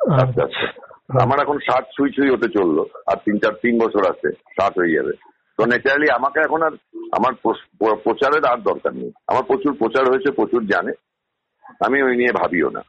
আস্তে 0.00 0.42
আস্তে 0.42 0.66
আমার 1.20 1.38
এখন 1.40 1.58
ষাট 1.58 1.84
ছুঁই 1.96 2.10
ছুঁই 2.10 2.30
হতে 2.30 2.48
চলল। 2.48 2.78
আর 3.06 3.16
তিন 3.24 3.38
চার 3.38 3.52
তিন 3.52 3.78
বছর 3.84 4.02
আছে 4.12 4.28
ষাট 4.32 4.78
হয়ে 4.78 4.96
যাবে। 4.96 5.12
তো 5.58 5.66
ন্যাচারালি 5.66 6.06
আমাকে 6.10 6.40
এখন 6.40 6.62
আর 6.62 6.74
আমার 7.12 7.32
প্রচারের 8.04 8.44
আর 8.44 8.58
দরকার 8.58 8.92
নেই। 8.94 9.12
আমার 9.26 9.42
প্রচুর 9.42 9.72
প্রচার 9.78 10.04
হয়েছে 10.10 10.30
প্রচুর 10.30 10.62
জানে। 10.66 10.92
আমি 11.86 12.02
ওই 12.02 12.16
নিয়ে 12.16 12.32
ভাবিও 12.32 12.70
না। 12.70 12.82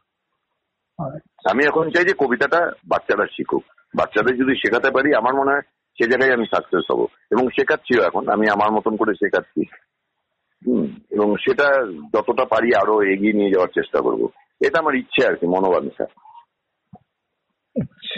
আচ্ছা, 0.98 1.50
আমি 1.50 1.62
এখন 1.66 1.90
চাই 1.90 2.04
যে 2.04 2.14
কবিতাটা 2.18 2.72
বাচ্চারা 2.88 3.26
শিখুক। 3.26 3.64
বাচ্চাদের 3.94 4.36
যদি 4.36 4.54
শেখাতে 4.54 4.90
পারি 4.90 5.14
আমার 5.14 5.34
মনে 5.34 5.50
হয় 5.50 5.60
সে 5.98 6.04
জায়গায় 6.08 6.34
আমি 6.34 6.46
সাকসেস 6.46 6.84
হব। 6.90 7.00
এবং 7.30 7.48
শেখাচ্ছিও 7.48 8.02
এখন 8.02 8.28
আমি 8.28 8.46
আমার 8.48 8.70
মতন 8.72 8.96
করে 8.96 9.12
শেখাচ্ছি। 9.14 9.62
হুম 10.66 10.86
এবং 11.10 11.36
সেটা 11.36 11.68
যতটা 12.14 12.44
পারি 12.44 12.68
আরও 12.74 13.02
এগিয়ে 13.02 13.32
নিয়ে 13.32 13.50
যাওয়ার 13.50 13.74
চেষ্টা 13.74 13.98
করব। 14.00 14.28
এটা 14.66 14.78
আমার 14.78 14.94
ইচ্ছে 14.94 15.26
আর 15.26 15.34
কি 15.34 15.46
মনোবাঞ্ছা। 15.46 16.04
আচ্ছা, 16.04 16.21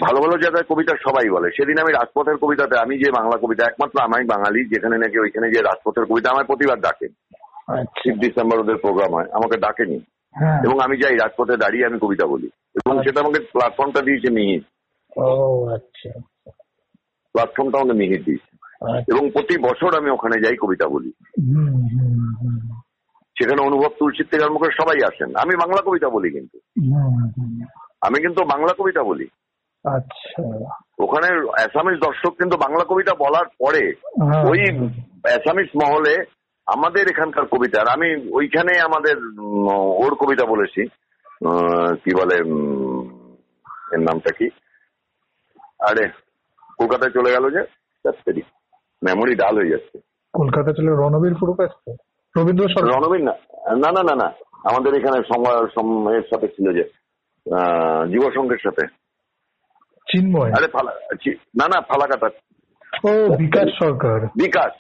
ভালো 0.01 0.21
ভালো 0.21 0.39
জায়গায় 0.39 0.65
কবিতা 0.69 0.97
সবাই 0.97 1.31
বলে। 1.31 1.51
সেদিন 1.51 1.79
আমি 1.79 1.93
রাজপথের 1.93 2.37
কবিতাতে 2.37 2.79
আমি 2.79 2.99
যে 2.99 3.11
বাংলা 3.11 3.39
কবিতা 3.43 3.65
একমাত্র 3.67 4.01
আমি 4.03 4.27
বাঙালি 4.27 4.75
যেখানে 4.75 4.99
নাকি 4.99 5.19
ওইখানে 5.19 5.51
যে 5.51 5.63
রাজপথের 5.63 6.05
কবিতা 6.05 6.31
আমার 6.31 6.45
প্রতিবার 6.45 6.81
ডাকে। 6.81 7.07
আচ্ছা, 7.69 7.85
শিব 7.85 8.19
ডিসেম্বর 8.19 8.59
ওদের 8.59 8.77
প্রোগ্রাম 8.77 9.15
হয় 9.15 9.27
আমাকে 9.33 9.59
ডাকেনি। 9.59 9.99
হ্যাঁ। 10.35 10.61
এবং 10.65 10.81
আমি 10.81 10.97
যাই 10.97 11.17
রাজপথে 11.17 11.57
দাঁড়িয়ে 11.57 11.87
আমি 11.87 11.99
কবিতা 11.99 12.27
বলি। 12.27 12.47
এবং 12.87 13.03
সেটা 13.03 13.21
আমাকে 13.21 13.39
প্ল্যাটফর্মটা 13.39 14.01
দিয়েছে 14.01 14.31
মিহির। 14.31 14.65
আচ্ছা। 15.75 16.21
প্ল্যাটফর্মটা 17.33 17.79
আমাকে 17.79 17.99
মিহির 17.99 18.25
দিয়েছে। 18.25 18.57
আচ্ছা, 18.65 19.17
এবং 19.17 19.31
প্রতি 19.31 19.59
বছর 19.59 19.99
আমি 19.99 20.11
ওখানে 20.11 20.41
যাই 20.41 20.57
কবিতা 20.57 20.89
বলি। 20.89 21.13
সেখানে 23.39 23.63
অনুভব 23.63 23.89
তুলসীর 23.99 24.27
থেকে 24.31 24.45
আরম্ভ 24.45 24.59
করে 24.59 24.71
সবাই 24.73 24.99
আসেন। 25.05 25.37
আমি 25.37 25.57
বাংলা 25.57 25.83
কবিতা 25.87 26.09
বলি 26.09 26.31
কিন্তু। 26.31 26.59
আমি 28.01 28.23
কিন্তু 28.23 28.45
বাংলা 28.45 28.75
কবিতা 28.79 29.03
বলি। 29.03 29.27
আচ্ছা। 29.85 30.43
ওখানে 30.99 31.29
অ্যাসামিস 31.57 32.01
দর্শক 32.01 32.33
কিন্তু 32.39 32.57
বাংলা 32.57 32.85
কবিতা 32.85 33.15
বলার 33.19 33.47
পরে 33.61 33.83
হ্যাঁ, 34.23 34.45
ওই 34.45 34.61
অ্যাসামিস 35.25 35.69
মহলে 35.83 36.13
আমাদের 36.67 37.05
এখানকার 37.09 37.47
কবিতা 37.47 37.81
আর 37.81 37.89
আমি 37.89 38.09
ওইখানে 38.33 38.81
আমাদের 38.81 39.17
ওর 39.99 40.15
কবিতা 40.15 40.47
বলেছি 40.47 40.83
কি 42.03 42.11
বলে 42.15 42.37
এর 43.93 44.01
নামটা 44.01 44.31
কি? 44.31 44.47
আরে 45.81 46.05
কলকাতায় 46.79 47.11
চলে 47.11 47.31
গেল 47.31 47.51
যে 47.51 47.63
মেমোরি 49.03 49.35
ডাল 49.35 49.59
হয়ে 49.59 49.71
যাচ্ছে। 49.71 49.97
কলকাতা 50.35 50.73
চলে 50.73 50.91
রণবীর 50.93 51.35
পুরো 51.35 51.53
ব্যস্ত 51.53 51.85
রবীন্দ্র 52.35 52.65
রণবীর 52.91 53.23
না 53.25 53.35
না 53.77 53.91
না 53.93 54.03
না 54.03 54.15
না 54.15 54.29
আমাদের 54.65 54.95
এখানে 54.95 55.23
সময় 55.23 55.67
সম- 55.75 56.11
এর 56.13 56.25
সাথে 56.31 56.49
ছিল 56.49 56.73
যে 56.73 56.85
আহ, 57.47 58.07
যুব 58.07 58.25
সংঘের 58.35 58.59
সাথে। 58.63 59.04
চিন্ময়। 60.13 60.53
আরে 60.53 60.69
ফালা 60.69 60.93
না 61.61 61.69
না 61.69 61.81
ফালাকাটা। 61.81 62.29
ও 63.05 63.37
বিকাশ 63.37 63.69
সরকার। 63.79 64.21
বিকাশ। 64.21 64.73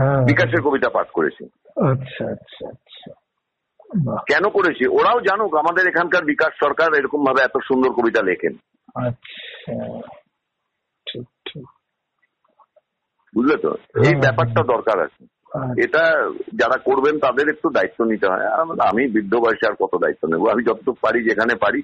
হ্যাঁ। 0.00 0.24
বিকাশের 0.24 0.60
কবিতা 0.62 0.88
পাঠ 0.88 1.10
করেছি। 1.10 1.44
আচ্ছা 1.92 2.24
আচ্ছা 2.30 2.68
আচ্ছা। 2.68 3.10
কেন 4.28 4.48
করেছি? 4.50 4.86
ওরাও 4.86 5.20
জানুক 5.20 5.54
আমাদের 5.54 5.88
এখানকার 5.88 6.24
বিকাশ 6.24 6.52
সরকার 6.64 6.94
এরকম 6.94 7.24
ভাবে 7.24 7.42
এত 7.42 7.56
সুন্দর 7.58 7.90
কবিতা 7.90 8.22
লেখেন। 8.22 8.54
আচ্ছা 9.06 9.96
ঠিক 11.06 11.22
ঠিক। 11.22 11.64
বুঝলে 13.34 13.56
তো? 13.56 13.70
এই 13.96 14.04
হ্যাঁ। 14.04 14.20
ব্যাপারটা 14.20 14.62
দরকার 14.62 15.00
আছে। 15.04 15.24
আচ্ছা, 15.24 15.82
এটা 15.82 16.30
যারা 16.54 16.76
করবেন 16.78 17.18
তাদের 17.18 17.48
একটু 17.48 17.70
দায়িত্ব 17.70 18.04
নিতে 18.04 18.26
হয়। 18.26 18.46
আর 18.46 18.60
আমি 18.60 19.08
বৃদ্ধ 19.08 19.34
বয়সে 19.34 19.66
আর 19.66 19.74
কত 19.74 19.96
দায়িত্ব 19.96 20.28
নেব? 20.28 20.48
আমি 20.48 20.62
যতটুকু 20.64 20.98
পারি 21.00 21.28
যেখানে 21.28 21.54
পারি 21.54 21.82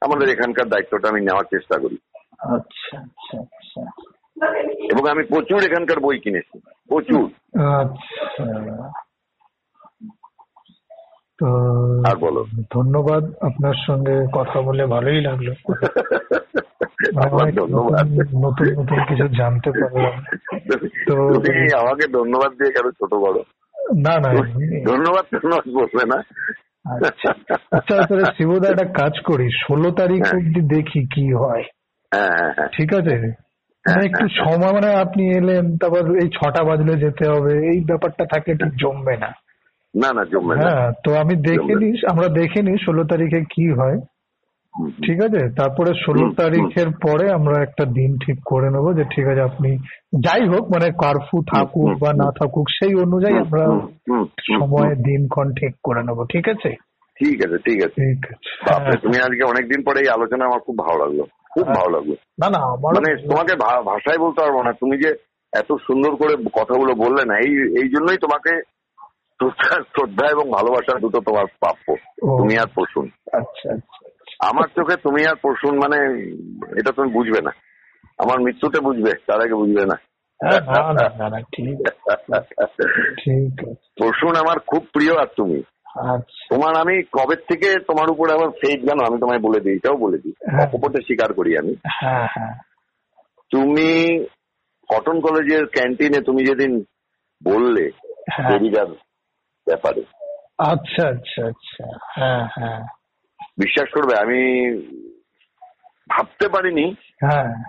আমাদের 0.00 0.28
এখানকার 0.28 0.68
দায়িত্বটা 0.68 1.08
আমি 1.08 1.20
নেওয়ার 1.20 1.44
চেষ্টা 1.44 1.78
করি। 1.78 1.98
আচ্ছা 2.38 2.98
আচ্ছা 2.98 3.40
আচ্ছা। 3.40 3.80
এবং 4.92 5.08
আমি 5.10 5.22
প্রচুর 5.24 5.64
এখানকার 5.64 6.00
বই 6.00 6.18
কিনেছি 6.18 6.60
প্রচুর। 6.88 7.30
আচ্ছা। 7.60 8.44
তো 11.38 11.46
আর 12.06 12.16
বলো। 12.16 12.44
ধন্যবাদ 12.74 13.24
আপনার 13.40 13.74
সঙ্গে 13.86 14.26
কথা 14.32 14.60
বলে 14.60 14.86
ভালোই 14.86 15.20
লাগল। 15.20 15.52
নতুন 18.20 18.82
নতুন 18.82 19.04
কিছু 19.08 19.28
জানতে 19.28 19.70
পারলাম। 19.70 20.22
তো- 21.08 21.78
আমাকে 21.78 22.08
ধন্যবাদ 22.08 22.52
দিয়ে 22.52 22.72
কেন 22.72 22.90
ছোট 22.90 23.14
বড়। 23.14 23.42
না 23.96 24.18
না 24.18 24.34
ধন্যবাদ 24.86 25.24
ধন্যবাদ 25.42 25.74
বলবে 25.74 26.06
না। 26.06 26.22
আচ্ছা। 26.94 27.56
আচ্ছা 27.72 28.32
শিবদা 28.36 28.68
একটা 28.68 28.84
কাজ 28.84 29.12
করি। 29.24 29.50
ষোলো 29.50 29.90
তারিখ 29.90 30.22
হ্যাঁ। 30.22 30.42
অব্দি 30.42 30.60
দেখি 30.76 31.06
কি 31.06 31.34
হ্যাঁ। 31.34 31.77
ঠিক 32.72 32.90
আছে? 32.94 33.16
মানে 33.84 34.04
একটু 34.06 34.26
সময় 34.28 34.72
মানে 34.72 34.94
আপনি 34.94 35.22
এলেন 35.36 35.76
তারপর 35.76 36.16
এই 36.22 36.28
ছটা 36.28 36.64
বাজলে 36.64 36.96
যেতে 36.96 37.24
হবে 37.28 37.52
এই 37.72 37.80
ব্যাপারটা 37.80 38.24
থাকলে 38.24 38.54
ঠিক 38.54 38.72
জমবে 38.76 39.16
না। 39.16 39.30
না 39.94 40.12
না 40.12 40.24
জমবে 40.24 40.54
না। 40.56 40.62
হ্যাঁ 40.62 40.92
তো 41.04 41.10
আমি 41.14 41.34
দেখে। 41.36 41.74
নিই 41.74 41.92
আমরা 42.10 42.28
দেখে 42.28 42.62
নি 42.62 42.72
ষোলো 42.86 43.04
তারিখে 43.04 43.40
কি 43.54 43.72
হয়। 43.72 43.98
ঠিক 45.04 45.18
আছে? 45.22 45.48
তারপরে 45.56 45.92
ষোলো। 46.06 46.32
তারিখের 46.36 46.88
পরে 46.90 47.30
আমরা 47.32 47.62
একটা 47.62 47.84
দিন 47.84 48.18
ঠিক 48.26 48.38
করে 48.44 48.70
নেব 48.70 48.92
যে 48.96 49.04
ঠিক 49.04 49.26
আছে 49.26 49.40
আপনি 49.40 49.78
যাই 50.18 50.48
হোক 50.48 50.64
মানে 50.70 50.88
কারফু 51.02 51.42
থাকুক 51.42 51.98
বা 51.98 52.12
না 52.12 52.30
থাকুক 52.40 52.66
সেই 52.68 52.94
অনুযায়ী 52.94 53.36
আমরা 53.38 53.64
সময়। 54.58 54.94
দিনক্ষণ 54.94 55.52
ঠিক 55.52 55.74
করে 55.82 56.02
নেব। 56.02 56.24
ঠিক 56.24 56.48
আছে? 56.48 56.70
ঠিক 57.20 57.36
আছে 57.44 57.58
ঠিক 57.58 57.78
আছে। 57.84 58.00
ঠিক 58.02 58.24
আছে। 58.24 58.50
হ্যাঁ। 58.66 58.96
তুমি 59.02 59.18
আজকে 59.18 59.42
অনেকদিন 59.44 59.82
পরে 59.82 60.00
এই 60.00 60.08
আলোচনা 60.08 60.44
আমার 60.44 60.60
খুব 60.60 60.78
ভালো 60.78 60.98
লাগল। 60.98 61.20
খুব। 61.58 61.68
ভালো 61.68 61.90
লাগল। 61.90 62.12
না 62.42 62.50
না 62.50 62.60
মানে 62.96 63.08
তোমাকে 63.30 63.52
ভাষায় 63.84 64.18
বলতে 64.18 64.42
পারব 64.42 64.62
না। 64.62 64.72
তুমি 64.72 64.96
যে 64.98 65.10
এত 65.52 65.72
সুন্দর 65.72 66.16
করে 66.16 66.34
কথাগুলো 66.52 66.94
বললে 66.94 67.24
না 67.24 67.34
এই 67.38 67.52
এই 67.82 67.88
জন্যই 67.88 68.16
তোমাকে 68.16 68.52
শ্রদ্ধা 69.82 70.26
এবং 70.30 70.50
ভালোবাসা 70.50 70.98
দুটো 70.98 71.20
তোমার 71.20 71.46
প্রাপ্য। 71.60 71.96
তুমি 72.38 72.58
আর 72.58 72.66
প্রসুন। 72.66 73.10
আচ্ছা 73.32 73.68
আচ্ছা 73.72 74.08
আমার 74.48 74.68
চোখে 74.68 74.96
তুমি 74.96 75.26
আর 75.26 75.34
প্রসুন 75.34 75.78
মানে 75.78 75.98
এটা 76.80 76.92
তুমি 76.92 77.12
বুঝবে 77.12 77.40
না। 77.42 77.50
আমার 78.18 78.40
মৃত্যুতে 78.40 78.80
বুঝবে 78.80 79.12
তার 79.26 79.40
আগে 79.40 79.54
বুঝবে 79.54 79.84
না। 79.86 79.96
হ্যাঁ, 80.40 80.60
না 80.60 80.92
না 80.92 81.08
না 81.18 81.28
না 81.28 81.40
ঠিক 81.40 81.88
আছে 81.90 82.82
ঠিক 83.24 83.68
আছে। 83.68 83.88
পশুন 84.00 84.36
আমার 84.36 84.58
খুব 84.66 84.86
প্রিয় 84.92 85.20
আর 85.20 85.26
তুমি। 85.36 85.58
আচ্ছা 85.58 85.77
তোমার 86.50 86.76
আমি 86.76 87.02
কবে 87.02 87.36
থেকে 87.36 87.74
তোমার 87.86 88.10
উপরে 88.10 88.32
আমার 88.32 88.50
ফেক 88.50 88.80
জানো? 88.84 89.04
আমি 89.04 89.18
তোমায় 89.20 89.38
বলে 89.38 89.60
দিই 89.60 89.74
এটাও 89.74 89.96
বলে 89.96 90.18
দিই। 90.18 90.32
হ্যাঁ। 90.50 90.66
অকপটে 90.66 91.02
স্বীকার 91.02 91.32
করি 91.32 91.58
আমি। 91.58 91.74
হ্যাঁ 92.00 92.26
হ্যাঁ। 92.36 92.54
তুমি 93.50 94.24
কটন 94.88 95.20
কলেজের 95.20 95.66
ক্যান্টিনে 95.66 96.20
তুমি 96.20 96.44
যেদিন 96.44 96.84
বললে 97.44 97.90
দেবিকার 98.48 98.86
ব্যাপারে। 99.66 100.02
আচ্ছা 100.58 101.08
আচ্ছা 101.08 101.46
আচ্ছা। 101.46 101.84
হ্যাঁ 102.14 102.46
হ্যাঁ। 102.56 102.80
বিশ্বাস 103.40 103.88
করবে 103.94 104.18
আমি 104.18 104.40
ভাবতে 106.08 106.48
পারিনি 106.48 106.94
হ্যাঁ। 107.20 107.64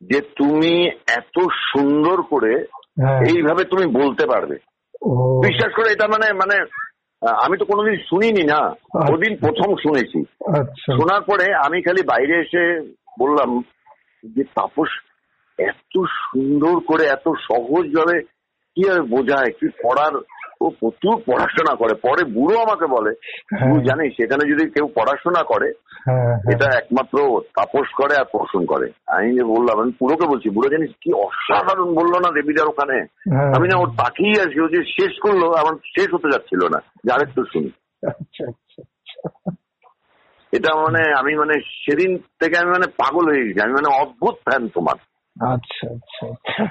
যে 0.00 0.20
তুমি 0.20 0.86
এত 1.16 1.40
সুন্দর 1.72 2.22
করে 2.22 2.54
এইভাবে 3.28 3.64
তুমি 3.64 3.86
বলতে 3.86 4.26
পারবে। 4.26 4.54
বিশ্বাস 5.48 5.72
করে 5.76 5.92
এটা 5.92 6.06
মানে 6.08 6.32
মানে 6.32 6.56
আমি 7.22 7.58
তো 7.58 7.64
কোনোদিন 7.64 7.96
শুনিনি 7.96 8.42
না। 8.42 8.74
ওদিন 9.14 9.36
প্রথম 9.40 9.74
শুনেছি। 9.76 10.18
আচ্ছা। 10.60 10.92
শোনার 10.96 11.22
পরে 11.22 11.44
আমি 11.66 11.82
খালি 11.82 12.02
বাইরে 12.02 12.40
এসে 12.40 12.92
বললাম 13.20 13.62
যে 14.36 14.44
তাপস 14.44 14.88
এত 15.58 15.98
সুন্দর 15.98 16.80
করে 16.80 17.04
এত 17.06 17.28
সহজ 17.28 17.96
ভাবে 17.96 18.20
কি 18.76 18.88
আর 18.90 19.02
বোঝায়? 19.02 19.50
কি 19.50 19.68
পড়ার 19.82 20.14
ও 20.60 20.66
প্রচুর 20.80 21.14
পড়াশোনা 21.26 21.74
করে 21.74 21.94
পরে 22.02 22.22
বুড়ো 22.34 22.56
আমাকে 22.60 22.86
বলে 22.86 23.12
হ্যাঁ। 23.50 23.80
জানিস 23.84 24.10
সেখানে 24.16 24.44
যদি 24.44 24.64
কেউ 24.70 24.86
পড়াশোনা 24.96 25.42
করে 25.42 25.68
হ্যাঁ 26.06 26.22
হ্যাঁ 26.24 26.36
এটা 26.52 26.66
একমাত্র 26.76 27.16
তাপস 27.56 27.88
করে 27.96 28.14
আর 28.16 28.26
পোষণ 28.32 28.62
করে 28.66 28.86
আমি 29.08 29.28
যে 29.36 29.44
বললাম 29.44 29.76
আমি 29.80 29.92
বুড়োকে 30.00 30.26
বলছি 30.26 30.48
বুড়ো 30.50 30.68
জানিস 30.70 30.92
কি 31.00 31.10
অসাধারণ 31.20 31.88
বলল 31.94 32.14
না 32.18 32.30
দেবীদার 32.30 32.72
ওখানে। 32.72 32.96
আমি 33.56 33.66
না 33.68 33.76
ওর 33.78 33.90
তাকিয়ে 33.96 34.42
আছি 34.42 34.56
ও 34.60 34.66
যে 34.68 34.80
শেষ 34.96 35.12
করল 35.20 35.42
আমার 35.54 35.74
শেষ 35.94 36.08
হতে 36.14 36.32
যাচ্ছিল 36.32 36.62
না 36.68 36.78
যে 37.04 37.08
আরেকটু 37.12 37.40
শুনি 37.52 37.70
আচ্ছা 38.02 38.42
আচ্ছা 38.44 38.80
আচ্ছা। 38.80 39.20
এটা 40.52 40.70
মানে 40.76 41.02
আমি 41.12 41.32
মানে 41.34 41.54
সেদিন 41.82 42.10
থেকে 42.40 42.54
আমি 42.58 42.70
মানে 42.70 42.86
পাগল 42.98 43.24
হয়ে 43.28 43.44
গেছি 43.46 43.60
আমি 43.60 43.72
মানে 43.72 43.88
অদ্ভুত 44.02 44.36
ফ্যান 44.46 44.62
তোমার 44.68 44.96
আচ্ছা 45.36 45.84
আচ্ছা 45.96 46.22
আচ্ছা 46.26 46.62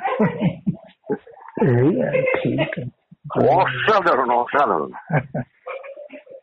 ঠিক 2.36 2.58
আছে। 2.72 2.99
অসাধারণ 3.36 4.30
অসাধারণ। 4.30 4.92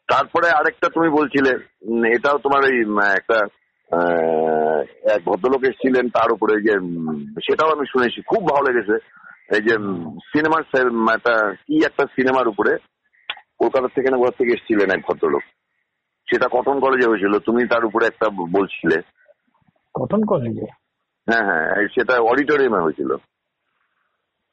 তারপরে 0.07 0.51
আরেকটা 0.51 0.89
তুমি 0.89 1.09
বলছিলে 1.09 1.51
এটাও 2.09 2.39
তোমার 2.39 2.65
এই 2.65 2.85
উম, 2.85 3.01
একটা 3.01 3.47
এক 5.15 5.23
ভদ্রলোক 5.25 5.63
এসেছিলেন 5.63 6.09
তার 6.09 6.33
উপরে 6.33 6.61
যে 6.61 6.73
সেটাও 7.39 7.73
আমি 7.73 7.87
শুনেছি 7.87 8.23
খুব 8.23 8.49
ভালো 8.49 8.73
লেগেছে। 8.73 9.27
এই 9.57 9.63
যে 9.63 9.79
সিনেমার 10.33 10.63
একটা 11.15 11.55
কি 11.67 11.85
একটা 11.85 12.05
সিনেমার 12.05 12.49
উপরে 12.49 12.77
কলকাতা 13.59 13.89
থেকে 13.89 14.11
না 14.11 14.31
থেকে 14.31 14.53
এসেছিলেন 14.53 14.91
এক 14.91 15.05
ভদ্রলোক। 15.09 15.43
সেটা 16.31 16.49
কটন 16.53 16.81
কলেজে 16.81 17.09
হয়েছিল 17.09 17.39
তুমি 17.39 17.67
তার 17.67 17.85
উপরে 17.85 18.07
একটা 18.07 18.29
বলছিলে। 18.29 19.01
কটন 19.95 20.25
কলেজে? 20.25 20.67
হ্যাঁ 21.31 21.45
হ্যাঁ 21.45 21.89
সেটা 21.89 22.21
অডিটোরিয়ামে 22.21 22.79
হয়েছিল। 22.79 23.17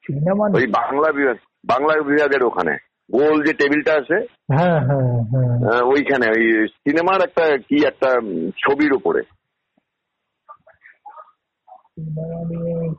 সিনেমা 0.08 0.46
ওই 0.54 0.68
বাংলা 0.68 1.12
বিভাগ 1.12 1.38
বাংলা 1.66 1.94
বিভাগের 2.04 2.44
ওখানে। 2.44 2.78
গোল 3.12 3.44
যে 3.44 3.54
টেবিলটা 3.54 3.94
আছে 3.94 4.18
হ্যাঁ 4.58 4.80
হ্যাঁ 4.80 5.10
হ্যাঁ। 5.32 5.82
ওইখানে 5.84 6.28
ওই 6.28 6.68
সিনেমার 6.68 7.22
একটা 7.22 7.58
কি 7.58 7.78
একটা 7.88 8.10
ছবির 8.58 8.94
উপরে। 8.94 9.22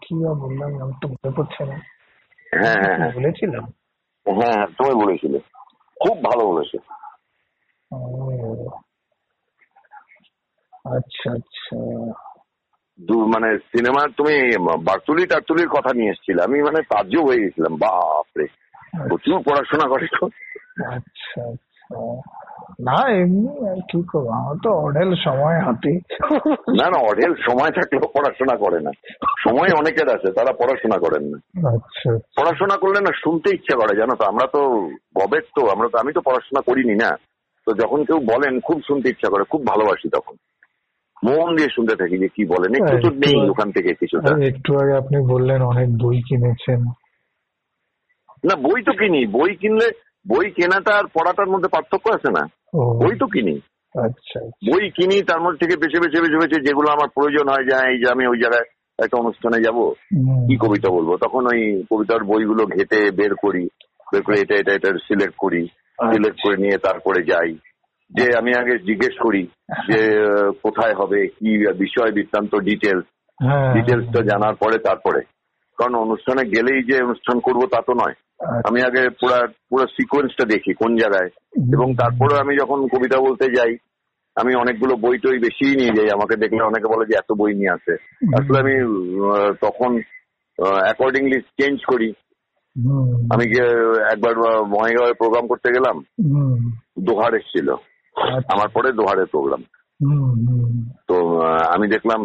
কি 0.03 0.15
বললাম 0.15 0.83
আমি 0.83 0.95
তো 1.03 1.09
মনে 1.09 1.31
পড়ছে 1.37 1.63
না। 1.65 1.77
হ্যাঁ 2.53 2.97
হ্যাঁ 2.99 3.13
বলেছিলাম? 3.13 3.65
হ্যাঁ 4.27 4.67
তুমি 4.67 4.95
বলেছিলে। 5.05 5.39
খুব 6.01 6.25
ভালো 6.25 6.43
বলেছে। 6.47 6.79
আচ্ছা 10.97 11.33
আচ্ছা। 11.33 11.77
মানে 13.35 13.59
সিনেমার 13.59 14.09
তুমি 14.17 14.35
বার্তুলি 14.85 15.27
টার্তুলির 15.27 15.69
কথা 15.69 15.93
নিয়ে 15.95 16.11
এসেছিলে। 16.11 16.43
আমি 16.43 16.63
মানে 16.63 16.83
তাজ্য 16.83 17.19
হয়ে 17.19 17.43
গেছিলাম 17.43 17.77
বাপরে। 17.77 18.47
প্রচুর 19.09 19.43
পড়াশোনা 19.43 19.89
করে 19.89 20.07
তো। 20.21 20.27
আচ্ছা 20.87 21.41
আচ্ছা। 21.53 21.99
না 22.81 23.09
এমনি 23.09 23.69
আর 23.69 23.81
কি 23.91 24.03
করব? 24.13 24.29
আমার 24.29 24.57
তো 24.63 24.71
অঢেল 24.71 25.15
সময় 25.25 25.59
হাতে। 25.61 25.93
না 26.77 26.87
না 26.91 26.99
অঢেল 26.99 27.35
সময় 27.35 27.71
থাকলেও 27.71 28.13
পড়াশোনা 28.15 28.57
করে 28.57 28.81
না। 28.81 28.91
সময় 29.39 29.71
অনেকের 29.79 30.09
আছে 30.09 30.33
তারা 30.33 30.53
পড়াশোনা 30.53 30.99
করেন 30.99 31.25
না। 31.25 31.39
আচ্ছা। 31.77 32.11
পড়াশোনা 32.37 32.77
করলে 32.77 33.01
না 33.01 33.13
শুনতে 33.25 33.51
ইচ্ছা 33.55 33.77
করে 33.77 33.97
জানো 33.97 34.15
তো। 34.15 34.25
আমরা 34.25 34.47
তো 34.47 34.61
গবেট 35.21 35.45
তো 35.57 35.71
আমরা 35.71 35.89
তো 35.93 35.99
আমি 35.99 36.13
তো 36.13 36.21
পড়াশোনা 36.21 36.61
করিনি 36.61 36.95
না। 36.95 37.17
তো 37.67 37.73
যখন 37.75 38.05
কেউ 38.05 38.17
বলেন 38.17 38.61
খুব 38.61 38.81
শুনতে 38.87 39.09
ইচ্ছা 39.09 39.29
করে 39.31 39.45
খুব 39.45 39.67
ভালোবাসি 39.67 40.09
তখন। 40.09 40.35
মন 41.25 41.57
দিয়ে 41.57 41.69
শুনতে 41.69 41.97
থাকি 41.97 42.19
যে 42.19 42.29
কি 42.29 42.45
বলেন 42.45 42.75
একটু 42.75 42.97
তো 43.03 43.11
নেই 43.15 43.51
ওখান 43.51 43.73
থেকে 43.73 43.95
কিছুটা। 43.95 44.31
একটু 44.47 44.79
আগে 44.79 44.95
আপনি 44.97 45.17
বললেন 45.27 45.63
অনেক 45.63 45.89
বই 45.99 46.23
কিনেছেন। 46.29 46.81
না 48.45 48.55
বই 48.57 48.83
তো 48.83 48.93
কিনি। 48.93 49.27
বই 49.27 49.57
কিনলে 49.57 49.87
বই 50.27 50.51
কেনাটা 50.51 50.93
আর 50.99 51.05
পড়াটার 51.15 51.47
মধ্যে 51.47 51.69
পার্থক্য 51.69 52.13
আছে 52.13 52.31
না। 52.31 52.49
বই 52.75 53.17
তো 53.19 53.27
কিনি। 53.27 53.61
আচ্ছা 53.95 54.41
বই 54.41 54.91
কিনি 54.91 55.23
তার 55.23 55.41
মধ্যে 55.41 55.67
থেকে 55.67 55.77
বেছে 55.77 55.99
বেছে 56.01 56.21
বেছে 56.21 56.39
বেছে 56.39 56.61
যেগুলো 56.61 56.91
আমার 56.91 57.09
প্রয়োজন 57.09 57.49
হয় 57.49 57.65
যে 57.65 57.75
হ্যাঁ, 57.75 57.91
এই 57.91 57.99
যে 57.99 58.11
আমি 58.11 58.27
ওই 58.27 58.39
জায়গায় 58.39 58.65
একটা 58.99 59.19
অনুষ্ঠানে 59.19 59.59
যাব 59.61 59.79
কি 60.49 60.57
কবিতা 60.57 60.89
বলব? 60.89 61.17
তখন 61.17 61.47
ওই 61.47 61.83
কবিতার 61.91 62.25
বইগুলো 62.25 62.67
ঘেটে 62.67 63.11
বের 63.11 63.35
করি 63.35 63.69
বের 64.13 64.23
করে 64.23 64.41
এটা 64.41 64.55
এটা 64.55 64.73
এটা 64.75 64.91
সিলেক্ট 65.09 65.37
করি। 65.37 65.69
সিলেক্ট 66.13 66.39
করে 66.43 66.57
নিয়ে 66.57 66.79
তারপরে 66.79 67.23
যাই। 67.23 67.59
যে 68.11 68.37
আমি 68.39 68.55
আগে 68.55 68.79
জিজ্ঞেস 68.79 69.13
করি 69.23 69.43
যে 69.89 70.01
কোথায় 70.63 70.95
হবে 70.95 71.27
কি 71.27 71.73
বিষয় 71.73 72.13
বৃত্তান্ত 72.13 72.55
ডিটেলস 72.55 73.05
হ্যাঁ 73.45 73.75
ডিটেলসটা 73.75 74.23
জানার 74.23 74.55
পরে 74.55 74.79
তারপরে। 74.79 75.21
কারণ 75.79 75.95
অনুষ্ঠানে 75.95 76.51
গেলেই 76.51 76.83
যে 76.83 77.03
অনুষ্ঠান 77.03 77.41
করব 77.41 77.67
তা 77.67 77.81
তো 77.87 77.95
নয়। 77.95 78.13
আচ্ছা, 78.13 78.69
আমি 78.69 78.83
আগে 78.83 79.09
পুরো 79.11 79.47
পুরো 79.71 79.87
সিকোয়েন্সটা 79.87 80.45
দেখি 80.45 80.75
কোন 80.75 80.97
জায়গায়। 80.97 81.31
এবং 81.73 81.95
তারপরে 81.95 82.39
আমি 82.41 82.57
যখন 82.57 82.89
কবিতা 82.89 83.19
বলতে 83.21 83.45
যাই 83.45 83.77
আমি 84.37 84.55
অনেকগুলো 84.55 84.97
বই 84.97 85.19
টই 85.19 85.39
বেশিই 85.39 85.77
নিয়ে 85.77 85.97
যাই। 85.97 86.09
আমাকে 86.13 86.37
দেখলে 86.37 86.63
অনেকে 86.63 86.97
বলে 86.97 87.07
যে 87.07 87.19
এত 87.19 87.33
বই 87.33 87.55
নিয়ে 87.55 87.71
আসে? 87.71 87.93
আসলে 88.37 88.59
আমি 88.59 88.75
তখন 89.61 90.01
অ্যাকর্ডিংলি 90.83 91.41
চেঞ্জ 91.41 91.81
করি। 91.87 92.13
আমি 93.35 93.47
গিয়ে 93.47 93.67
একবার 94.13 94.63
বঙ্গাইগাঁওয়ে 94.65 95.13
প্রোগ্রাম 95.13 95.47
করতে 95.47 95.73
গেলাম 95.73 96.05
দোহার 96.99 97.35
এসেছিল। 97.35 97.75
আমার 98.49 98.69
পরে 98.75 98.93
দোহারের 98.93 99.27
প্রোগ্রাম 99.27 99.63
তো 101.09 101.17
আমি 101.75 101.89
দেখলাম 101.89 102.21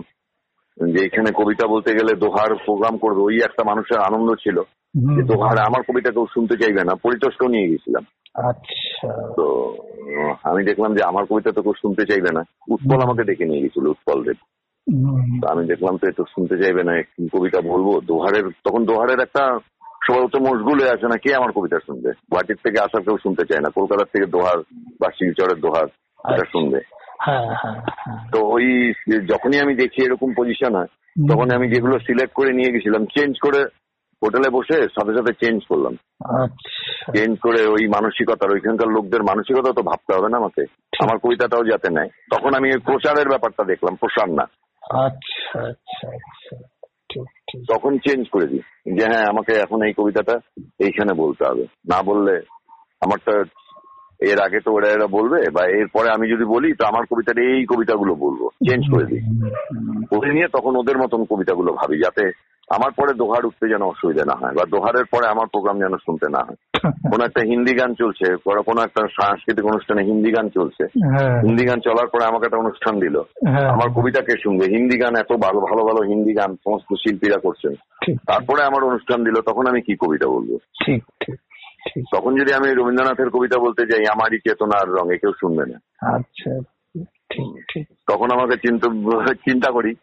যে 0.77 1.05
এখানে 1.05 1.29
কবিতা 1.35 1.67
বলতে 1.67 1.91
গেলে 1.93 2.15
দোহার 2.15 2.55
প্রোগ্রাম 2.55 2.97
করবে। 2.97 3.21
ওই 3.21 3.35
একটা 3.37 3.63
মানুষের 3.67 3.99
আনন্দ 3.99 4.29
ছিল 4.33 4.57
যে 5.15 5.23
দোহার 5.23 5.57
আমার 5.59 5.81
কবিতা 5.87 6.11
কেউ 6.11 6.25
শুনতে 6.33 6.55
চাইবে 6.57 6.83
না। 6.83 6.93
পরিতোষকেও 6.95 7.47
নিয়ে 7.47 7.69
গেছিলাম। 7.69 8.03
আচ্ছা। 8.49 9.33
তো 9.35 9.45
আমি 10.43 10.63
দেখলাম 10.63 10.95
যে 10.95 11.03
আমার 11.03 11.25
কবিতা 11.25 11.51
তো 11.51 11.61
কেউ 11.61 11.73
শুনতে 11.73 12.05
চাইবে 12.05 12.31
না। 12.33 12.41
উৎপল 12.69 12.99
আমাকে 13.01 13.23
ডেকে 13.23 13.45
নিয়ে 13.45 13.61
গেছিল 13.61 13.87
উৎপল 13.87 14.23
দেব 14.23 14.39
আমি 15.49 15.65
দেখলাম 15.67 15.97
তো 15.97 16.07
এতো 16.07 16.23
শুনতে 16.29 16.57
চাইবে 16.57 16.83
না 16.83 17.01
কবিতা 17.33 17.61
বলব। 17.61 17.99
দোহারের 18.05 18.43
তখন 18.63 18.85
দোহারের 18.85 19.19
একটা 19.19 19.59
সবাই 20.09 20.27
তো 20.31 20.39
মশগুল 20.39 20.79
হয়ে 20.79 20.89
আছে 20.89 21.07
না 21.07 21.17
কে 21.17 21.35
আমার 21.35 21.51
কবিতা 21.51 21.79
শুনবে। 21.85 22.09
গুয়াহাটির 22.09 22.55
থেকে 22.63 22.79
আসা 22.79 22.99
কেউ 22.99 23.17
শুনতে 23.17 23.43
চায় 23.45 23.59
না। 23.59 23.69
কলকাতার 23.69 24.11
থেকে 24.13 24.25
দোহার 24.25 24.57
বা 25.01 25.07
শিলচরের 25.11 25.59
দোহার 25.59 25.87
এটা 26.33 26.45
শুনবে। 26.51 26.79
হ্যাঁ 27.19 27.55
হ্যাঁ 27.55 27.81
হ্যাঁ। 27.97 28.31
তো 28.31 28.39
ওই 28.45 28.93
যখনই 29.29 29.59
আমি 29.59 29.75
দেখি 29.75 30.03
এরকম 30.03 30.33
পজিশন 30.37 30.75
হয় 30.75 30.87
তখন 31.29 31.51
আমি 31.51 31.69
যেগুলো 31.69 31.99
সিলেক্ট 31.99 32.33
করে 32.33 32.53
নিয়ে 32.53 32.71
গেছিলাম 32.71 33.05
চেঞ্জ 33.05 33.37
করে 33.41 33.63
হোটেলে 34.21 34.49
বসে 34.49 34.77
সাথে 34.81 35.13
সাথে 35.13 35.33
চেঞ্জ 35.33 35.63
করলাম। 35.69 35.93
আচ্ছা। 36.43 37.11
চেঞ্জ 37.11 37.39
করে 37.39 37.65
ওই 37.65 37.87
মানসিকতার 37.87 38.51
ওইখানকার 38.51 38.87
লোকদের 38.87 39.23
মানসিকতা 39.23 39.71
তো 39.73 39.81
ভাবতে 39.81 40.15
হবে 40.15 40.29
না 40.29 40.37
আমাকে। 40.37 40.61
আমার 40.99 41.17
কবিতাটাও 41.17 41.63
যাতে 41.63 41.89
নেয়। 41.89 42.07
তখন 42.07 42.53
আমি 42.53 42.71
প্রচারের 42.85 43.27
ব্যাপারটা 43.27 43.63
দেখলাম 43.63 43.95
প্রসার 43.95 44.29
না। 44.29 44.43
আচ্ছা 44.81 45.59
আচ্ছা 45.59 46.07
আচ্ছা। 46.07 46.68
তখন 47.57 47.97
চেঞ্জ 47.97 48.29
করে 48.29 48.47
দিই 48.47 48.93
যে 48.93 49.05
হ্যাঁ 49.05 49.25
আমাকে 49.29 49.53
এখন 49.53 49.81
এই 49.81 49.93
কবিতাটা 49.93 50.39
এইখানে 50.79 51.13
বলতে 51.13 51.45
হবে। 51.45 51.61
না 51.61 52.03
বললে 52.03 52.41
আমারটা 53.01 53.43
এর 54.19 54.39
আগে 54.39 54.59
তো 54.59 54.73
ওরা 54.73 54.87
এরা 54.87 55.07
বলবে 55.07 55.49
বা 55.49 55.65
এরপরে 55.65 56.09
আমি 56.09 56.29
যদি 56.29 56.43
বলি 56.43 56.73
তো 56.73 56.85
আমার 56.85 57.03
কবিতাটা 57.05 57.41
এই 57.41 57.65
কবিতাগুলো 57.65 58.15
বলব। 58.15 58.47
চেঞ্জ 58.69 58.83
করে 58.91 59.05
দিই। 59.05 59.21
করে 60.05 60.33
নিয়ে 60.33 60.47
তখন 60.47 60.75
ওদের 60.75 60.97
মতন 60.97 61.25
কবিতাগুলো 61.25 61.73
ভাবি 61.73 61.97
যাতে 61.97 62.31
আমার 62.69 62.91
পরে 62.91 63.13
দোহার 63.13 63.45
উঠতে 63.45 63.69
যেন 63.69 63.81
অসুবিধা 63.81 64.25
না 64.25 64.35
হয় 64.35 64.53
বা 64.53 64.65
দোহারের 64.65 65.05
পরে 65.05 65.27
আমার 65.27 65.47
প্রোগ্রাম 65.47 65.79
যেন 65.79 65.97
শুনতে 65.97 66.29
না 66.29 66.39
হয়। 66.47 66.55
কোনো 67.11 67.25
একটা 67.25 67.41
হিন্দি 67.41 67.73
গান 67.73 67.93
চলছে 67.93 68.35
কোনো- 68.45 68.83
একটা 68.83 69.07
সাংস্কৃতিক 69.21 69.65
অনুষ্ঠানে 69.65 70.03
হিন্দি 70.03 70.31
গান 70.31 70.49
চলছে। 70.49 70.83
হ্যাঁ। 70.83 71.41
হিন্দি 71.41 71.65
গান 71.65 71.79
চলার 71.79 72.07
পরে 72.07 72.25
আমাকে 72.25 72.45
একটা 72.45 72.57
অনুষ্ঠান 72.57 72.99
দিল। 72.99 73.19
হ্যাঁ। 73.19 73.69
আমার 73.69 73.93
কবিতা 73.93 74.21
কে 74.21 74.31
শুনবে? 74.43 74.65
হিন্দি 74.65 74.97
গান 74.97 75.15
এত 75.15 75.31
ভালো 75.31 75.59
ভালো 75.59 75.83
ভালো 75.83 76.09
হিন্দি 76.09 76.33
গান 76.33 76.55
সমস্ত 76.55 76.93
শিল্পীরা 76.93 77.39
করছেন। 77.39 77.73
তারপরে 78.15 78.63
আমার 78.63 78.83
অনুষ্ঠান 78.83 79.23
দিল 79.23 79.41
তখন 79.41 79.67
আমি 79.67 79.81
কি 79.81 79.95
কবিতা 79.95 80.27
বলব? 80.27 80.57
তখন 82.15 82.35
যদি 82.35 82.53
আমি 82.53 82.73
রবীন্দ্রনাথের 82.73 83.29
কবিতা 83.29 83.59
বলতে 83.59 83.85
যাই 83.85 84.05
আমারই 84.09 84.37
চেতনার 84.37 84.89
রঙে 84.89 85.17
কেউ 85.17 85.31
শুনবে 85.39 85.65
না। 85.65 85.79
আচ্ছা 86.15 86.59
তখন 88.07 88.27
আমাকে 88.31 88.57
চিন্তা 88.57 89.33
চিন্তা 89.33 89.71
করি। 89.71 89.95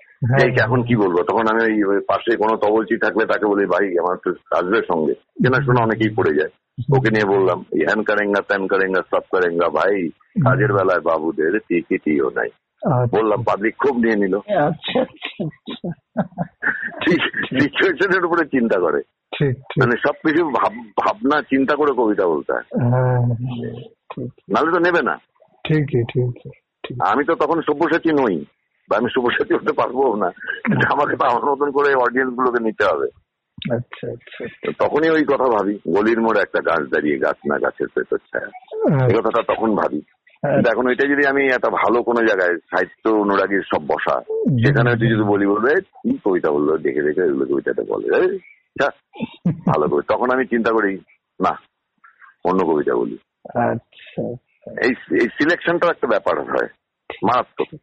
এখন 0.63 0.83
কি 0.83 0.97
বলব 0.97 1.23
তখন 1.23 1.47
আমি 1.47 1.85
ওই 1.85 2.01
পাশে 2.09 2.37
কোনো 2.37 2.57
তবলচি 2.57 2.99
থাকলে 2.99 3.27
তাকে 3.27 3.47
বলি 3.47 3.67
ভাই 3.67 3.99
আমার 3.99 4.17
তো 4.25 4.31
আসবে 4.57 4.83
সঙ্গে। 4.93 5.15
চেনা 5.15 5.65
শোনা 5.65 5.83
অনেকেই 5.83 6.15
পড়ে 6.17 6.35
যায়। 6.35 6.51
ওকে 6.99 7.11
নিয়ে 7.11 7.39
বললাম 7.39 7.59
হ্যান 7.59 8.03
কারেঙ্গা 8.03 8.41
ত্যান 8.41 8.67
কারেঙ্গা 8.67 9.03
সব 9.11 9.19
কারেঙ্গা 9.19 9.69
ভাই 9.69 10.09
কাজের 10.45 10.73
বেলায় 10.73 11.01
বাবুদের 11.01 11.59
টিকিটিও 11.59 12.31
নাই। 12.35 12.49
আচ্ছা। 12.87 13.23
বললাম 13.23 13.43
পাবলিক 13.43 13.75
খুব 13.79 13.97
নিয়ে 13.97 14.17
নিল। 14.17 14.37
আচ্ছা 14.37 15.01
আচ্ছা। 15.01 15.49
সিচুয়েশনের 17.45 18.25
উপরে 18.25 18.47
চিন্তা 18.47 18.81
করে। 18.81 19.03
ঠিক 19.39 19.55
ঠিক। 19.55 19.59
মানে 19.59 19.97
সবকিছু 20.07 20.45
ভাব- 20.45 21.05
ভাবনা 21.07 21.43
চিন্তা 21.43 21.77
করে 21.77 21.93
কবিতা 21.97 22.27
বলতে 22.27 22.53
হয়। 22.53 22.91
হ্যাঁ 22.91 23.35
ঠিক 23.85 24.33
নাহলে 24.51 24.73
তো 24.73 24.79
নেবে 24.79 25.03
না। 25.03 25.17
ঠিকই 25.65 26.03
ঠিক 26.03 26.55
আমি 27.01 27.25
তো 27.25 27.35
তখন 27.35 27.61
সব্যসাচী 27.63 28.13
নই। 28.13 28.45
বা 28.91 28.97
আমি 28.97 29.09
সব্যসাচী 29.15 29.55
হতে 29.55 29.73
পারব 29.73 30.15
না। 30.15 30.31
কিন্তু 30.65 30.87
আমাকে 30.93 31.17
তো 31.17 31.25
আমার 31.27 31.45
মতন 31.45 31.71
করে 31.71 31.95
অডিয়েন্স 31.95 32.35
গুলোকে 32.35 32.65
নিতে 32.65 32.85
হবে। 32.85 33.07
আচ্ছা 33.75 34.11
আচ্ছা। 34.13 34.45
তখনই 34.79 35.11
ওই 35.11 35.25
কথা 35.25 35.49
ভাবি 35.49 35.75
গলির 35.89 36.21
মোড়ে 36.21 36.41
একটা 36.41 36.61
গাছ 36.61 36.83
দাঁড়িয়ে 36.91 37.19
গাছ 37.19 37.39
না 37.47 37.59
গাছের 37.59 37.87
পেছর 37.95 38.19
ছায়া। 38.19 38.49
এই 39.07 39.15
কথাটা 39.15 39.55
তখন 39.55 39.75
ভাবি। 39.75 40.01
কিন্তু 40.43 40.71
এখন 40.71 40.87
ওইটা 40.87 41.05
যদি 41.09 41.27
আমি 41.27 41.47
একটা 41.47 41.71
ভালো 41.71 42.03
কোনো 42.03 42.27
জায়গায় 42.27 42.59
সাহিত্য 42.59 43.09
অনুরাগীর 43.09 43.63
সব 43.75 43.83
বসা 43.87 44.21
সেখানে 44.65 44.91
হয়তো 44.91 45.05
যদি 45.05 45.23
বলি 45.23 45.47
বলবে 45.47 45.81
কি 45.81 46.19
কবিতা 46.25 46.51
বলল? 46.51 46.77
দেখে 46.77 47.03
দেখে 47.03 47.23
এগুলো 47.23 47.45
কবিতাটা 47.47 47.83
বলে। 47.89 48.39
ভালো 49.67 49.89
কবি 49.89 50.03
তখন 50.09 50.31
আমি 50.31 50.47
চিন্তা 50.47 50.71
করি 50.73 50.99
না 51.45 51.59
অন্য 52.45 52.67
কবিতা 52.67 52.95
বলি। 52.95 53.19
আচ্ছা 53.49 54.23
এই 54.85 54.93
এই 55.21 55.29
সিলেকশনটাও 55.29 55.91
একটা 55.91 56.07
ব্যাপার 56.07 56.41
হয়। 56.41 56.69
মারাত্মক। 57.23 57.81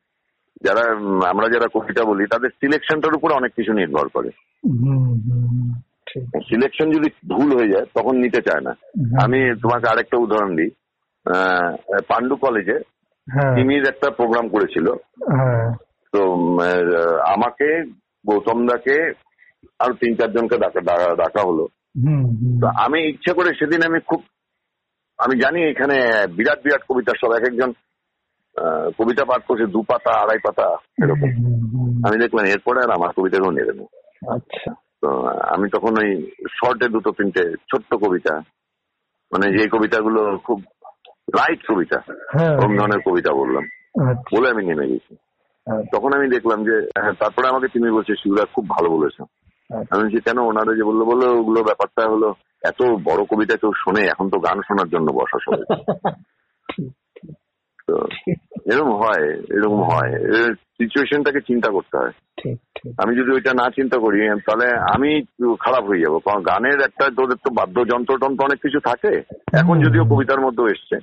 যারা 0.62 0.82
আমরা 1.30 1.48
যারা 1.54 1.68
কবিতা 1.74 2.04
বলি 2.04 2.26
তাদের 2.26 2.50
সিলেকশনটার 2.50 3.16
উপর 3.16 3.32
অনেক 3.32 3.52
কিছু 3.54 3.74
নির্ভর 3.74 4.08
করে। 4.08 4.30
সিলেকশন 6.40 6.92
যদি 6.92 7.10
ভুল 7.36 7.58
হয়ে 7.58 7.72
যায় 7.72 7.86
তখন 7.96 8.16
নিতে 8.16 8.42
চায় 8.42 8.62
না। 8.62 8.72
আমি 9.24 9.60
তোমাকে 9.62 9.88
আরেকটা 9.88 10.18
উদাহরণ 10.18 10.56
দিই। 10.56 10.70
পান্ডু 12.10 12.36
কলেজে 12.36 12.80
হ্যাঁ। 13.32 13.56
তিমির 13.56 13.88
একটা 13.88 14.10
প্রোগ্রাম 14.10 14.50
করেছিল। 14.50 14.92
হ্যাঁ। 15.38 15.74
তো 16.12 16.22
আমাকে 17.34 17.84
গৌতম 18.28 18.68
দাকে 18.68 19.12
আর 19.80 19.94
তিন 19.94 20.16
চারজনকে 20.16 20.58
ডাকা 20.58 21.42
হলো। 21.44 21.68
তো 22.62 22.68
আমি 22.68 23.10
ইচ্ছে 23.10 23.34
করে 23.34 23.54
সেদিন 23.54 23.82
আমি 23.86 24.00
খুব 24.00 24.24
আমি 25.18 25.40
জানি 25.40 25.70
এখানে 25.70 26.28
বিরাট 26.34 26.60
বিরাট 26.64 26.82
কবিতা 26.90 27.14
সব 27.22 27.32
এক 27.34 27.44
একজন 27.48 27.74
কবিতা 28.98 29.24
পাঠ 29.26 29.42
করছে 29.48 29.66
দু 29.66 29.82
পাতা 29.82 30.12
আড়াই 30.22 30.40
পাতা 30.44 30.68
এরকম। 31.04 31.30
আমি 32.08 32.16
দেখলাম 32.18 32.46
এরপরে 32.46 32.80
আর 32.82 32.92
আমার 32.92 33.12
কবিতাকেও 33.18 33.52
নেবে 33.52 33.74
না 33.74 33.86
আচ্ছা। 34.36 34.72
তো 35.02 35.10
আমি 35.50 35.70
তখন 35.70 35.94
ওই 35.98 36.10
শর্টে 36.50 36.88
দুটো 36.90 37.10
তিনটে 37.12 37.44
ছোট্ট 37.70 37.92
কবিতা 37.96 38.34
মানে 39.32 39.46
যে 39.58 39.64
কবিতাগুলো 39.68 40.22
খুব 40.38 40.60
লাইট 41.36 41.62
কবিতা 41.68 41.98
হ্যাঁ। 42.34 42.54
ওরকম 42.54 42.74
ধরনের 42.78 43.02
কবিতা 43.02 43.32
বললাম 43.32 43.66
আচ্ছা। 44.04 44.30
বলে 44.34 44.48
আমি 44.50 44.64
নেমে 44.66 44.92
গেছি। 44.92 45.14
আচ্ছা, 45.68 45.92
তখন 45.94 46.12
আমি 46.14 46.28
দেখলাম 46.30 46.60
যে 46.64 46.76
হ্যাঁ, 46.98 47.16
তারপরে 47.20 47.46
আমাকে 47.48 47.68
তুমি 47.68 47.88
বলছে 47.92 48.14
শিবরা 48.16 48.46
খুব 48.56 48.66
ভালো 48.70 48.88
বলেছ। 48.90 49.18
আমি 49.92 50.02
বলছি 50.04 50.20
কেন 50.22 50.38
ওনারা 50.42 50.72
যে 50.76 50.84
বলল 50.84 51.02
বলল 51.04 51.24
ওগুলো 51.32 51.60
ব্যাপারটা 51.64 52.04
হলো 52.10 52.30
এত 52.64 52.80
বড় 53.04 53.22
কবিতা 53.26 53.56
কেউ 53.58 53.72
শোনে 53.84 54.02
এখন 54.08 54.26
তো 54.30 54.38
গান 54.40 54.58
শোনার 54.62 54.90
জন্য 54.90 55.08
বসা 55.12 55.38
সবাই। 55.46 55.66
তো 57.88 57.96
এরকম 58.74 58.92
হয় 58.92 59.34
এরকম 59.34 59.84
হয়। 59.84 60.12
সিচুয়েশনটাকে 60.54 61.40
চিন্তা 61.40 61.72
করতে 61.72 61.98
হয়। 61.98 62.12
আমি 62.98 63.16
যদি 63.16 63.32
ওইটা 63.32 63.54
না 63.54 63.70
চিন্তা 63.70 63.98
করি 63.98 64.20
তাহলে 64.20 64.68
আমি 64.94 65.22
খারাপ 65.60 65.86
হয়ে 65.86 66.02
যাব। 66.02 66.18
কারণ 66.18 66.42
গানের 66.42 66.80
একটা 66.82 67.10
তোদের 67.18 67.36
তো 67.36 67.54
বাদ্যযন্ত্র 67.54 68.18
টন্ত্র 68.18 68.46
অনেক 68.46 68.60
কিছু 68.62 68.80
থাকে। 68.80 69.22
এখন 69.54 69.80
যদিও 69.80 70.04
কবিতার 70.04 70.42
মধ্যেও 70.42 70.68
এসছে। 70.68 70.98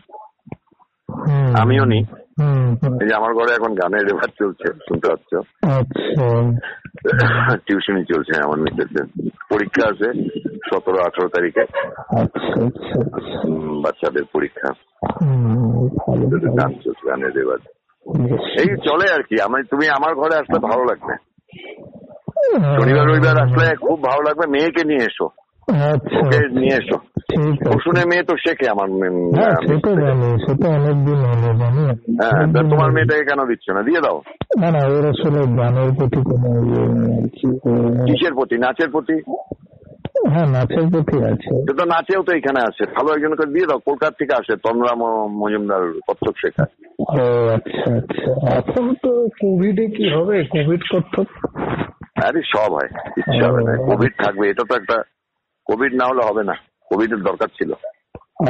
আমিও 1.61 1.85
নি। 1.85 2.01
এই 3.01 3.07
যে 3.09 3.15
আমার 3.15 3.35
ঘরে 3.35 3.53
এখন 3.55 3.75
গানের 3.75 4.07
রেভার 4.07 4.31
চলছে 4.39 4.69
শুনতে 4.89 5.09
পাচ্ছ? 5.09 5.31
আচ্ছা। 5.63 7.57
টিউশনই 7.67 8.05
চলছে 8.05 8.33
আমার 8.45 8.59
মেয়েদের। 8.59 9.07
পরীক্ষা 9.51 9.85
আছে 9.89 10.09
সতেরো 10.69 10.99
আঠারো 11.03 11.29
তারিখে। 11.29 11.61
আচ্ছা 12.23 12.65
আচ্ছা 12.67 12.99
বাচ্চাদের 13.85 14.25
পরীক্ষা। 14.33 14.69
গান 16.59 16.73
চলছে 16.85 17.11
গানের 17.11 17.33
রেভার। 17.37 17.61
এই 18.63 18.69
চলে 18.87 19.07
আর 19.15 19.23
কি 19.23 19.37
আমি 19.41 19.63
তুমি 19.71 19.89
আমার 19.89 20.15
ঘরে 20.15 20.35
আসলে 20.37 20.59
ভালো 20.59 20.85
লাগবে। 20.85 21.15
শনিবার 22.79 23.07
রবিবার 23.07 23.39
আসলে 23.39 23.77
খুব 23.77 24.03
ভালো 24.03 24.23
লাগবে 24.23 24.47
মেয়েকে 24.47 24.85
নিয়ে 24.85 25.05
এসো। 25.05 25.29
ওকে 25.71 26.49
নিয়ে 26.61 26.77
এসো। 26.77 26.99
শুনে 27.79 28.05
মেয়ে 28.05 28.23
তো 28.23 28.37
শেখে 28.37 28.71
আমার 28.71 28.91
মেয়ে- 28.91 29.37
হ্যাঁ 29.37 29.51
আমি- 29.51 29.69
সে 29.69 29.81
তো 29.81 29.91
জানি 29.97 30.39
সে 30.39 30.69
অনেকদিন 30.69 31.15
হলো 31.15 31.59
জানি। 31.59 31.85
হ্যাঁ 32.23 32.71
তোমার 32.71 32.93
মেয়েটাকে 32.93 33.25
কেন 33.25 33.45
দিচ্ছ 33.47 33.71
না? 33.71 33.83
দিয়ে 33.83 34.01
দাও। 34.01 34.23
না 34.61 34.71
না 34.71 34.79
ওর 34.79 35.09
আসলে 35.09 35.41
গানের 35.57 35.95
প্রতি 35.99 36.17
কোনো 36.17 36.49
ইয়ে 36.67 36.85
কিসের 38.07 38.35
প্রতি? 38.35 38.59
নাচের 38.59 38.91
প্রতি? 38.91 39.15
হ্যাঁ 40.31 40.47
নাচের 40.47 40.89
প্রতি 40.93 41.25
আছে। 41.25 41.51
সে 41.61 41.75
তো 41.79 41.85
নাচেও 41.85 42.23
তো 42.23 42.33
এখানে 42.37 42.61
আসে। 42.61 42.85
ভালো 42.87 43.15
একজনকে 43.15 43.47
দিয়ে 43.53 43.67
দাও 43.67 43.79
কলকাতা 43.79 44.17
থেকে 44.19 44.35
আসে 44.35 44.57
তন্দ্রা 44.57 44.95
ম- 44.95 45.27
মজুমদার 45.27 45.93
কচ্ছপ 46.09 46.35
শেখায় 46.37 46.73
ও 47.01 47.49
আচ্ছা 47.49 47.97
আচ্ছা। 47.97 48.57
এখন 48.57 48.95
তো 49.03 49.29
কোভিডে 49.41 49.87
কি 49.87 50.15
হবে? 50.15 50.45
কোভিড 50.45 50.81
কত্থক? 50.93 51.29
আরে 52.25 52.41
সব 52.57 52.73
হয় 52.73 52.89
ইচ্ছা 53.17 53.49
হবে 53.49 53.63
না। 53.65 53.77
কোভিড 53.77 54.13
থাকবে 54.25 54.51
এটা 54.51 54.63
তো 54.69 54.75
একটা 54.77 55.03
কোভিড 55.71 55.93
না 55.95 56.05
হলে 56.07 56.23
হবে 56.29 56.43
না। 56.45 56.55
কোভিড 56.89 57.13
এর 57.13 57.23
দরকার 57.23 57.49
ছিল। 57.49 57.73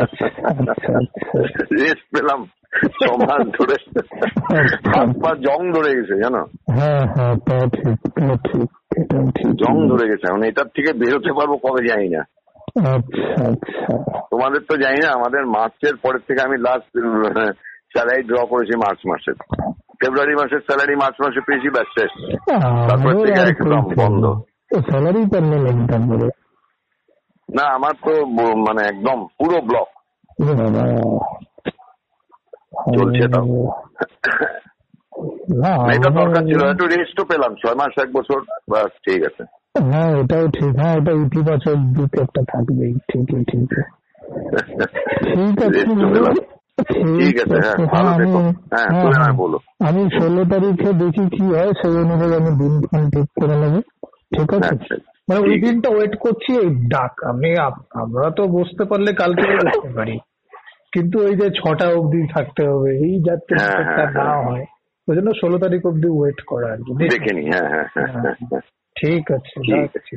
আচ্ছা 0.02 0.26
আচ্ছা 0.26 0.70
আচ্ছা। 0.70 0.92
রেস্ট 1.80 2.04
পেলাম। 2.14 2.40
সমাজ 3.04 3.42
ধরে। 3.58 3.76
হাত 4.92 5.08
পা 5.22 5.30
জং 5.34 5.60
ধরে 5.72 5.90
গেছে 5.94 6.14
জানো? 6.22 6.42
হ্যাঁ 6.78 7.04
হ্যাঁ 7.14 7.34
জং 9.62 9.74
ধরে 9.88 10.04
গেছে। 10.08 10.24
এখন 10.30 10.42
এটার 10.42 10.68
থেকে 10.76 10.92
বেরোতে 10.92 11.32
পারব 11.32 11.52
কবে 11.56 11.88
জানি 11.88 12.08
না। 12.08 12.22
আচ্ছা 12.94 13.44
আচ্ছা। 13.48 13.92
তোমাদের 14.30 14.60
তো 14.68 14.76
জানি 14.76 14.98
না 15.04 15.08
আমাদের 15.12 15.46
মার্চের 15.46 15.96
পরের 15.96 16.20
থেকে 16.28 16.40
আমি 16.42 16.56
লাস্ট 16.58 16.90
স্যালারি 17.94 18.22
ড্র 18.22 18.46
করেছি 18.46 18.74
মার্চ 18.76 19.00
মাসে। 19.06 19.32
ফেব্রুয়ারি 20.00 20.34
মাসের 20.34 20.60
স্যালারি 20.60 20.94
মার্চ 20.96 21.16
মাসে 21.20 21.40
পেয়েছি 21.46 21.68
ব্যাস 21.70 21.88
শেষ। 21.98 22.12
তারপর 22.88 23.26
থেকে 23.26 23.40
একদম 23.40 23.82
বন্ধ। 24.02 24.24
স্যালারি 24.90 25.22
পারলে 25.32 25.56
বলে 26.12 26.28
না 27.54 27.64
আমার 27.74 27.94
তো 28.04 28.12
মানে 28.66 28.82
একদম 28.86 29.18
পুরো 29.38 29.58
ব্লক 29.60 29.88
চলছে 32.94 33.26
তাও। 33.28 33.46
না 35.54 35.72
এটা 35.94 36.08
দরকার 36.10 36.42
ছিল। 36.44 36.60
একটু 36.64 36.86
রেস্টও 36.86 37.24
পেলাম 37.24 37.52
ছয় 37.54 37.74
মাস 37.74 37.94
এক 38.02 38.10
বছর 38.12 38.38
বাস 38.70 38.90
ঠিক 39.06 39.20
আছে। 39.24 39.42
হ্যাঁ 39.90 40.10
ঠিক 40.52 40.72
হ্যাঁ 40.76 40.96
ইতিবাচক 41.26 41.78
দিক 41.94 42.12
একটা 42.22 42.42
থাকবেই 42.48 42.92
ঠিকই 43.08 43.42
ঠিক 43.44 43.70
ঠিক 45.24 45.54
আছে 45.62 45.80
ঠিক 47.04 47.34
আছে 47.42 47.56
হ্যাঁ 47.86 48.04
আমি- 48.06 48.54
হ্যাঁ 48.72 48.88
হ্যাঁ। 49.12 49.32
বলো। 49.32 49.58
আমি 49.80 50.02
ষোলো 50.10 50.42
তারিখে 50.44 50.90
দেখি 50.92 51.24
কি 51.30 51.44
হয় 51.54 51.72
সেই 51.72 51.94
অনুযায়ী 51.96 52.34
আমি 52.34 52.50
দিনক্ষণ 52.58 53.02
ঠিক 53.10 53.28
করে 53.40 53.56
নেব। 53.56 53.74
ঠিক 54.34 54.48
আছে? 54.54 54.74
মানে 55.30 55.40
ওই 55.42 55.56
দিনটা 55.60 55.88
ওয়েট 55.90 56.14
করছি 56.16 56.50
ওই 56.58 56.68
ডাক 56.88 57.14
আমি 57.24 57.50
আমরা 57.94 58.26
তো 58.30 58.42
বসতে 58.48 58.82
পারলে 58.84 59.10
কালকে 59.12 59.44
বসতে 59.58 59.90
পারি 59.94 60.16
কিন্তু 60.92 61.16
ওই 61.26 61.34
যে 61.36 61.46
ছটা 61.58 61.86
অবধি 61.94 62.20
থাকতে 62.32 62.62
হবে 62.66 62.90
এই 63.00 63.14
যাতে 63.26 63.52
হ্যাঁ, 63.56 63.82
হ্যাঁ, 63.88 64.08
না 64.08 64.24
হ্যাঁ। 64.24 64.40
হয় 64.46 64.64
ওই 65.08 65.14
জন্য 65.16 65.30
ষোলো 65.40 65.56
তারিখ 65.58 65.82
অব্দি 65.86 66.08
ওয়েট 66.12 66.40
করা 66.42 66.68
আর 66.72 66.78
কি 66.78 66.92
দেখি। 66.92 67.10
দেখে 67.14 67.32
নি 67.32 67.42
হ্যাঁ 67.50 67.68
হ্যাঁ 67.72 67.86
হ্যাঁ 67.94 68.08
হ্যাঁ 68.14 68.34
হ্যাঁ। 68.42 68.62
ঠিক 68.96 69.24
আছে 69.30 69.54
ঠিক 69.66 69.90
আছে 69.90 70.14